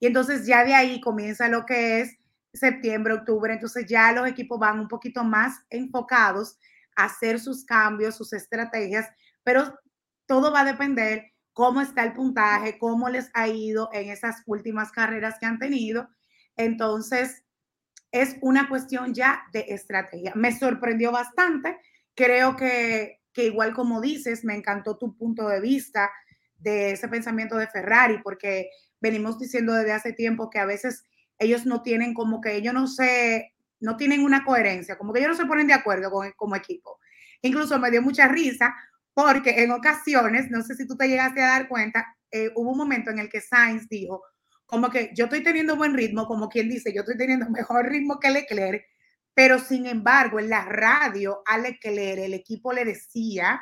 Y 0.00 0.06
entonces 0.06 0.46
ya 0.46 0.64
de 0.64 0.74
ahí 0.74 1.00
comienza 1.00 1.48
lo 1.48 1.64
que 1.66 2.00
es 2.00 2.18
septiembre, 2.54 3.14
octubre. 3.14 3.52
Entonces 3.52 3.86
ya 3.86 4.12
los 4.12 4.26
equipos 4.26 4.58
van 4.58 4.80
un 4.80 4.88
poquito 4.88 5.24
más 5.24 5.60
enfocados 5.70 6.58
a 6.96 7.04
hacer 7.04 7.40
sus 7.40 7.64
cambios, 7.64 8.16
sus 8.16 8.32
estrategias, 8.32 9.08
pero 9.42 9.78
todo 10.26 10.52
va 10.52 10.60
a 10.60 10.64
depender 10.64 11.32
cómo 11.52 11.80
está 11.80 12.04
el 12.04 12.14
puntaje, 12.14 12.78
cómo 12.78 13.08
les 13.08 13.30
ha 13.34 13.48
ido 13.48 13.90
en 13.92 14.10
esas 14.10 14.42
últimas 14.46 14.90
carreras 14.92 15.36
que 15.38 15.46
han 15.46 15.58
tenido. 15.58 16.08
Entonces, 16.56 17.44
es 18.10 18.36
una 18.40 18.68
cuestión 18.68 19.12
ya 19.12 19.42
de 19.52 19.66
estrategia. 19.68 20.32
Me 20.36 20.56
sorprendió 20.56 21.10
bastante. 21.10 21.76
Creo 22.14 22.56
que, 22.56 23.20
que 23.32 23.46
igual 23.46 23.74
como 23.74 24.00
dices, 24.00 24.44
me 24.44 24.54
encantó 24.54 24.96
tu 24.96 25.16
punto 25.16 25.48
de 25.48 25.60
vista 25.60 26.10
de 26.56 26.92
ese 26.92 27.08
pensamiento 27.08 27.56
de 27.56 27.66
Ferrari, 27.66 28.20
porque 28.22 28.70
venimos 29.00 29.38
diciendo 29.38 29.74
desde 29.74 29.92
hace 29.92 30.12
tiempo 30.12 30.48
que 30.48 30.60
a 30.60 30.64
veces 30.64 31.04
ellos 31.38 31.66
no 31.66 31.82
tienen 31.82 32.14
como 32.14 32.40
que 32.40 32.56
ellos 32.56 32.74
no 32.74 32.86
se, 32.86 33.52
no 33.80 33.96
tienen 33.96 34.22
una 34.22 34.44
coherencia, 34.44 34.96
como 34.96 35.12
que 35.12 35.20
ellos 35.20 35.32
no 35.32 35.42
se 35.42 35.46
ponen 35.46 35.66
de 35.66 35.74
acuerdo 35.74 36.10
con, 36.10 36.32
como 36.32 36.56
equipo. 36.56 36.98
Incluso 37.42 37.78
me 37.78 37.90
dio 37.90 38.02
mucha 38.02 38.28
risa 38.28 38.74
porque 39.12 39.62
en 39.62 39.70
ocasiones, 39.70 40.50
no 40.50 40.62
sé 40.62 40.74
si 40.74 40.86
tú 40.86 40.96
te 40.96 41.08
llegaste 41.08 41.42
a 41.42 41.48
dar 41.48 41.68
cuenta, 41.68 42.16
eh, 42.30 42.50
hubo 42.56 42.72
un 42.72 42.78
momento 42.78 43.10
en 43.10 43.20
el 43.20 43.28
que 43.28 43.40
Sainz 43.40 43.88
dijo, 43.88 44.22
como 44.66 44.90
que 44.90 45.12
yo 45.14 45.26
estoy 45.26 45.42
teniendo 45.42 45.76
buen 45.76 45.94
ritmo, 45.94 46.26
como 46.26 46.48
quien 46.48 46.68
dice, 46.68 46.92
yo 46.92 47.00
estoy 47.02 47.16
teniendo 47.16 47.48
mejor 47.50 47.88
ritmo 47.88 48.18
que 48.18 48.30
Leclerc, 48.30 48.84
pero 49.34 49.58
sin 49.58 49.86
embargo, 49.86 50.38
en 50.38 50.48
la 50.48 50.64
radio 50.64 51.42
a 51.46 51.58
Leclerc 51.58 52.18
el 52.18 52.34
equipo 52.34 52.72
le 52.72 52.84
decía, 52.84 53.60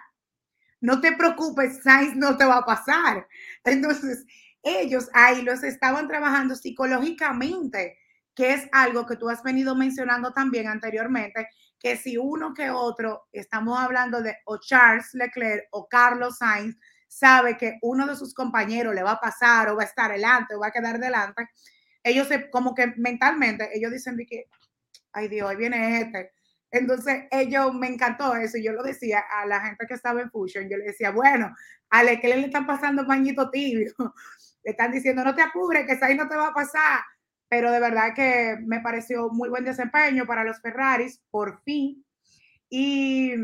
no 0.80 1.00
te 1.00 1.12
preocupes, 1.12 1.82
Sainz 1.82 2.16
no 2.16 2.36
te 2.36 2.44
va 2.44 2.58
a 2.58 2.64
pasar. 2.66 3.26
Entonces, 3.64 4.24
ellos 4.62 5.08
ahí 5.12 5.42
los 5.42 5.62
estaban 5.62 6.08
trabajando 6.08 6.54
psicológicamente, 6.54 7.98
que 8.34 8.54
es 8.54 8.68
algo 8.72 9.06
que 9.06 9.16
tú 9.16 9.28
has 9.28 9.42
venido 9.42 9.74
mencionando 9.74 10.32
también 10.32 10.68
anteriormente, 10.68 11.48
que 11.78 11.96
si 11.96 12.16
uno 12.16 12.54
que 12.54 12.70
otro, 12.70 13.28
estamos 13.32 13.78
hablando 13.78 14.22
de 14.22 14.36
o 14.46 14.58
Charles 14.58 15.12
Leclerc 15.14 15.64
o 15.72 15.88
Carlos 15.88 16.38
Sainz, 16.38 16.76
sabe 17.08 17.56
que 17.58 17.78
uno 17.82 18.06
de 18.06 18.16
sus 18.16 18.32
compañeros 18.32 18.94
le 18.94 19.02
va 19.02 19.12
a 19.12 19.20
pasar 19.20 19.68
o 19.68 19.76
va 19.76 19.82
a 19.82 19.86
estar 19.86 20.10
delante 20.10 20.54
o 20.54 20.60
va 20.60 20.68
a 20.68 20.72
quedar 20.72 20.98
delante, 20.98 21.46
ellos 22.04 22.28
se, 22.28 22.50
como 22.50 22.74
que 22.74 22.94
mentalmente, 22.96 23.68
ellos 23.76 23.92
dicen 23.92 24.16
de 24.16 24.26
que, 24.26 24.46
ay 25.12 25.28
Dios, 25.28 25.50
ahí 25.50 25.56
viene 25.56 26.00
este. 26.00 26.32
Entonces, 26.70 27.24
ellos, 27.30 27.74
me 27.74 27.86
encantó 27.88 28.34
eso. 28.34 28.56
Yo 28.58 28.72
lo 28.72 28.82
decía 28.82 29.22
a 29.30 29.46
la 29.46 29.60
gente 29.60 29.86
que 29.86 29.94
estaba 29.94 30.22
en 30.22 30.30
Fusion, 30.30 30.68
yo 30.70 30.78
le 30.78 30.84
decía, 30.84 31.10
bueno, 31.10 31.54
a 31.90 32.02
Leclerc 32.02 32.38
le 32.38 32.46
están 32.46 32.66
pasando 32.66 33.06
pañito 33.06 33.50
tibio. 33.50 33.92
Le 34.64 34.72
están 34.72 34.92
diciendo, 34.92 35.24
no 35.24 35.34
te 35.34 35.42
apures, 35.42 35.86
que 35.86 36.04
ahí 36.04 36.16
no 36.16 36.28
te 36.28 36.36
va 36.36 36.48
a 36.48 36.54
pasar 36.54 37.00
pero 37.52 37.70
de 37.70 37.80
verdad 37.80 38.14
que 38.14 38.56
me 38.64 38.80
pareció 38.80 39.28
muy 39.28 39.50
buen 39.50 39.62
desempeño 39.62 40.24
para 40.24 40.42
los 40.42 40.58
Ferraris, 40.62 41.22
por 41.30 41.62
fin. 41.64 42.02
Y, 42.70 43.34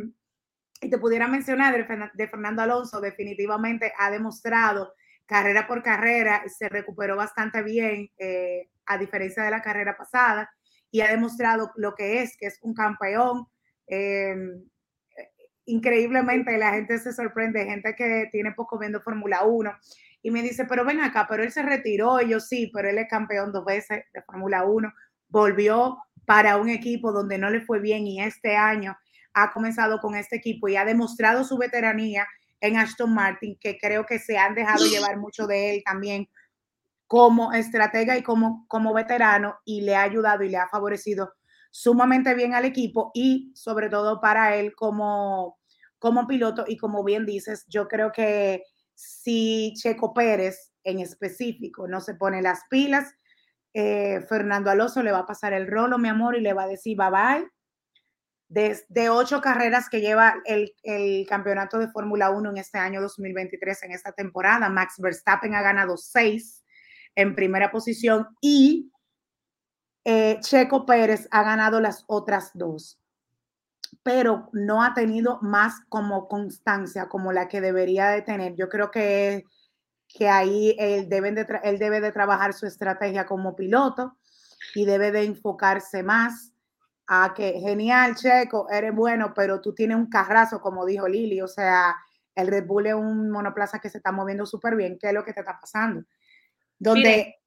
te 0.80 0.96
pudiera 0.96 1.28
mencionar 1.28 1.76
de, 2.14 2.28
Fernando 2.28 2.62
Alonso, 2.62 3.02
definitivamente 3.02 3.92
ha 3.98 4.10
demostrado 4.10 4.94
carrera 5.26 5.66
por 5.66 5.82
carrera, 5.82 6.42
se 6.48 6.70
recuperó 6.70 7.16
bastante 7.16 7.62
bien, 7.62 8.10
eh, 8.16 8.70
a 8.86 8.96
diferencia 8.96 9.42
de 9.42 9.50
la 9.50 9.60
carrera 9.60 9.94
pasada. 9.94 10.50
y 10.90 11.02
ha 11.02 11.10
demostrado 11.10 11.70
lo 11.76 11.94
que 11.94 12.22
es, 12.22 12.34
que 12.38 12.46
es 12.46 12.58
un 12.62 12.72
campeón. 12.72 13.46
Em, 13.86 14.64
increíblemente 15.66 16.56
la 16.56 16.72
gente 16.72 16.98
se 16.98 17.12
sorprende, 17.12 17.66
gente 17.66 17.94
que 17.94 18.30
tiene 18.32 18.52
poco 18.52 18.78
viendo 18.78 19.02
Fórmula 19.02 19.44
1 19.44 19.70
y 20.22 20.30
me 20.30 20.42
dice, 20.42 20.64
pero 20.64 20.84
ven 20.84 21.00
acá, 21.00 21.26
pero 21.28 21.42
él 21.42 21.52
se 21.52 21.62
retiró, 21.62 22.20
y 22.20 22.30
yo 22.30 22.40
sí, 22.40 22.70
pero 22.72 22.88
él 22.88 22.98
es 22.98 23.08
campeón 23.08 23.52
dos 23.52 23.64
veces 23.64 24.04
de 24.12 24.22
Fórmula 24.22 24.64
1, 24.64 24.92
volvió 25.28 25.98
para 26.26 26.56
un 26.56 26.68
equipo 26.68 27.12
donde 27.12 27.38
no 27.38 27.50
le 27.50 27.60
fue 27.60 27.80
bien 27.80 28.06
y 28.06 28.20
este 28.20 28.56
año 28.56 28.96
ha 29.32 29.52
comenzado 29.52 30.00
con 30.00 30.14
este 30.14 30.36
equipo 30.36 30.68
y 30.68 30.76
ha 30.76 30.84
demostrado 30.84 31.44
su 31.44 31.56
veteranía 31.56 32.26
en 32.60 32.76
Aston 32.76 33.14
Martin, 33.14 33.56
que 33.60 33.78
creo 33.78 34.04
que 34.04 34.18
se 34.18 34.36
han 34.36 34.54
dejado 34.54 34.84
llevar 34.86 35.16
mucho 35.18 35.46
de 35.46 35.74
él 35.74 35.82
también 35.84 36.28
como 37.06 37.52
estratega 37.52 38.18
y 38.18 38.22
como, 38.22 38.66
como 38.68 38.92
veterano 38.92 39.58
y 39.64 39.80
le 39.80 39.96
ha 39.96 40.02
ayudado 40.02 40.42
y 40.42 40.50
le 40.50 40.58
ha 40.58 40.68
favorecido 40.68 41.32
sumamente 41.70 42.34
bien 42.34 42.54
al 42.54 42.64
equipo 42.64 43.10
y 43.14 43.52
sobre 43.54 43.88
todo 43.88 44.20
para 44.20 44.56
él 44.56 44.74
como, 44.74 45.58
como 45.98 46.26
piloto 46.26 46.64
y 46.66 46.76
como 46.76 47.04
bien 47.04 47.24
dices, 47.24 47.64
yo 47.68 47.88
creo 47.88 48.12
que 48.12 48.64
si 48.98 49.74
Checo 49.76 50.12
Pérez 50.12 50.72
en 50.82 50.98
específico 50.98 51.86
no 51.86 52.00
se 52.00 52.14
pone 52.14 52.42
las 52.42 52.62
pilas, 52.68 53.14
eh, 53.72 54.22
Fernando 54.28 54.70
Alonso 54.70 55.04
le 55.04 55.12
va 55.12 55.20
a 55.20 55.26
pasar 55.26 55.52
el 55.52 55.68
rolo, 55.68 55.98
mi 55.98 56.08
amor, 56.08 56.36
y 56.36 56.40
le 56.40 56.52
va 56.52 56.64
a 56.64 56.68
decir 56.68 56.96
bye 56.96 57.10
bye. 57.10 57.48
De, 58.48 59.08
ocho 59.10 59.40
carreras 59.40 59.88
que 59.88 60.00
lleva 60.00 60.34
el, 60.46 60.72
campeonato 61.28 61.78
de 61.78 61.86
Fórmula 61.88 62.30
1 62.30 62.50
en 62.50 62.56
este 62.56 62.78
año 62.78 63.00
2023, 63.00 63.84
en 63.84 63.92
esta 63.92 64.10
temporada, 64.10 64.68
Max 64.68 64.94
Verstappen 64.98 65.54
ha 65.54 65.62
ganado 65.62 65.96
seis 65.96 66.64
en 67.14 67.36
primera 67.36 67.70
posición 67.70 68.26
y 68.40 68.90
eh, 70.04 70.38
Checo 70.40 70.86
Pérez 70.86 71.28
ha 71.30 71.44
ganado 71.44 71.80
las 71.80 72.04
otras 72.08 72.50
dos 72.54 72.98
pero 74.08 74.48
no 74.54 74.82
ha 74.82 74.94
tenido 74.94 75.38
más 75.42 75.82
como 75.90 76.28
constancia 76.28 77.10
como 77.10 77.30
la 77.30 77.46
que 77.46 77.60
debería 77.60 78.08
de 78.08 78.22
tener. 78.22 78.54
Yo 78.54 78.70
creo 78.70 78.90
que, 78.90 79.44
que 80.08 80.30
ahí 80.30 80.74
él, 80.78 81.10
deben 81.10 81.34
de 81.34 81.46
él 81.62 81.78
debe 81.78 82.00
de 82.00 82.10
trabajar 82.10 82.54
su 82.54 82.64
estrategia 82.64 83.26
como 83.26 83.54
piloto 83.54 84.16
y 84.74 84.86
debe 84.86 85.12
de 85.12 85.24
enfocarse 85.24 86.02
más 86.02 86.54
a 87.06 87.34
que, 87.36 87.60
genial, 87.60 88.14
Checo, 88.14 88.70
eres 88.70 88.94
bueno, 88.94 89.34
pero 89.36 89.60
tú 89.60 89.74
tienes 89.74 89.98
un 89.98 90.08
carrazo, 90.08 90.62
como 90.62 90.86
dijo 90.86 91.06
Lili, 91.06 91.42
o 91.42 91.48
sea, 91.48 91.94
el 92.34 92.46
Red 92.46 92.64
Bull 92.64 92.86
es 92.86 92.94
un 92.94 93.28
monoplaza 93.28 93.78
que 93.78 93.90
se 93.90 93.98
está 93.98 94.10
moviendo 94.10 94.46
súper 94.46 94.74
bien, 94.74 94.96
¿qué 94.98 95.08
es 95.08 95.12
lo 95.12 95.22
que 95.22 95.34
te 95.34 95.40
está 95.40 95.60
pasando? 95.60 96.02
Donde, 96.78 97.37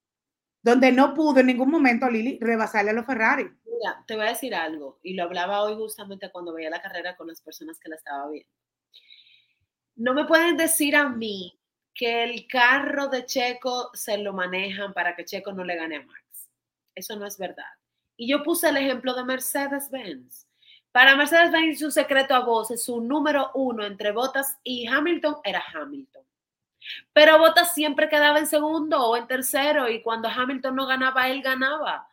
donde 0.62 0.92
no 0.92 1.14
pudo 1.14 1.40
en 1.40 1.48
ningún 1.48 1.70
momento 1.70 2.10
Lili 2.10 2.38
rebasarle 2.42 2.92
a 2.92 2.94
los 2.94 3.06
Ferrari 3.06 3.50
te 4.06 4.16
voy 4.16 4.26
a 4.26 4.30
decir 4.30 4.54
algo, 4.56 5.00
y 5.04 5.14
lo 5.14 5.24
hablaba 5.24 5.64
hoy 5.64 5.76
justamente 5.76 6.32
cuando 6.32 6.54
veía 6.54 6.70
la 6.70 6.82
carrera 6.82 7.16
con 7.16 7.28
las 7.28 7.42
personas 7.42 7.80
que 7.80 7.90
la 7.90 7.96
estaba 7.96 8.30
viendo. 8.30 8.52
No 9.96 10.14
me 10.14 10.26
pueden 10.26 10.58
decir 10.58 10.96
a 10.96 11.10
mí 11.10 11.60
que 11.94 12.24
el 12.24 12.48
carro 12.48 13.08
de 13.08 13.26
Checo 13.26 13.90
se 13.94 14.18
lo 14.18 14.34
manejan 14.34 14.94
para 14.94 15.16
que 15.16 15.26
Checo 15.26 15.52
no 15.52 15.64
le 15.64 15.76
gane 15.76 15.98
a 15.98 16.06
Max. 16.06 16.50
Eso 16.96 17.16
no 17.18 17.26
es 17.26 17.38
verdad. 17.38 17.66
Y 18.16 18.30
yo 18.30 18.44
puse 18.44 18.70
el 18.70 18.78
ejemplo 18.78 19.14
de 19.14 19.26
Mercedes-Benz. 19.26 20.48
Para 20.92 21.16
Mercedes-Benz, 21.16 21.80
su 21.80 21.92
secreto 21.92 22.36
a 22.36 22.46
voces, 22.46 22.84
su 22.84 23.02
número 23.02 23.52
uno 23.56 23.86
entre 23.86 24.12
Bottas 24.12 24.58
y 24.64 24.88
Hamilton 24.88 25.38
era 25.44 25.64
Hamilton. 25.74 26.24
Pero 27.14 27.38
Bottas 27.38 27.74
siempre 27.74 28.10
quedaba 28.10 28.40
en 28.40 28.48
segundo 28.48 29.00
o 29.08 29.18
en 29.18 29.28
tercero 29.28 29.90
y 29.90 30.02
cuando 30.02 30.30
Hamilton 30.30 30.76
no 30.76 30.88
ganaba, 30.88 31.30
él 31.30 31.42
ganaba. 31.42 32.08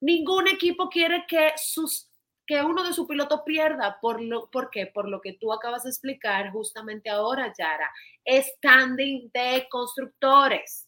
Ningún 0.00 0.48
equipo 0.48 0.88
quiere 0.88 1.24
que, 1.26 1.52
sus, 1.56 2.10
que 2.46 2.62
uno 2.62 2.84
de 2.84 2.92
sus 2.92 3.06
pilotos 3.06 3.42
pierda. 3.44 3.98
¿Por, 4.00 4.20
lo, 4.20 4.50
¿Por 4.50 4.70
qué? 4.70 4.86
Por 4.86 5.08
lo 5.08 5.20
que 5.20 5.34
tú 5.34 5.52
acabas 5.52 5.84
de 5.84 5.90
explicar 5.90 6.50
justamente 6.52 7.10
ahora, 7.10 7.52
Yara. 7.56 7.90
Standing 8.26 9.30
de 9.32 9.66
constructores. 9.70 10.86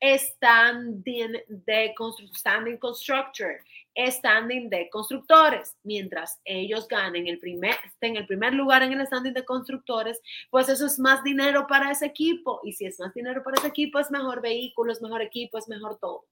Standing 0.00 1.32
de 1.48 1.94
standing 2.34 2.78
constructor, 2.78 3.58
standing 4.06 4.70
de 4.70 4.88
constructores. 4.90 5.76
Mientras 5.82 6.40
ellos 6.44 6.86
ganen 6.88 7.26
el 7.26 7.38
primer, 7.38 7.76
en 8.00 8.16
el 8.16 8.26
primer 8.26 8.54
lugar 8.54 8.82
en 8.82 8.92
el 8.92 9.06
standing 9.06 9.34
de 9.34 9.44
constructores, 9.44 10.20
pues 10.50 10.68
eso 10.68 10.86
es 10.86 10.98
más 10.98 11.22
dinero 11.22 11.66
para 11.66 11.90
ese 11.90 12.06
equipo. 12.06 12.60
Y 12.64 12.72
si 12.72 12.86
es 12.86 12.98
más 13.00 13.12
dinero 13.12 13.42
para 13.42 13.58
ese 13.58 13.68
equipo, 13.68 13.98
es 13.98 14.10
mejor 14.10 14.40
vehículo, 14.40 14.92
es 14.92 15.02
mejor 15.02 15.22
equipo, 15.22 15.58
es 15.58 15.68
mejor 15.68 15.98
todo. 15.98 16.24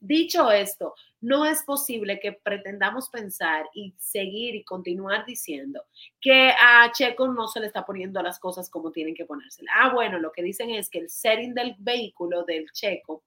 Dicho 0.00 0.50
esto, 0.50 0.94
no 1.20 1.44
es 1.44 1.62
posible 1.64 2.18
que 2.20 2.32
pretendamos 2.32 3.08
pensar 3.10 3.66
y 3.74 3.94
seguir 3.98 4.54
y 4.54 4.64
continuar 4.64 5.26
diciendo 5.26 5.82
que 6.20 6.50
a 6.50 6.90
Checo 6.92 7.28
no 7.28 7.48
se 7.48 7.60
le 7.60 7.66
está 7.66 7.84
poniendo 7.84 8.22
las 8.22 8.38
cosas 8.38 8.70
como 8.70 8.90
tienen 8.90 9.14
que 9.14 9.24
ponérsela. 9.24 9.70
Ah, 9.74 9.92
bueno, 9.92 10.18
lo 10.18 10.32
que 10.32 10.42
dicen 10.42 10.70
es 10.70 10.88
que 10.88 11.00
el 11.00 11.10
setting 11.10 11.54
del 11.54 11.74
vehículo 11.78 12.44
del 12.44 12.70
Checo 12.72 13.22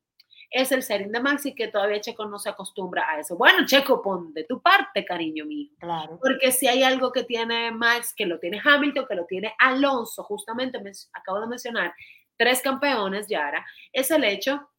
es 0.52 0.72
el 0.72 0.84
setting 0.84 1.12
de 1.12 1.20
Max 1.20 1.46
y 1.46 1.54
que 1.54 1.68
todavía 1.68 2.02
Checo 2.02 2.26
no 2.26 2.40
se 2.40 2.50
acostumbra 2.50 3.10
a 3.10 3.20
eso. 3.20 3.38
Bueno, 3.38 3.66
Checo, 3.66 4.02
pon 4.02 4.34
de 4.34 4.46
tu 4.46 4.62
parte, 4.62 5.06
cariño 5.06 5.46
mío. 5.46 5.72
Claro. 5.80 6.20
Porque 6.22 6.52
si 6.52 6.68
hay 6.68 6.84
algo 6.84 7.12
que 7.12 7.24
tiene 7.24 7.72
Max, 7.72 8.14
que 8.16 8.26
lo 8.26 8.40
tiene 8.40 8.62
Hamilton, 8.64 9.06
que 9.08 9.16
lo 9.16 9.26
tiene 9.26 9.54
Alonso, 9.60 10.24
justamente 10.24 10.80
me 10.80 10.92
acabo 11.14 11.42
de 11.42 11.48
mencionar 11.48 11.94
tres 12.38 12.62
campeones, 12.62 13.28
Yara, 13.28 13.66
es 13.92 14.10
el 14.12 14.24
hecho 14.24 14.70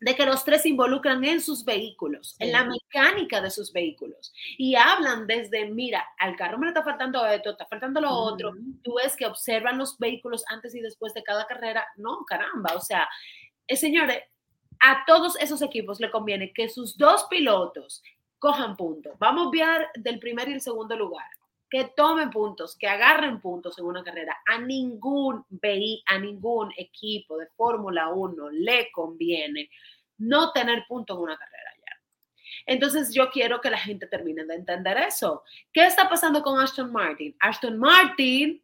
de 0.00 0.14
que 0.14 0.24
los 0.24 0.44
tres 0.44 0.62
se 0.62 0.68
involucran 0.68 1.24
en 1.24 1.40
sus 1.40 1.64
vehículos, 1.64 2.36
en 2.38 2.52
la 2.52 2.64
mecánica 2.64 3.40
de 3.40 3.50
sus 3.50 3.72
vehículos. 3.72 4.32
Y 4.56 4.76
hablan 4.76 5.26
desde, 5.26 5.68
mira, 5.68 6.06
al 6.18 6.36
carro 6.36 6.56
me 6.56 6.66
le 6.66 6.70
está 6.70 6.84
faltando 6.84 7.26
esto, 7.26 7.50
está 7.50 7.66
faltando 7.66 8.00
lo 8.00 8.10
otro. 8.10 8.52
Tú 8.84 8.94
ves 9.02 9.16
que 9.16 9.26
observan 9.26 9.76
los 9.76 9.98
vehículos 9.98 10.44
antes 10.48 10.74
y 10.74 10.80
después 10.80 11.14
de 11.14 11.24
cada 11.24 11.46
carrera. 11.46 11.84
No, 11.96 12.24
caramba, 12.24 12.74
o 12.76 12.80
sea, 12.80 13.08
eh, 13.66 13.76
señores, 13.76 14.22
a 14.80 15.04
todos 15.06 15.36
esos 15.40 15.62
equipos 15.62 16.00
le 16.00 16.10
conviene 16.10 16.52
que 16.52 16.68
sus 16.68 16.96
dos 16.96 17.26
pilotos 17.28 18.02
cojan 18.38 18.76
puntos. 18.76 19.18
Vamos 19.18 19.42
a 19.42 19.44
enviar 19.46 19.90
del 19.94 20.18
primer 20.18 20.48
y 20.48 20.54
el 20.54 20.60
segundo 20.60 20.96
lugar. 20.96 21.26
Que 21.70 21.84
tomen 21.84 22.30
puntos, 22.30 22.76
que 22.76 22.88
agarren 22.88 23.40
puntos 23.40 23.78
en 23.78 23.84
una 23.84 24.02
carrera. 24.02 24.38
A 24.46 24.58
ningún 24.58 25.44
VI, 25.50 26.02
a 26.06 26.18
ningún 26.18 26.72
equipo 26.76 27.36
de 27.36 27.46
Fórmula 27.48 28.08
1 28.08 28.50
le 28.50 28.90
conviene 28.90 29.68
no 30.18 30.52
tener 30.52 30.84
puntos 30.88 31.16
en 31.16 31.22
una 31.24 31.36
carrera. 31.36 31.68
Entonces 32.68 33.14
yo 33.14 33.30
quiero 33.30 33.62
que 33.62 33.70
la 33.70 33.78
gente 33.78 34.06
termine 34.06 34.44
de 34.44 34.54
entender 34.54 34.98
eso. 34.98 35.42
¿Qué 35.72 35.86
está 35.86 36.06
pasando 36.06 36.42
con 36.42 36.60
Aston 36.60 36.92
Martin? 36.92 37.34
Aston 37.40 37.78
Martin, 37.78 38.62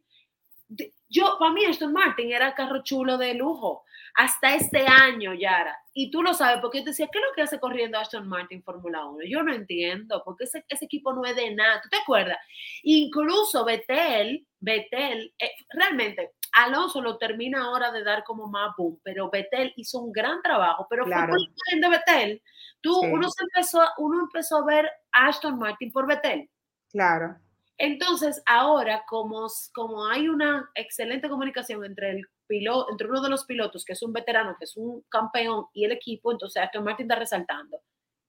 yo, 1.09 1.37
para 1.39 1.51
mí 1.51 1.65
Aston 1.65 1.91
Martin 1.91 2.31
era 2.31 2.53
carro 2.53 2.83
chulo 2.83 3.17
de 3.17 3.33
lujo 3.33 3.84
hasta 4.15 4.55
este 4.55 4.87
año, 4.87 5.33
Yara. 5.33 5.77
Y 5.93 6.09
tú 6.09 6.23
lo 6.23 6.33
sabes, 6.33 6.59
porque 6.61 6.79
yo 6.79 6.85
te 6.85 6.89
decía, 6.91 7.09
¿qué 7.11 7.19
es 7.19 7.25
lo 7.25 7.33
que 7.35 7.41
hace 7.41 7.59
corriendo 7.59 7.99
Aston 7.99 8.27
Martin 8.27 8.63
Fórmula 8.63 9.05
1? 9.05 9.25
Yo 9.27 9.43
no 9.43 9.53
entiendo, 9.53 10.21
porque 10.23 10.45
ese, 10.45 10.65
ese, 10.69 10.85
equipo 10.85 11.13
no 11.13 11.25
es 11.25 11.35
de 11.35 11.53
nada. 11.53 11.81
¿Tú 11.81 11.89
te 11.89 11.97
acuerdas? 11.97 12.37
Incluso 12.83 13.65
Betel, 13.65 14.47
Betel, 14.59 15.33
eh, 15.37 15.51
realmente, 15.69 16.31
Alonso 16.53 17.01
lo 17.01 17.17
termina 17.17 17.65
ahora 17.65 17.91
de 17.91 18.03
dar 18.03 18.23
como 18.23 18.47
más 18.47 18.73
boom, 18.77 18.99
pero 19.03 19.29
Betel 19.29 19.73
hizo 19.75 19.99
un 19.99 20.13
gran 20.13 20.41
trabajo, 20.41 20.87
pero 20.89 21.05
fue 21.05 21.13
por 21.13 21.37
de 21.37 21.89
Betel. 21.89 22.41
Tú, 22.79 22.97
uno, 23.01 23.29
se 23.29 23.43
empezó, 23.43 23.81
uno 23.97 24.21
empezó 24.21 24.57
a 24.57 24.65
ver 24.65 24.89
Aston 25.11 25.57
Martin 25.57 25.91
por 25.91 26.07
Betel. 26.07 26.49
Claro. 26.89 27.35
Entonces, 27.77 28.41
ahora, 28.45 29.03
como, 29.07 29.47
como 29.73 30.07
hay 30.07 30.29
una 30.29 30.69
excelente 30.75 31.27
comunicación 31.27 31.83
entre 31.83 32.11
el 32.11 32.27
piloto, 32.47 32.91
entre 32.91 33.07
uno 33.07 33.21
de 33.21 33.29
los 33.29 33.45
pilotos, 33.45 33.85
que 33.85 33.93
es 33.93 34.01
un 34.01 34.13
veterano, 34.13 34.55
que 34.57 34.65
es 34.65 34.75
un 34.77 35.03
campeón, 35.09 35.65
y 35.73 35.85
el 35.85 35.91
equipo, 35.91 36.31
entonces 36.31 36.61
Aston 36.61 36.83
Martin 36.83 37.05
está 37.05 37.15
resaltando. 37.15 37.81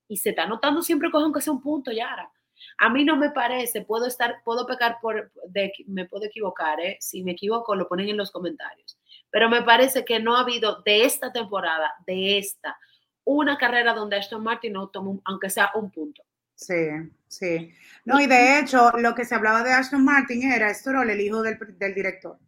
Y 0.09 0.17
se 0.19 0.31
está 0.31 0.47
notando 0.47 0.83
siempre 0.83 1.11
coge 1.11 1.25
aunque 1.25 1.41
sea 1.41 1.53
un 1.53 1.63
punto, 1.63 1.91
Yara. 1.91 2.31
A 2.79 2.89
mí 2.89 3.05
no 3.05 3.17
me 3.17 3.31
parece, 3.31 3.83
puedo 3.83 4.07
estar, 4.07 4.43
puedo 4.45 4.67
pecar 4.67 4.99
por, 5.01 5.31
de, 5.49 5.73
me 5.87 6.07
puedo 6.07 6.25
equivocar, 6.25 6.81
¿eh? 6.81 6.97
si 7.01 7.23
me 7.23 7.33
equivoco 7.33 7.75
lo 7.75 7.89
ponen 7.89 8.09
en 8.09 8.17
los 8.17 8.31
comentarios, 8.31 8.99
pero 9.31 9.51
me 9.51 9.63
parece 9.63 10.05
que 10.07 10.21
no 10.21 10.37
ha 10.37 10.41
habido 10.41 10.83
de 10.83 11.05
esta 11.05 11.33
temporada, 11.33 11.93
de 12.07 12.39
esta, 12.39 12.79
una 13.25 13.59
carrera 13.59 13.93
donde 13.93 14.17
Aston 14.17 14.43
Martin 14.43 14.73
no 14.73 14.89
tomó, 14.89 15.21
aunque 15.25 15.51
sea 15.51 15.71
un 15.75 15.91
punto. 15.91 16.23
Sí, 16.55 16.89
sí. 17.29 17.75
No, 18.07 18.19
y 18.19 18.27
de 18.27 18.59
hecho, 18.59 18.91
lo 18.93 19.15
que 19.15 19.27
se 19.27 19.35
hablaba 19.35 19.63
de 19.63 19.73
Aston 19.73 20.05
Martin 20.05 20.51
era 20.51 20.73
Stroll, 20.73 21.11
el 21.11 21.21
hijo 21.21 21.43
del, 21.43 21.59
del 21.77 21.95
director. 21.95 22.39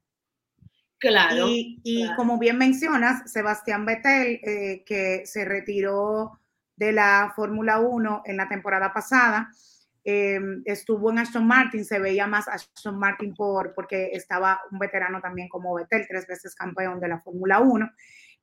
Claro. 0.99 1.47
Y, 1.49 2.11
como 2.17 2.39
bien 2.39 2.59
mencionas, 2.59 3.31
Sebastián 3.31 3.87
Vettel, 3.87 4.41
eh, 4.43 4.83
que 4.85 5.25
se 5.27 5.45
retiró 5.45 6.41
de 6.77 6.93
la 6.93 7.33
Fórmula 7.37 7.79
1 7.79 8.23
en 8.25 8.37
la 8.37 8.49
temporada 8.49 8.93
pasada, 8.93 9.51
em, 10.05 10.63
estuvo 10.65 11.11
en 11.11 11.19
Aston 11.19 11.47
Martin, 11.47 11.85
se 11.85 11.99
veía 12.01 12.27
más 12.27 12.49
Aston 12.49 12.99
Martin 12.99 13.35
por, 13.35 13.75
porque 13.75 14.11
estaba 14.13 14.61
un 14.73 14.79
veterano 14.79 15.21
también 15.21 15.49
como 15.49 15.75
Vettel, 15.75 16.07
tres 16.09 16.27
veces 16.27 16.55
campeón 16.55 16.99
de 17.01 17.09
la 17.09 17.21
Fórmula 17.21 17.61
1. 17.61 17.89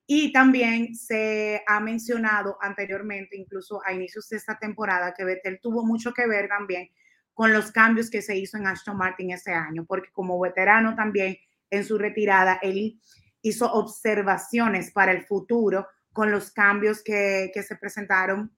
Y 0.08 0.32
también 0.32 0.95
se 0.95 1.64
ha 1.68 1.80
mencionado 1.80 2.58
anteriormente, 2.62 3.36
incluso 3.36 3.82
a 3.86 3.91
inicios 3.91 4.30
de 4.30 4.38
esta 4.38 4.58
temporada, 4.60 5.14
que 5.14 5.26
Vettel 5.26 5.60
tuvo 5.62 5.84
mucho 5.84 6.14
que 6.14 6.28
ver 6.28 6.47
también 6.47 6.89
con 7.34 7.51
los 7.51 7.72
cambios 7.72 8.10
que 8.10 8.22
se 8.22 8.38
hizo 8.38 8.58
en 8.58 8.68
Aston 8.68 8.97
Martin 8.97 9.32
ese 9.32 9.51
año, 9.51 9.84
porque 9.86 10.10
como 10.14 10.39
veterano 10.39 10.95
también 10.95 11.36
en 11.76 11.86
su 11.86 11.97
retirada, 11.97 12.59
él 12.61 12.99
hizo 13.41 13.71
observaciones 13.71 14.91
para 14.91 15.11
el 15.11 15.26
futuro 15.26 15.88
con 16.11 16.32
los 16.32 16.51
cambios 16.51 17.03
que, 17.03 17.51
se 17.53 17.76
presentaron 17.76 18.55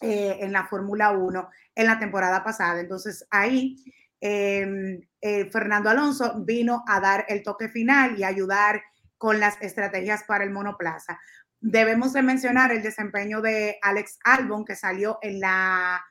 eh, 0.00 0.38
en 0.40 0.52
la 0.52 0.66
Fórmula 0.66 1.10
1 1.10 1.48
en 1.74 1.86
la 1.86 1.98
temporada 1.98 2.42
pasada. 2.42 2.80
Entonces 2.80 3.26
ahí 3.30 3.76
em, 4.20 5.00
eh, 5.20 5.50
Fernando 5.50 5.90
Alonso 5.90 6.42
vino 6.44 6.84
a 6.86 7.00
dar 7.00 7.26
el 7.28 7.42
toque 7.42 7.68
final 7.68 8.18
y 8.18 8.24
ayudar 8.24 8.82
con 9.18 9.40
las 9.40 9.60
estrategias 9.60 10.24
para 10.24 10.44
el 10.44 10.50
monoplaza. 10.50 11.18
Debemos 11.60 12.12
de 12.12 12.22
mencionar 12.22 12.70
el 12.72 12.82
desempeño 12.82 13.40
de 13.40 13.78
Alex 13.82 14.18
Albon, 14.24 14.64
que 14.64 14.76
salió 14.76 15.18
en 15.22 15.40
la 15.40 16.04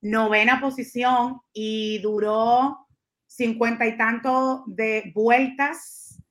novena 0.00 0.60
posición 0.60 1.40
y 1.52 1.98
duró 2.00 2.83
cincuenta 3.36 3.86
y 3.86 3.96
tanto 3.96 4.64
de 4.66 5.10
vueltas 5.14 6.22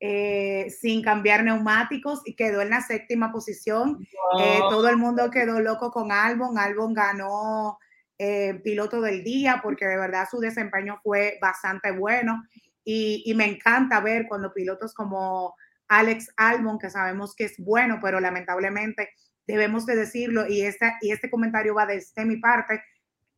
eh, 0.00 0.70
sin 0.70 1.02
cambiar 1.02 1.44
neumáticos 1.44 2.22
y 2.24 2.34
quedó 2.34 2.62
en 2.62 2.70
la 2.70 2.80
séptima 2.80 3.30
posición. 3.30 4.06
Eh, 4.40 4.60
todo 4.70 4.88
el 4.88 4.96
mundo 4.96 5.30
quedó 5.30 5.60
loco 5.60 5.90
con 5.90 6.12
Albon. 6.12 6.58
Albon 6.58 6.94
ganó 6.94 7.78
eh, 8.18 8.60
piloto 8.64 9.00
del 9.00 9.22
día 9.22 9.60
porque 9.62 9.86
de 9.86 9.98
verdad 9.98 10.26
su 10.30 10.38
desempeño 10.38 10.98
fue 11.02 11.38
bastante 11.40 11.90
bueno 11.90 12.42
y, 12.84 13.22
y, 13.26 13.34
me 13.34 13.44
encanta 13.44 14.00
ver 14.00 14.26
cuando 14.26 14.54
pilotos 14.54 14.94
como 14.94 15.54
Alex 15.88 16.32
Albon, 16.36 16.78
que 16.78 16.88
sabemos 16.88 17.34
que 17.34 17.44
es 17.44 17.58
bueno, 17.58 17.98
pero 18.02 18.20
lamentablemente 18.20 19.10
debemos 19.46 19.84
de 19.84 19.96
decirlo 19.96 20.46
y, 20.48 20.62
esta, 20.62 20.96
y 21.02 21.10
este 21.10 21.28
comentario 21.30 21.74
va 21.74 21.84
desde 21.84 22.24
mi 22.24 22.36
parte, 22.36 22.82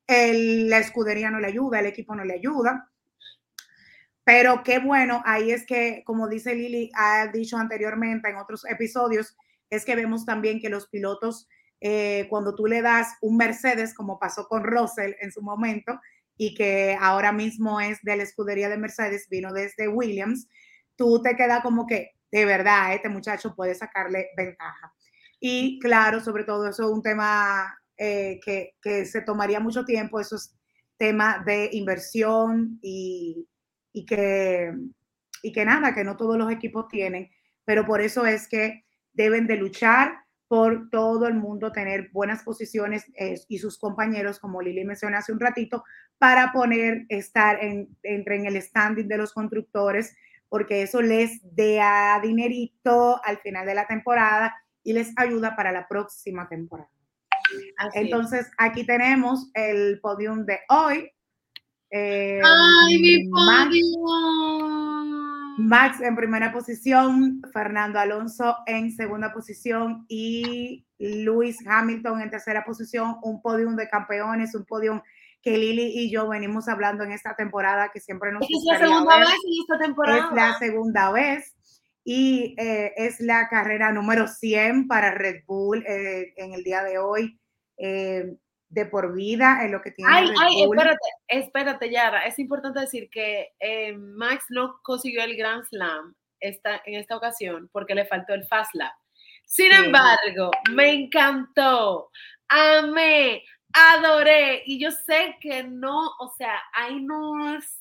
la 0.06 0.78
escudería 0.78 1.30
no 1.30 1.40
le 1.40 1.48
ayuda, 1.48 1.80
el 1.80 1.86
equipo 1.86 2.14
no 2.14 2.24
le 2.24 2.34
ayuda. 2.34 2.88
Pero 4.28 4.62
qué 4.62 4.78
bueno, 4.78 5.22
ahí 5.24 5.52
es 5.52 5.64
que, 5.64 6.02
como 6.04 6.28
dice 6.28 6.54
Lili, 6.54 6.90
ha 6.94 7.28
dicho 7.28 7.56
anteriormente 7.56 8.28
en 8.28 8.36
otros 8.36 8.66
episodios, 8.68 9.34
es 9.70 9.86
que 9.86 9.96
vemos 9.96 10.26
también 10.26 10.60
que 10.60 10.68
los 10.68 10.86
pilotos, 10.86 11.48
eh, 11.80 12.26
cuando 12.28 12.54
tú 12.54 12.66
le 12.66 12.82
das 12.82 13.08
un 13.22 13.38
Mercedes, 13.38 13.94
como 13.94 14.18
pasó 14.18 14.46
con 14.46 14.64
Russell 14.64 15.14
en 15.22 15.32
su 15.32 15.40
momento, 15.40 15.98
y 16.36 16.54
que 16.54 16.94
ahora 17.00 17.32
mismo 17.32 17.80
es 17.80 18.02
de 18.02 18.18
la 18.18 18.22
escudería 18.22 18.68
de 18.68 18.76
Mercedes, 18.76 19.30
vino 19.30 19.50
desde 19.50 19.88
Williams, 19.88 20.46
tú 20.94 21.22
te 21.22 21.34
queda 21.34 21.62
como 21.62 21.86
que, 21.86 22.10
de 22.30 22.44
verdad, 22.44 22.94
este 22.94 23.08
muchacho 23.08 23.54
puede 23.54 23.74
sacarle 23.74 24.28
ventaja. 24.36 24.92
Y 25.40 25.78
claro, 25.78 26.20
sobre 26.20 26.44
todo 26.44 26.68
eso 26.68 26.82
es 26.82 26.90
un 26.90 27.02
tema 27.02 27.80
eh, 27.96 28.40
que, 28.44 28.76
que, 28.82 29.06
se 29.06 29.22
tomaría 29.22 29.58
mucho 29.58 29.86
tiempo, 29.86 30.20
esos 30.20 30.54
temas 30.98 31.46
de 31.46 31.70
inversión 31.72 32.78
y, 32.82 33.48
y, 33.92 34.06
que, 34.06 34.72
y 35.42 35.52
que 35.52 35.64
nada, 35.64 35.94
que 35.94 36.04
no 36.04 36.16
todos 36.16 36.36
los 36.36 36.50
equipos 36.50 36.88
tienen, 36.88 37.30
pero 37.64 37.86
por 37.86 38.00
eso 38.00 38.26
es 38.26 38.48
que 38.48 38.84
deben 39.12 39.46
de 39.46 39.56
luchar 39.56 40.24
por 40.48 40.88
todo 40.90 41.26
el 41.28 41.34
mundo 41.34 41.72
tener 41.72 42.08
buenas 42.10 42.42
posiciones 42.42 43.04
eh, 43.18 43.34
y 43.48 43.58
sus 43.58 43.78
compañeros, 43.78 44.38
como 44.38 44.62
Lili 44.62 44.84
mencionó 44.84 45.18
hace 45.18 45.32
un 45.32 45.40
ratito, 45.40 45.84
para 46.16 46.52
poner, 46.52 47.04
estar 47.10 47.62
en, 47.62 47.94
entre 48.02 48.36
en 48.36 48.46
el 48.46 48.60
standing 48.60 49.08
de 49.08 49.18
los 49.18 49.32
constructores, 49.32 50.16
porque 50.48 50.82
eso 50.82 51.02
les 51.02 51.40
da 51.54 52.18
dinerito 52.22 53.20
al 53.24 53.38
final 53.38 53.66
de 53.66 53.74
la 53.74 53.86
temporada 53.86 54.54
y 54.82 54.94
les 54.94 55.12
ayuda 55.16 55.54
para 55.54 55.70
la 55.70 55.86
próxima 55.86 56.48
temporada. 56.48 56.90
Entonces, 57.94 58.50
aquí 58.58 58.84
tenemos 58.84 59.50
el 59.54 60.00
podium 60.00 60.44
de 60.44 60.60
hoy. 60.68 61.10
Eh, 61.90 62.40
¡Ay, 62.44 62.98
mi 62.98 63.28
Max, 65.58 66.00
en 66.00 66.14
primera 66.14 66.52
posición, 66.52 67.42
Fernando 67.52 67.98
Alonso 67.98 68.56
en 68.66 68.92
segunda 68.92 69.32
posición 69.32 70.04
y 70.08 70.86
Luis 70.98 71.58
Hamilton 71.66 72.20
en 72.20 72.30
tercera 72.30 72.64
posición. 72.64 73.16
Un 73.22 73.42
podium 73.42 73.74
de 73.74 73.88
campeones, 73.88 74.54
un 74.54 74.64
podium 74.64 75.00
que 75.42 75.58
Lili 75.58 75.92
y 75.94 76.10
yo 76.10 76.28
venimos 76.28 76.68
hablando 76.68 77.04
en 77.04 77.12
esta 77.12 77.34
temporada 77.34 77.90
que 77.92 78.00
siempre 78.00 78.32
nos 78.32 78.42
Es 78.42 78.48
la 78.70 78.78
segunda 78.78 79.18
vez 79.18 79.28
en 79.28 79.62
esta 79.62 79.78
temporada. 79.78 80.18
Es 80.18 80.34
la 80.34 80.58
segunda 80.58 81.10
vez 81.10 81.54
y 82.04 82.54
eh, 82.56 82.94
es 82.96 83.20
la 83.20 83.48
carrera 83.48 83.92
número 83.92 84.28
100 84.28 84.86
para 84.88 85.12
Red 85.12 85.42
Bull 85.46 85.84
eh, 85.86 86.32
en 86.36 86.54
el 86.54 86.64
día 86.64 86.82
de 86.82 86.98
hoy, 86.98 87.38
eh, 87.76 88.36
de 88.68 88.86
por 88.86 89.14
vida 89.14 89.60
en 89.64 89.72
lo 89.72 89.80
que 89.80 89.92
tiene 89.92 90.12
ay, 90.12 90.30
ay. 90.40 90.62
Espérate, 90.62 90.98
espérate, 91.28 91.90
Yara, 91.90 92.26
es 92.26 92.38
importante 92.38 92.80
decir 92.80 93.08
que 93.10 93.48
Max 93.96 94.44
no 94.50 94.78
consiguió 94.82 95.22
el 95.22 95.36
Grand 95.36 95.64
Slam 95.64 96.14
esta, 96.40 96.82
en 96.84 96.94
esta 96.94 97.16
ocasión 97.16 97.68
porque 97.72 97.94
le 97.94 98.04
faltó 98.04 98.34
el 98.34 98.46
Fast 98.46 98.74
Lap. 98.74 98.92
Sin 99.46 99.72
embargo, 99.72 100.50
me 100.72 100.92
encantó, 100.92 102.10
amé, 102.48 103.42
adoré, 103.72 104.62
y 104.66 104.78
yo 104.78 104.90
sé 104.90 105.36
que 105.40 105.62
no, 105.64 106.08
o 106.18 106.34
sea, 106.36 106.60
ahí 106.74 107.00
no 107.00 107.56
es 107.56 107.77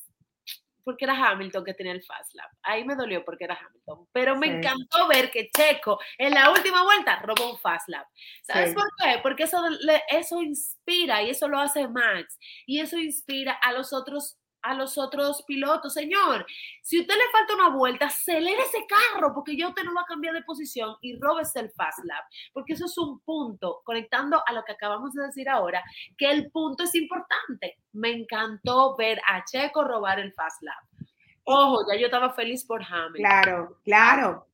porque 0.88 1.04
era 1.04 1.32
Hamilton 1.32 1.66
que 1.66 1.74
tenía 1.74 1.92
el 1.92 2.02
Fast 2.02 2.34
Lap. 2.34 2.50
Ahí 2.64 2.86
me 2.86 2.96
dolió 2.96 3.26
porque 3.26 3.44
era 3.44 3.60
Hamilton. 3.60 4.08
Pero 4.14 4.38
me 4.38 4.48
encantó 4.48 5.06
ver 5.10 5.30
que 5.30 5.50
Checo 5.50 6.00
en 6.18 6.34
la 6.34 6.50
última 6.50 6.82
vuelta 6.82 7.20
robó 7.20 7.52
un 7.52 7.60
Fast 7.60 7.90
Lap. 7.90 8.08
¿Sabes 8.42 8.74
por 8.74 8.86
qué? 8.98 9.20
Porque 9.22 9.44
eso, 9.44 9.62
eso 10.08 10.42
inspira 10.42 11.22
y 11.24 11.32
eso 11.32 11.50
lo 11.50 11.60
hace 11.60 11.90
Max. 11.90 12.40
Y 12.66 12.80
eso 12.80 12.98
inspira 12.98 13.52
a 13.52 13.74
los 13.74 13.92
otros 13.92 14.38
a 14.68 14.74
los 14.74 14.98
otros 14.98 15.44
pilotos, 15.44 15.94
señor, 15.94 16.46
si 16.82 17.00
usted 17.00 17.14
le 17.14 17.32
falta 17.32 17.56
una 17.56 17.70
vuelta, 17.70 18.08
acelere 18.08 18.62
ese 18.62 18.86
carro 18.88 19.34
porque 19.34 19.56
yo 19.56 19.70
usted 19.70 19.84
no 19.84 19.94
va 19.94 20.02
a 20.02 20.06
cambiar 20.06 20.34
de 20.34 20.44
posición 20.44 20.96
y 21.02 21.18
róbese 21.18 21.60
el 21.60 21.72
Fast 21.72 22.04
Lap, 22.04 22.26
porque 22.54 22.74
eso 22.74 22.86
es 22.86 22.98
un 22.98 23.20
punto, 23.20 23.82
conectando 23.84 24.42
a 24.46 24.54
lo 24.54 24.64
que 24.64 24.74
acabamos 24.74 25.14
de 25.14 25.26
decir 25.26 25.50
ahora, 25.50 25.84
que 26.18 26.30
el 26.30 26.52
punto 26.52 26.84
es 26.84 26.96
importante. 26.96 27.78
Me 27.94 28.12
encantó 28.12 28.96
ver 28.96 29.20
a 29.28 29.44
Checo 29.46 29.84
robar 29.84 30.20
el 30.20 30.34
Fast 30.34 30.62
Lap. 30.62 31.08
Ojo, 31.44 31.86
ya 31.90 31.98
yo 31.98 32.08
estaba 32.08 32.34
feliz 32.34 32.66
por 32.66 32.84
Hamilton. 32.84 33.14
Claro, 33.22 33.78
claro 33.84 34.47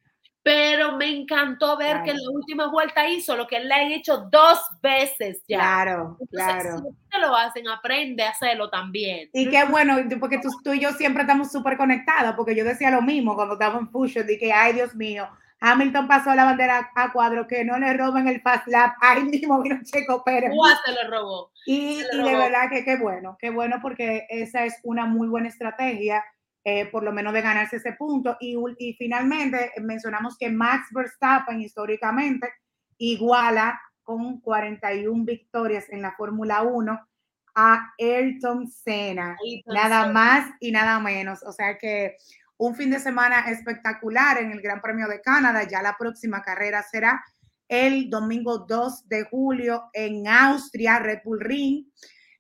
pero 0.44 0.98
me 0.98 1.08
encantó 1.08 1.78
ver 1.78 2.04
que 2.04 2.12
en 2.12 2.18
la 2.18 2.30
última 2.32 2.68
vuelta 2.68 3.08
hizo 3.08 3.36
lo 3.38 3.48
que 3.48 3.62
le 3.62 3.74
han 3.74 3.92
hecho 3.94 4.28
dos 4.30 4.60
veces 4.82 5.42
ya. 5.48 5.60
Claro, 5.60 6.18
claro. 6.30 6.78
Si 7.10 7.20
lo 7.20 7.34
hacen, 7.34 7.68
aprende 7.70 8.24
a 8.24 8.32
hacerlo 8.32 8.70
también. 8.70 9.30
Y 9.32 9.50
qué 9.50 9.64
bueno, 9.64 9.96
porque 10.20 10.40
tú, 10.40 10.50
tú 10.62 10.74
y 10.74 10.82
yo 10.82 10.92
siempre 10.92 11.24
estamos 11.24 11.50
súper 11.50 11.78
conectados, 11.78 12.36
porque 12.36 12.56
yo 12.56 12.66
decía 12.66 12.92
lo 12.92 13.02
mismo 13.02 13.36
cuando 13.36 13.54
estaba 13.54 13.80
en 13.80 13.90
Fusion, 13.90 14.28
que, 14.28 14.52
ay, 14.52 14.74
Dios 14.74 14.94
mío, 14.96 15.30
Hamilton 15.62 16.10
pasó 16.10 16.36
la 16.36 16.44
bandera 16.44 16.92
a 16.94 17.14
cuadro, 17.14 17.48
que 17.48 17.64
no 17.64 17.80
le 17.80 17.94
roben 17.94 18.28
el 18.28 18.42
fast 18.42 18.68
lap, 18.68 18.96
ahí 19.00 19.24
mismo 19.24 19.62
vino 19.62 19.80
Checo 19.82 20.26
Pérez. 20.26 20.52
se 20.86 20.92
lo 20.92 21.10
robó. 21.10 21.52
Y, 21.66 22.02
y 22.02 22.22
de 22.22 22.36
verdad 22.36 22.70
que 22.70 22.84
qué 22.84 22.98
bueno, 22.98 23.38
qué 23.40 23.50
bueno, 23.50 23.78
porque 23.82 24.28
esa 24.30 24.66
es 24.66 24.78
una 24.84 25.06
muy 25.06 25.30
buena 25.30 25.48
estrategia 25.48 26.22
eh, 26.64 26.86
por 26.88 27.04
lo 27.04 27.12
menos 27.12 27.34
de 27.34 27.42
ganarse 27.42 27.78
ese 27.78 27.94
punto. 27.94 28.38
Y, 28.40 28.58
y 28.78 28.94
finalmente 28.94 29.72
mencionamos 29.82 30.38
que 30.38 30.50
Max 30.50 30.88
Verstappen 30.92 31.62
históricamente 31.62 32.50
iguala 32.98 33.80
con 34.04 34.40
41 34.42 35.26
victorias 35.26 35.90
en 35.90 36.02
la 36.02 36.14
Fórmula 36.14 36.62
1 36.64 37.08
a 37.56 37.94
Ayrton 38.00 38.68
Senna, 38.68 39.38
nada 39.66 40.12
más 40.12 40.50
y 40.60 40.72
nada 40.72 41.00
menos. 41.00 41.44
O 41.44 41.52
sea 41.52 41.78
que 41.78 42.18
un 42.58 42.76
fin 42.76 42.90
de 42.90 43.00
semana 43.00 43.50
espectacular 43.52 44.38
en 44.38 44.52
el 44.52 44.62
Gran 44.62 44.82
Premio 44.82 45.08
de 45.08 45.22
Canadá. 45.22 45.64
Ya 45.68 45.82
la 45.82 45.98
próxima 45.98 46.42
carrera 46.42 46.84
será 46.84 47.24
el 47.68 48.10
domingo 48.10 48.60
2 48.60 49.08
de 49.08 49.24
julio 49.26 49.90
en 49.94 50.28
Austria, 50.28 51.00
Red 51.00 51.20
Bull 51.24 51.42
Ring. 51.42 51.86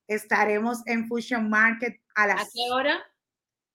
Estaremos 0.08 0.82
en 0.86 1.08
Fusion 1.08 1.50
Market 1.50 2.00
a 2.16 2.28
las... 2.28 2.42
¿A 2.42 2.46
qué 2.46 2.72
hora? 2.72 3.04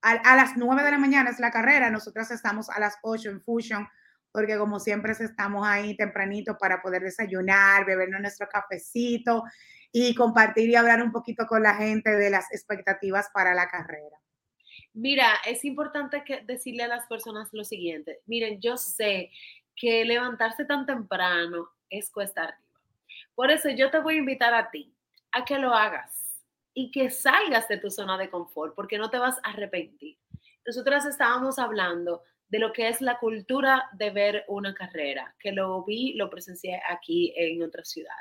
A, 0.03 0.37
las 0.37 0.57
9 0.57 0.83
de 0.83 0.91
la 0.91 0.99
mañana 0.99 1.31
es 1.31 1.41
la 1.41 1.51
carrera, 1.51 1.91
nosotras 1.91 2.31
estamos 2.31 2.71
a 2.71 2.79
las 2.79 2.99
8 3.03 3.31
en 3.31 3.43
Fusion, 3.43 3.89
porque 4.33 4.57
como 4.57 4.79
siempre 4.79 5.13
estamos 5.13 5.67
ahí 5.67 5.97
tempranito 5.97 6.57
para 6.59 6.81
poder 6.81 7.03
desayunar, 7.03 7.85
bebernos 7.85 8.21
nuestro 8.21 8.49
cafecito 8.49 9.43
y 9.91 10.15
compartir 10.15 10.69
y 10.69 10.77
hablar 10.77 11.03
un 11.03 11.13
poquito 11.13 11.47
con 11.47 11.63
la 11.63 11.75
gente 11.75 12.11
de 12.11 12.31
las 12.31 12.53
expectativas 12.53 13.29
para 13.33 13.55
la 13.55 13.69
carrera. 13.69 14.19
Mira, 14.93 15.29
es 15.47 15.65
importante 15.65 16.25
que 16.25 16.43
decirle 16.45 16.85
a 16.85 16.89
las 16.89 17.07
personas 17.07 17.49
lo 17.53 17.65
siguiente. 17.65 18.21
Miren, 18.27 18.61
yo 18.61 18.77
sé 18.77 19.31
que 19.75 20.05
levantarse 20.05 20.65
tan 20.65 20.87
temprano 20.87 21.71
es 21.89 22.11
cuesta 22.11 22.43
arriba. 22.45 22.59
Por 23.35 23.51
eso 23.51 23.71
yo 23.71 23.91
te 23.91 24.01
voy 24.01 24.17
a 24.17 24.19
invitar 24.19 24.53
a 24.55 24.71
ti 24.71 24.93
a 25.33 25.45
que 25.45 25.59
lo 25.59 25.73
hagas 25.73 26.18
y 26.79 26.93
que 26.93 27.11
salgas 27.11 27.67
de 27.67 27.79
tu 27.79 27.91
zona 27.91 28.17
de 28.17 28.31
confort, 28.31 28.73
porque 28.77 28.99
no 28.99 29.11
te 29.11 29.19
vas 29.19 29.37
a 29.43 29.51
arrepentir. 29.51 30.17
Nosotras 30.65 31.05
estábamos 31.07 31.59
hablando 31.59 32.23
de 32.49 32.61
lo 32.61 32.73
que 32.73 32.87
es 32.87 33.01
la 33.01 33.19
cultura 33.19 33.91
de 33.95 34.11
ver 34.11 34.45
una 34.47 34.73
carrera, 34.75 35.35
que 35.41 35.51
lo 35.51 35.85
vi, 35.85 36.13
lo 36.13 36.31
presencié 36.31 36.81
aquí 36.89 37.35
en 37.37 37.65
otra 37.65 37.85
ciudad. 37.85 38.15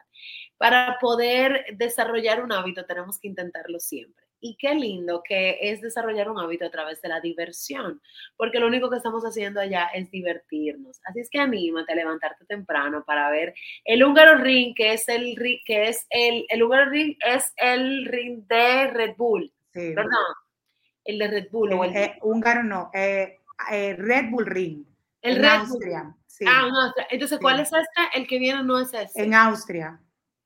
Para 0.57 0.97
poder 0.99 1.67
desarrollar 1.75 2.43
un 2.43 2.51
hábito 2.51 2.83
tenemos 2.83 3.19
que 3.19 3.27
intentarlo 3.27 3.79
siempre. 3.79 4.25
Y 4.39 4.55
qué 4.57 4.75
lindo 4.75 5.23
que 5.27 5.57
es 5.61 5.81
desarrollar 5.81 6.29
un 6.29 6.39
hábito 6.39 6.65
a 6.65 6.69
través 6.69 7.01
de 7.01 7.09
la 7.09 7.19
diversión, 7.19 8.01
porque 8.35 8.59
lo 8.59 8.67
único 8.67 8.89
que 8.89 8.97
estamos 8.97 9.23
haciendo 9.23 9.59
allá 9.59 9.87
es 9.93 10.11
divertirnos. 10.11 10.99
Así 11.05 11.21
es 11.21 11.29
que 11.29 11.39
anímate 11.39 11.93
a 11.93 11.95
levantarte 11.95 12.45
temprano 12.45 13.03
para 13.05 13.29
ver 13.31 13.53
el 13.83 14.03
húngaro 14.03 14.37
ring, 14.37 14.75
que 14.75 14.93
es 14.93 15.07
el 15.09 15.35
que 15.65 15.89
es 15.89 16.05
el, 16.09 16.45
el 16.49 16.63
húngaro 16.63 16.89
ring 16.89 17.15
es 17.25 17.53
el 17.57 18.05
ring 18.05 18.45
de 18.47 18.87
Red 18.87 19.15
Bull, 19.17 19.51
sí. 19.73 19.93
¿verdad? 19.95 20.11
El 21.03 21.19
de 21.19 21.27
Red 21.27 21.47
Bull. 21.51 21.73
o 21.73 21.83
el, 21.83 21.95
eh, 21.95 22.17
húngaro 22.21 22.63
no, 22.63 22.91
eh, 22.93 23.39
eh, 23.71 23.95
Red 23.97 24.29
Bull 24.29 24.45
Ring. 24.45 24.85
El 25.21 25.37
en 25.37 25.41
Red 25.41 25.49
Austria. 25.49 26.03
Bull. 26.03 26.13
Sí. 26.27 26.45
Ah, 26.47 26.65
en 26.67 26.75
Austria. 26.75 27.07
Entonces, 27.09 27.39
¿cuál 27.39 27.59
es 27.59 27.71
este? 27.73 28.19
El 28.19 28.27
que 28.27 28.37
viene 28.37 28.63
no 28.63 28.79
es 28.79 28.93
este. 28.93 29.23
En 29.23 29.33
Austria. 29.33 29.99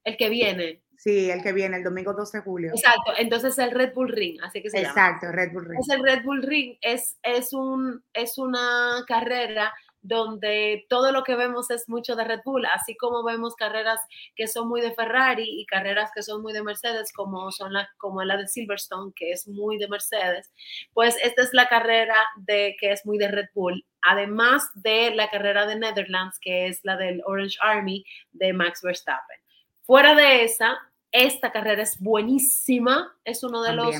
El 0.03 0.17
que 0.17 0.29
viene. 0.29 0.80
Sí, 1.01 1.31
el 1.31 1.41
que 1.41 1.51
viene 1.51 1.77
el 1.77 1.83
domingo 1.83 2.13
12 2.13 2.37
de 2.37 2.43
julio. 2.43 2.71
Exacto, 2.75 3.13
entonces 3.17 3.57
el 3.57 3.71
Red 3.71 3.95
Bull 3.95 4.09
Ring, 4.09 4.37
así 4.43 4.61
que 4.61 4.69
se 4.69 4.81
Exacto, 4.81 5.25
llama. 5.25 5.35
Red 5.35 5.51
Bull 5.51 5.65
Ring. 5.65 5.79
Es 5.79 5.89
el 5.89 6.03
Red 6.03 6.23
Bull 6.23 6.43
Ring, 6.43 6.77
es, 6.79 7.17
es, 7.23 7.53
un, 7.53 8.03
es 8.13 8.37
una 8.37 9.03
carrera 9.07 9.73
donde 10.03 10.85
todo 10.89 11.11
lo 11.11 11.23
que 11.23 11.35
vemos 11.35 11.71
es 11.71 11.89
mucho 11.89 12.15
de 12.15 12.23
Red 12.23 12.41
Bull, 12.45 12.67
así 12.67 12.95
como 12.95 13.23
vemos 13.23 13.55
carreras 13.55 13.99
que 14.35 14.47
son 14.47 14.69
muy 14.69 14.79
de 14.79 14.93
Ferrari 14.93 15.43
y 15.47 15.65
carreras 15.65 16.11
que 16.13 16.21
son 16.21 16.43
muy 16.43 16.53
de 16.53 16.61
Mercedes, 16.61 17.11
como 17.11 17.51
son 17.51 17.73
la, 17.73 17.89
como 17.97 18.23
la 18.23 18.37
de 18.37 18.47
Silverstone, 18.47 19.11
que 19.15 19.31
es 19.31 19.47
muy 19.47 19.79
de 19.79 19.87
Mercedes, 19.87 20.51
pues 20.93 21.17
esta 21.23 21.41
es 21.41 21.49
la 21.53 21.67
carrera 21.67 22.15
de 22.35 22.75
que 22.79 22.91
es 22.91 23.07
muy 23.07 23.17
de 23.17 23.27
Red 23.27 23.49
Bull, 23.55 23.83
además 24.03 24.69
de 24.75 25.15
la 25.15 25.31
carrera 25.31 25.65
de 25.65 25.79
Netherlands, 25.79 26.37
que 26.39 26.67
es 26.67 26.79
la 26.83 26.95
del 26.95 27.23
Orange 27.25 27.57
Army 27.59 28.05
de 28.33 28.53
Max 28.53 28.81
Verstappen. 28.83 29.39
Fuera 29.83 30.13
de 30.15 30.43
esa, 30.43 30.77
esta 31.11 31.51
carrera 31.51 31.83
es 31.83 31.99
buenísima, 31.99 33.15
es 33.25 33.43
uno 33.43 33.61
de 33.61 33.73
los 33.73 33.95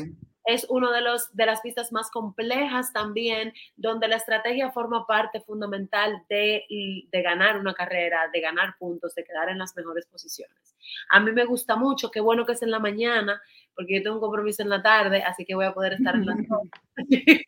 es 0.45 0.65
uno 0.69 0.91
de, 0.91 1.01
los, 1.01 1.33
de 1.35 1.45
las 1.45 1.61
pistas 1.61 1.91
más 1.91 2.09
complejas 2.09 2.91
también, 2.93 3.53
donde 3.75 4.07
la 4.07 4.15
estrategia 4.15 4.71
forma 4.71 5.05
parte 5.05 5.41
fundamental 5.41 6.23
de, 6.29 6.63
de, 7.11 7.21
ganar 7.21 7.57
una 7.57 7.73
carrera, 7.73 8.29
de 8.33 8.41
ganar 8.41 8.75
puntos, 8.79 9.13
de 9.15 9.23
quedar 9.23 9.49
en 9.49 9.59
las 9.59 9.75
mejores 9.75 10.05
posiciones. 10.07 10.75
A 11.09 11.19
mí 11.19 11.31
me 11.31 11.45
gusta 11.45 11.75
mucho, 11.75 12.09
qué 12.09 12.19
bueno 12.19 12.45
que 12.45 12.53
es 12.53 12.61
en 12.63 12.71
la 12.71 12.79
mañana, 12.79 13.41
porque 13.75 13.95
yo 13.95 14.03
tengo 14.03 14.15
un 14.15 14.21
compromiso 14.21 14.63
en 14.63 14.69
la 14.69 14.81
tarde, 14.81 15.23
así 15.23 15.45
que 15.45 15.55
voy 15.55 15.65
a 15.65 15.73
poder 15.73 15.93
estar 15.93 16.15
en 16.15 16.25
la 16.25 16.35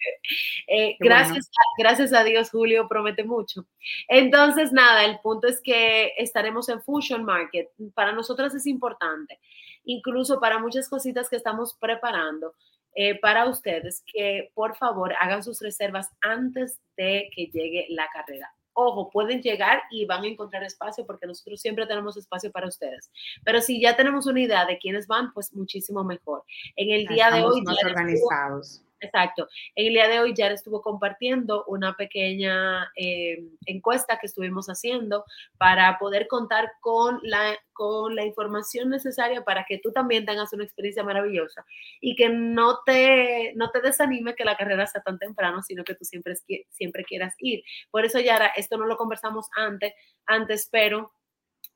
eh, 0.68 0.96
gracias, 1.00 1.50
bueno. 1.50 1.74
gracias 1.78 2.14
a 2.14 2.24
Dios, 2.24 2.50
Julio 2.52 2.88
promete 2.88 3.24
mucho. 3.24 3.66
Entonces, 4.08 4.72
nada, 4.72 5.04
el 5.04 5.20
punto 5.20 5.48
es 5.48 5.62
que 5.62 6.14
estaremos 6.18 6.70
en 6.70 6.82
Fusion 6.82 7.24
Market. 7.24 7.70
Para 7.94 8.14
nosotros 8.14 8.54
es 8.54 8.68
importante, 8.68 9.40
incluso 9.84 10.40
para 10.40 10.60
muchas 10.60 10.88
cositas 10.88 11.30
que 11.30 11.36
estamos 11.36 11.76
preparando 11.80 12.54
eh, 12.96 13.20
para 13.20 13.48
ustedes 13.48 14.04
que 14.06 14.52
por 14.54 14.76
favor 14.76 15.14
hagan 15.20 15.44
sus 15.44 15.62
reservas 15.62 16.10
antes 16.22 16.80
de 16.98 17.30
que 17.36 17.48
llegue 17.48 17.88
la 17.90 18.08
carrera. 18.14 18.54
Ojo, 18.76 19.10
pueden 19.12 19.42
llegar 19.42 19.84
y 19.92 20.06
van 20.06 20.24
a 20.24 20.28
encontrar 20.28 20.64
espacio 20.64 21.06
porque 21.06 21.28
nosotros 21.28 21.62
siempre 21.62 21.86
tenemos 21.86 22.18
espacio 22.18 22.52
para 22.52 22.68
ustedes. 22.68 23.12
Pero 23.46 23.62
si 23.62 23.80
ya 23.80 23.96
tenemos 23.96 24.26
una 24.26 24.42
idea 24.42 24.66
de 24.66 24.80
quiénes 24.80 25.06
van, 25.08 25.32
pues 25.34 25.54
muchísimo 25.54 26.04
mejor. 26.04 26.44
En 26.76 26.90
el 26.90 27.06
día 27.08 27.28
Estamos 27.28 27.54
de 27.54 27.60
hoy... 27.60 27.62
Más 27.62 27.84
organizados. 27.84 28.68
Estuvo, 28.68 28.93
Exacto. 29.04 29.50
En 29.76 29.88
el 29.88 29.94
día 29.94 30.08
de 30.08 30.20
hoy 30.22 30.34
ya 30.34 30.48
estuvo 30.48 30.82
compartiendo 30.82 31.66
una 31.68 31.94
pequeña 31.96 32.90
eh, 32.96 33.44
encuesta 33.66 34.18
que 34.18 34.28
estuvimos 34.28 34.68
haciendo 34.68 35.26
para 35.58 35.98
poder 36.00 36.28
contar 36.28 36.72
con 36.80 37.20
la, 37.22 37.58
con 37.74 38.16
la 38.16 38.26
información 38.26 38.90
necesaria 38.90 39.44
para 39.44 39.66
que 39.68 39.80
tú 39.80 39.92
también 39.92 40.26
tengas 40.26 40.54
una 40.54 40.64
experiencia 40.64 41.04
maravillosa 41.04 41.66
y 42.00 42.16
que 42.16 42.30
no 42.30 42.80
te, 42.86 43.52
no 43.56 43.72
te 43.72 43.82
desanime 43.82 44.36
que 44.36 44.46
la 44.46 44.56
carrera 44.56 44.88
sea 44.88 45.02
tan 45.02 45.20
temprano, 45.20 45.62
sino 45.62 45.84
que 45.84 45.96
tú 45.96 46.06
siempre, 46.06 46.36
siempre 46.70 47.04
quieras 47.04 47.36
ir. 47.40 47.62
Por 47.92 48.06
eso, 48.06 48.22
Yara, 48.22 48.48
esto 48.56 48.78
no 48.78 48.86
lo 48.86 48.96
conversamos 48.96 49.48
antes, 49.54 49.94
antes, 50.26 50.70
pero 50.72 51.12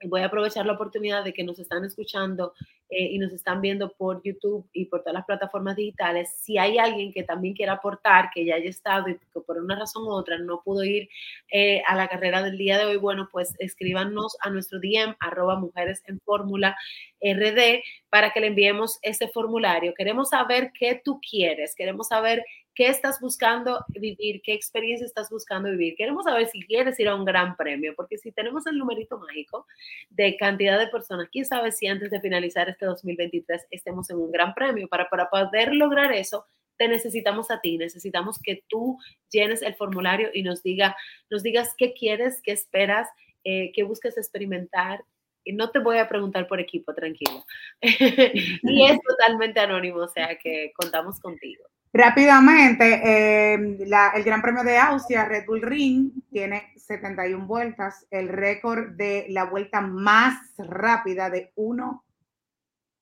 voy 0.06 0.22
a 0.22 0.28
aprovechar 0.28 0.66
la 0.66 0.74
oportunidad 0.74 1.26
de 1.26 1.34
que 1.34 1.44
nos 1.44 1.60
están 1.60 1.84
escuchando 1.84 2.54
eh, 2.90 3.10
y 3.12 3.20
nos 3.20 3.34
están 3.34 3.60
viendo 3.60 3.92
por 3.94 4.22
YouTube 4.24 4.66
y 4.72 4.86
por 4.86 5.02
todas 5.02 5.16
las 5.16 5.26
plataformas 5.26 5.76
digitales. 5.76 6.34
Si 6.40 6.58
hay 6.58 6.78
alguien 6.78 7.12
que 7.12 7.24
también 7.24 7.54
quiera 7.54 7.74
aportar, 7.74 8.30
que 8.34 8.46
ya 8.46 8.56
haya 8.56 8.70
estado 8.70 9.10
y 9.10 9.18
que 9.18 9.42
por 9.46 9.58
una 9.58 9.78
razón 9.78 10.04
u 10.04 10.12
otra 10.12 10.38
no 10.38 10.62
pudo 10.64 10.84
ir 10.84 11.10
eh, 11.52 11.82
a 11.86 11.96
la 11.96 12.08
carrera 12.08 12.42
del 12.42 12.58
día 12.58 12.78
de 12.78 12.86
hoy, 12.86 12.98
bueno, 12.98 13.28
pues 13.32 13.56
escríbanos 13.60 14.38
a 14.42 14.50
nuestro 14.50 14.80
DM, 14.80 15.16
arroba 15.20 15.60
mujeres 15.60 16.02
en 16.08 16.20
fórmula 16.22 16.78
RD, 17.22 17.82
para 18.10 18.32
que 18.32 18.40
le 18.40 18.48
enviemos 18.48 19.00
ese 19.02 19.28
formulario. 19.28 19.94
Queremos 19.94 20.30
saber 20.30 20.72
qué 20.78 21.02
tú 21.04 21.20
quieres, 21.20 21.76
queremos 21.76 22.08
saber 22.08 22.44
qué 22.78 22.90
estás 22.90 23.20
buscando 23.20 23.84
vivir, 23.88 24.40
qué 24.44 24.54
experiencia 24.54 25.04
estás 25.04 25.32
buscando 25.32 25.72
vivir. 25.72 25.96
Queremos 25.96 26.26
saber 26.26 26.48
si 26.48 26.62
quieres 26.62 27.00
ir 27.00 27.08
a 27.08 27.16
un 27.16 27.26
gran 27.26 27.58
premio, 27.58 27.96
porque 27.96 28.20
si 28.20 28.32
tenemos 28.32 28.68
el 28.68 28.78
numerito 28.78 29.18
mágico 29.18 29.66
de 30.12 30.38
cantidad 30.38 30.78
de 30.78 30.86
personas, 30.86 31.28
quién 31.32 31.44
sabe 31.44 31.72
si 31.72 31.88
antes 31.88 32.12
de 32.12 32.22
finalizar 32.22 32.70
este 32.78 32.86
2023 32.86 33.68
estemos 33.72 34.10
en 34.12 34.18
un 34.18 34.32
gran 34.32 34.54
premio. 34.54 34.88
Para, 34.88 35.10
para 35.10 35.30
poder 35.30 35.74
lograr 35.74 36.14
eso, 36.14 36.46
te 36.78 36.88
necesitamos 36.88 37.50
a 37.50 37.60
ti, 37.60 37.78
necesitamos 37.78 38.40
que 38.42 38.64
tú 38.70 39.00
llenes 39.32 39.64
el 39.64 39.74
formulario 39.74 40.30
y 40.32 40.44
nos, 40.44 40.62
diga, 40.62 40.96
nos 41.32 41.42
digas 41.42 41.74
qué 41.76 41.94
quieres, 41.94 42.40
qué 42.44 42.52
esperas, 42.52 43.10
eh, 43.44 43.72
qué 43.74 43.82
buscas 43.82 44.16
experimentar, 44.18 45.04
y 45.44 45.54
no 45.54 45.72
te 45.72 45.80
voy 45.80 45.98
a 45.98 46.10
preguntar 46.10 46.46
por 46.48 46.60
equipo, 46.60 46.94
tranquilo. 46.94 47.46
y 47.82 48.86
es 48.86 49.00
totalmente 49.02 49.62
anónimo, 49.62 50.00
o 50.00 50.08
sea 50.08 50.38
que 50.38 50.74
contamos 50.76 51.20
contigo. 51.22 51.64
Rápidamente, 51.94 53.02
eh, 53.04 53.78
la, 53.88 54.12
el 54.14 54.24
Gran 54.24 54.42
Premio 54.42 54.64
de 54.64 54.78
Austria, 54.78 55.24
Red 55.24 55.46
Bull 55.48 55.62
Ring, 55.62 56.12
tiene 56.30 56.74
71 56.76 57.48
vueltas. 57.48 58.06
El 58.12 58.28
récord 58.28 58.90
de 58.98 59.26
la 59.30 59.46
vuelta 59.46 59.80
más 59.80 60.36
rápida 60.58 61.30
de 61.30 61.52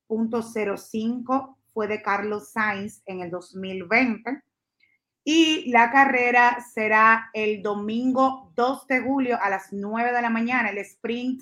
1.05 0.08 1.56
fue 1.74 1.88
de 1.88 2.02
Carlos 2.02 2.52
Sainz 2.52 3.02
en 3.06 3.22
el 3.22 3.30
2020. 3.30 4.42
Y 5.24 5.72
la 5.72 5.92
carrera 5.92 6.64
será 6.74 7.30
el 7.34 7.64
domingo 7.64 8.52
2 8.56 8.88
de 8.88 9.02
julio 9.02 9.40
a 9.42 9.50
las 9.50 9.74
9 9.74 10.12
de 10.12 10.22
la 10.22 10.30
mañana. 10.30 10.70
El 10.70 10.78
sprint, 10.78 11.42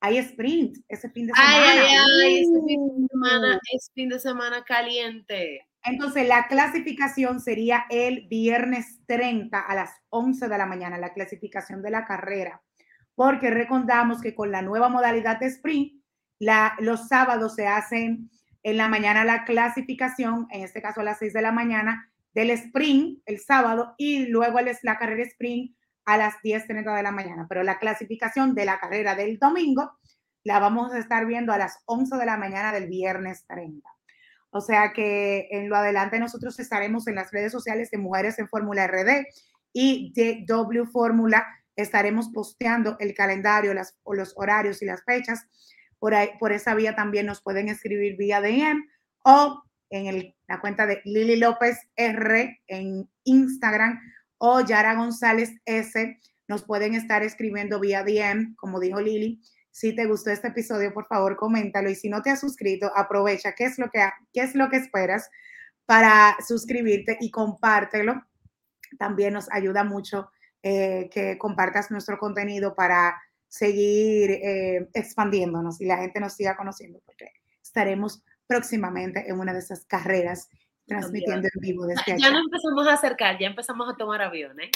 hay 0.00 0.18
sprint 0.18 0.78
ese 0.88 1.10
fin 1.10 1.26
de 1.26 1.32
semana. 1.34 1.56
Ay, 1.56 1.78
ay, 1.78 1.96
ay, 2.22 2.38
ese 2.42 2.66
fin 2.66 2.86
de 2.86 3.08
semana 3.08 3.60
es 3.72 3.90
fin 3.92 4.08
de 4.08 4.18
semana 4.20 4.64
caliente. 4.64 5.66
Entonces, 5.84 6.26
la 6.26 6.46
clasificación 6.48 7.40
sería 7.40 7.84
el 7.90 8.26
viernes 8.28 9.00
30 9.06 9.60
a 9.60 9.74
las 9.74 9.90
11 10.08 10.48
de 10.48 10.58
la 10.58 10.64
mañana, 10.64 10.96
la 10.96 11.12
clasificación 11.12 11.82
de 11.82 11.90
la 11.90 12.06
carrera, 12.06 12.62
porque 13.14 13.50
recordamos 13.50 14.22
que 14.22 14.34
con 14.34 14.50
la 14.50 14.62
nueva 14.62 14.88
modalidad 14.88 15.38
de 15.40 15.46
sprint, 15.46 16.03
la, 16.38 16.74
los 16.78 17.08
sábados 17.08 17.54
se 17.54 17.66
hacen 17.66 18.30
en 18.62 18.76
la 18.76 18.88
mañana 18.88 19.24
la 19.24 19.44
clasificación, 19.44 20.46
en 20.50 20.62
este 20.62 20.82
caso 20.82 21.00
a 21.00 21.04
las 21.04 21.18
6 21.18 21.32
de 21.32 21.42
la 21.42 21.52
mañana, 21.52 22.10
del 22.34 22.50
sprint 22.50 23.20
el 23.26 23.38
sábado 23.38 23.94
y 23.96 24.26
luego 24.26 24.58
es 24.58 24.80
la 24.82 24.98
carrera 24.98 25.22
sprint 25.22 25.76
a 26.04 26.16
las 26.16 26.34
10.30 26.42 26.96
de 26.96 27.02
la 27.02 27.12
mañana. 27.12 27.46
Pero 27.48 27.62
la 27.62 27.78
clasificación 27.78 28.54
de 28.54 28.64
la 28.64 28.78
carrera 28.78 29.14
del 29.14 29.38
domingo 29.38 29.92
la 30.42 30.58
vamos 30.58 30.92
a 30.92 30.98
estar 30.98 31.26
viendo 31.26 31.52
a 31.52 31.58
las 31.58 31.78
11 31.86 32.16
de 32.16 32.26
la 32.26 32.36
mañana 32.36 32.72
del 32.72 32.88
viernes 32.88 33.44
30. 33.46 33.88
O 34.50 34.60
sea 34.60 34.92
que 34.92 35.48
en 35.50 35.68
lo 35.68 35.76
adelante 35.76 36.18
nosotros 36.18 36.58
estaremos 36.60 37.06
en 37.08 37.16
las 37.16 37.32
redes 37.32 37.50
sociales 37.50 37.90
de 37.90 37.98
Mujeres 37.98 38.38
en 38.38 38.48
Fórmula 38.48 38.86
RD 38.86 39.26
y 39.72 40.12
de 40.14 40.44
W 40.46 40.86
Fórmula 40.86 41.44
estaremos 41.76 42.28
posteando 42.28 42.96
el 43.00 43.14
calendario, 43.14 43.74
las, 43.74 43.98
los 44.06 44.32
horarios 44.36 44.80
y 44.82 44.86
las 44.86 45.02
fechas. 45.04 45.48
Por, 46.38 46.52
esa 46.52 46.74
vía 46.74 46.94
también 46.94 47.24
nos 47.24 47.40
pueden 47.40 47.70
escribir 47.70 48.18
vía 48.18 48.42
DM 48.42 48.86
o 49.24 49.62
en 49.88 50.34
la 50.46 50.60
cuenta 50.60 50.86
de 50.86 51.00
Lili 51.06 51.36
López 51.36 51.78
R 51.96 52.60
en 52.66 53.08
Instagram 53.24 53.98
o 54.36 54.60
Yara 54.60 54.96
González 54.96 55.54
S. 55.64 56.20
Nos 56.46 56.62
pueden 56.62 56.94
estar 56.94 57.22
escribiendo 57.22 57.80
vía 57.80 58.04
DM, 58.04 58.54
como 58.56 58.80
dijo 58.80 59.00
Lili, 59.00 59.40
si 59.70 59.96
te 59.96 60.04
gustó 60.04 60.30
este 60.30 60.48
episodio, 60.48 60.92
por 60.92 61.06
favor, 61.06 61.36
coméntalo. 61.36 61.88
Y 61.88 61.94
si 61.94 62.10
no 62.10 62.20
te 62.20 62.28
has 62.28 62.40
suscrito, 62.40 62.92
aprovecha 62.94 63.54
qué 63.54 63.64
es 63.64 63.78
lo 63.78 63.88
que, 63.88 64.06
qué 64.34 64.42
es 64.42 64.54
lo 64.54 64.68
que 64.68 64.76
esperas 64.76 65.30
para 65.86 66.36
suscribirte 66.46 67.16
y 67.18 67.30
compártelo. 67.30 68.26
También 68.98 69.32
nos 69.32 69.50
ayuda 69.50 69.84
mucho 69.84 70.30
eh, 70.62 71.08
que 71.10 71.38
compartas 71.38 71.90
nuestro 71.90 72.18
contenido 72.18 72.74
para 72.74 73.18
seguir 73.54 74.32
eh, 74.32 74.88
expandiéndonos 74.94 75.80
y 75.80 75.84
la 75.84 75.98
gente 75.98 76.18
nos 76.18 76.32
siga 76.32 76.56
conociendo, 76.56 77.00
porque 77.06 77.30
estaremos 77.62 78.20
próximamente 78.48 79.30
en 79.30 79.38
una 79.38 79.52
de 79.52 79.60
esas 79.60 79.84
carreras 79.84 80.48
transmitiendo 80.88 81.46
en 81.54 81.60
vivo 81.60 81.86
desde 81.86 82.14
allá. 82.14 82.26
Ya 82.26 82.32
no 82.32 82.40
empezamos 82.40 82.88
a 82.88 82.94
acercar, 82.94 83.38
ya 83.38 83.46
empezamos 83.46 83.88
a 83.88 83.96
tomar 83.96 84.22
aviones. 84.22 84.70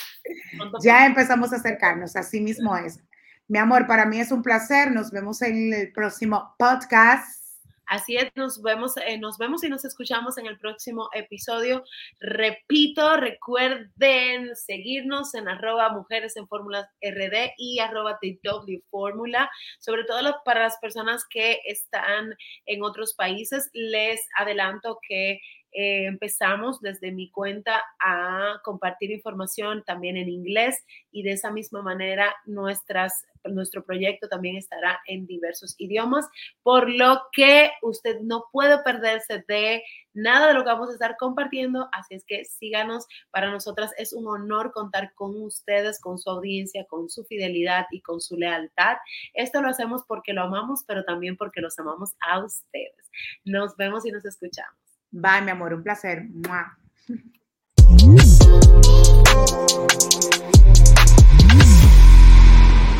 Ya 0.80 1.06
empezamos 1.06 1.52
a 1.52 1.56
acercarnos, 1.56 2.14
así 2.14 2.40
mismo 2.40 2.76
es. 2.76 3.00
Mi 3.48 3.58
amor, 3.58 3.88
para 3.88 4.06
mí 4.06 4.20
es 4.20 4.30
un 4.30 4.42
placer. 4.42 4.92
Nos 4.92 5.10
vemos 5.10 5.42
en 5.42 5.74
el 5.74 5.92
próximo 5.92 6.54
podcast. 6.56 7.47
Así 7.88 8.16
es, 8.16 8.30
nos 8.36 8.60
vemos, 8.60 8.98
eh, 8.98 9.16
nos 9.16 9.38
vemos 9.38 9.64
y 9.64 9.70
nos 9.70 9.82
escuchamos 9.84 10.36
en 10.36 10.46
el 10.46 10.58
próximo 10.58 11.08
episodio. 11.14 11.84
Repito, 12.20 13.16
recuerden 13.16 14.54
seguirnos 14.54 15.34
en 15.34 15.48
arroba 15.48 15.88
mujeres 15.88 16.36
en 16.36 16.46
fórmulas 16.48 16.86
RD 17.00 17.54
y 17.56 17.78
arroba 17.78 18.18
TW 18.20 18.82
Fórmula. 18.90 19.50
Sobre 19.78 20.04
todo 20.04 20.36
para 20.44 20.64
las 20.64 20.76
personas 20.78 21.24
que 21.30 21.60
están 21.64 22.34
en 22.66 22.82
otros 22.82 23.14
países, 23.14 23.70
les 23.72 24.20
adelanto 24.36 24.98
que 25.08 25.40
eh, 25.80 26.06
empezamos 26.06 26.80
desde 26.80 27.12
mi 27.12 27.30
cuenta 27.30 27.80
a 28.00 28.60
compartir 28.64 29.12
información 29.12 29.84
también 29.86 30.16
en 30.16 30.28
inglés 30.28 30.84
y 31.12 31.22
de 31.22 31.30
esa 31.30 31.52
misma 31.52 31.82
manera 31.82 32.34
nuestro 32.44 33.84
proyecto 33.84 34.28
también 34.28 34.56
estará 34.56 34.98
en 35.06 35.28
diversos 35.28 35.76
idiomas, 35.78 36.26
por 36.64 36.90
lo 36.90 37.22
que 37.30 37.70
usted 37.82 38.18
no 38.22 38.46
puede 38.50 38.82
perderse 38.82 39.44
de 39.46 39.84
nada 40.14 40.48
de 40.48 40.54
lo 40.54 40.64
que 40.64 40.70
vamos 40.70 40.88
a 40.88 40.94
estar 40.94 41.16
compartiendo, 41.16 41.88
así 41.92 42.16
es 42.16 42.24
que 42.24 42.44
síganos, 42.44 43.06
para 43.30 43.52
nosotras 43.52 43.92
es 43.98 44.12
un 44.12 44.26
honor 44.26 44.72
contar 44.72 45.14
con 45.14 45.40
ustedes, 45.40 46.00
con 46.00 46.18
su 46.18 46.28
audiencia, 46.28 46.86
con 46.86 47.08
su 47.08 47.22
fidelidad 47.22 47.86
y 47.92 48.00
con 48.00 48.20
su 48.20 48.36
lealtad. 48.36 48.96
Esto 49.32 49.62
lo 49.62 49.68
hacemos 49.68 50.02
porque 50.08 50.32
lo 50.32 50.42
amamos, 50.42 50.82
pero 50.88 51.04
también 51.04 51.36
porque 51.36 51.60
los 51.60 51.78
amamos 51.78 52.16
a 52.18 52.44
ustedes. 52.44 53.12
Nos 53.44 53.76
vemos 53.76 54.04
y 54.06 54.10
nos 54.10 54.24
escuchamos. 54.24 54.87
Bye, 55.10 55.42
mi 55.42 55.50
amor, 55.50 55.74
un 55.74 55.82
placer. 55.82 56.28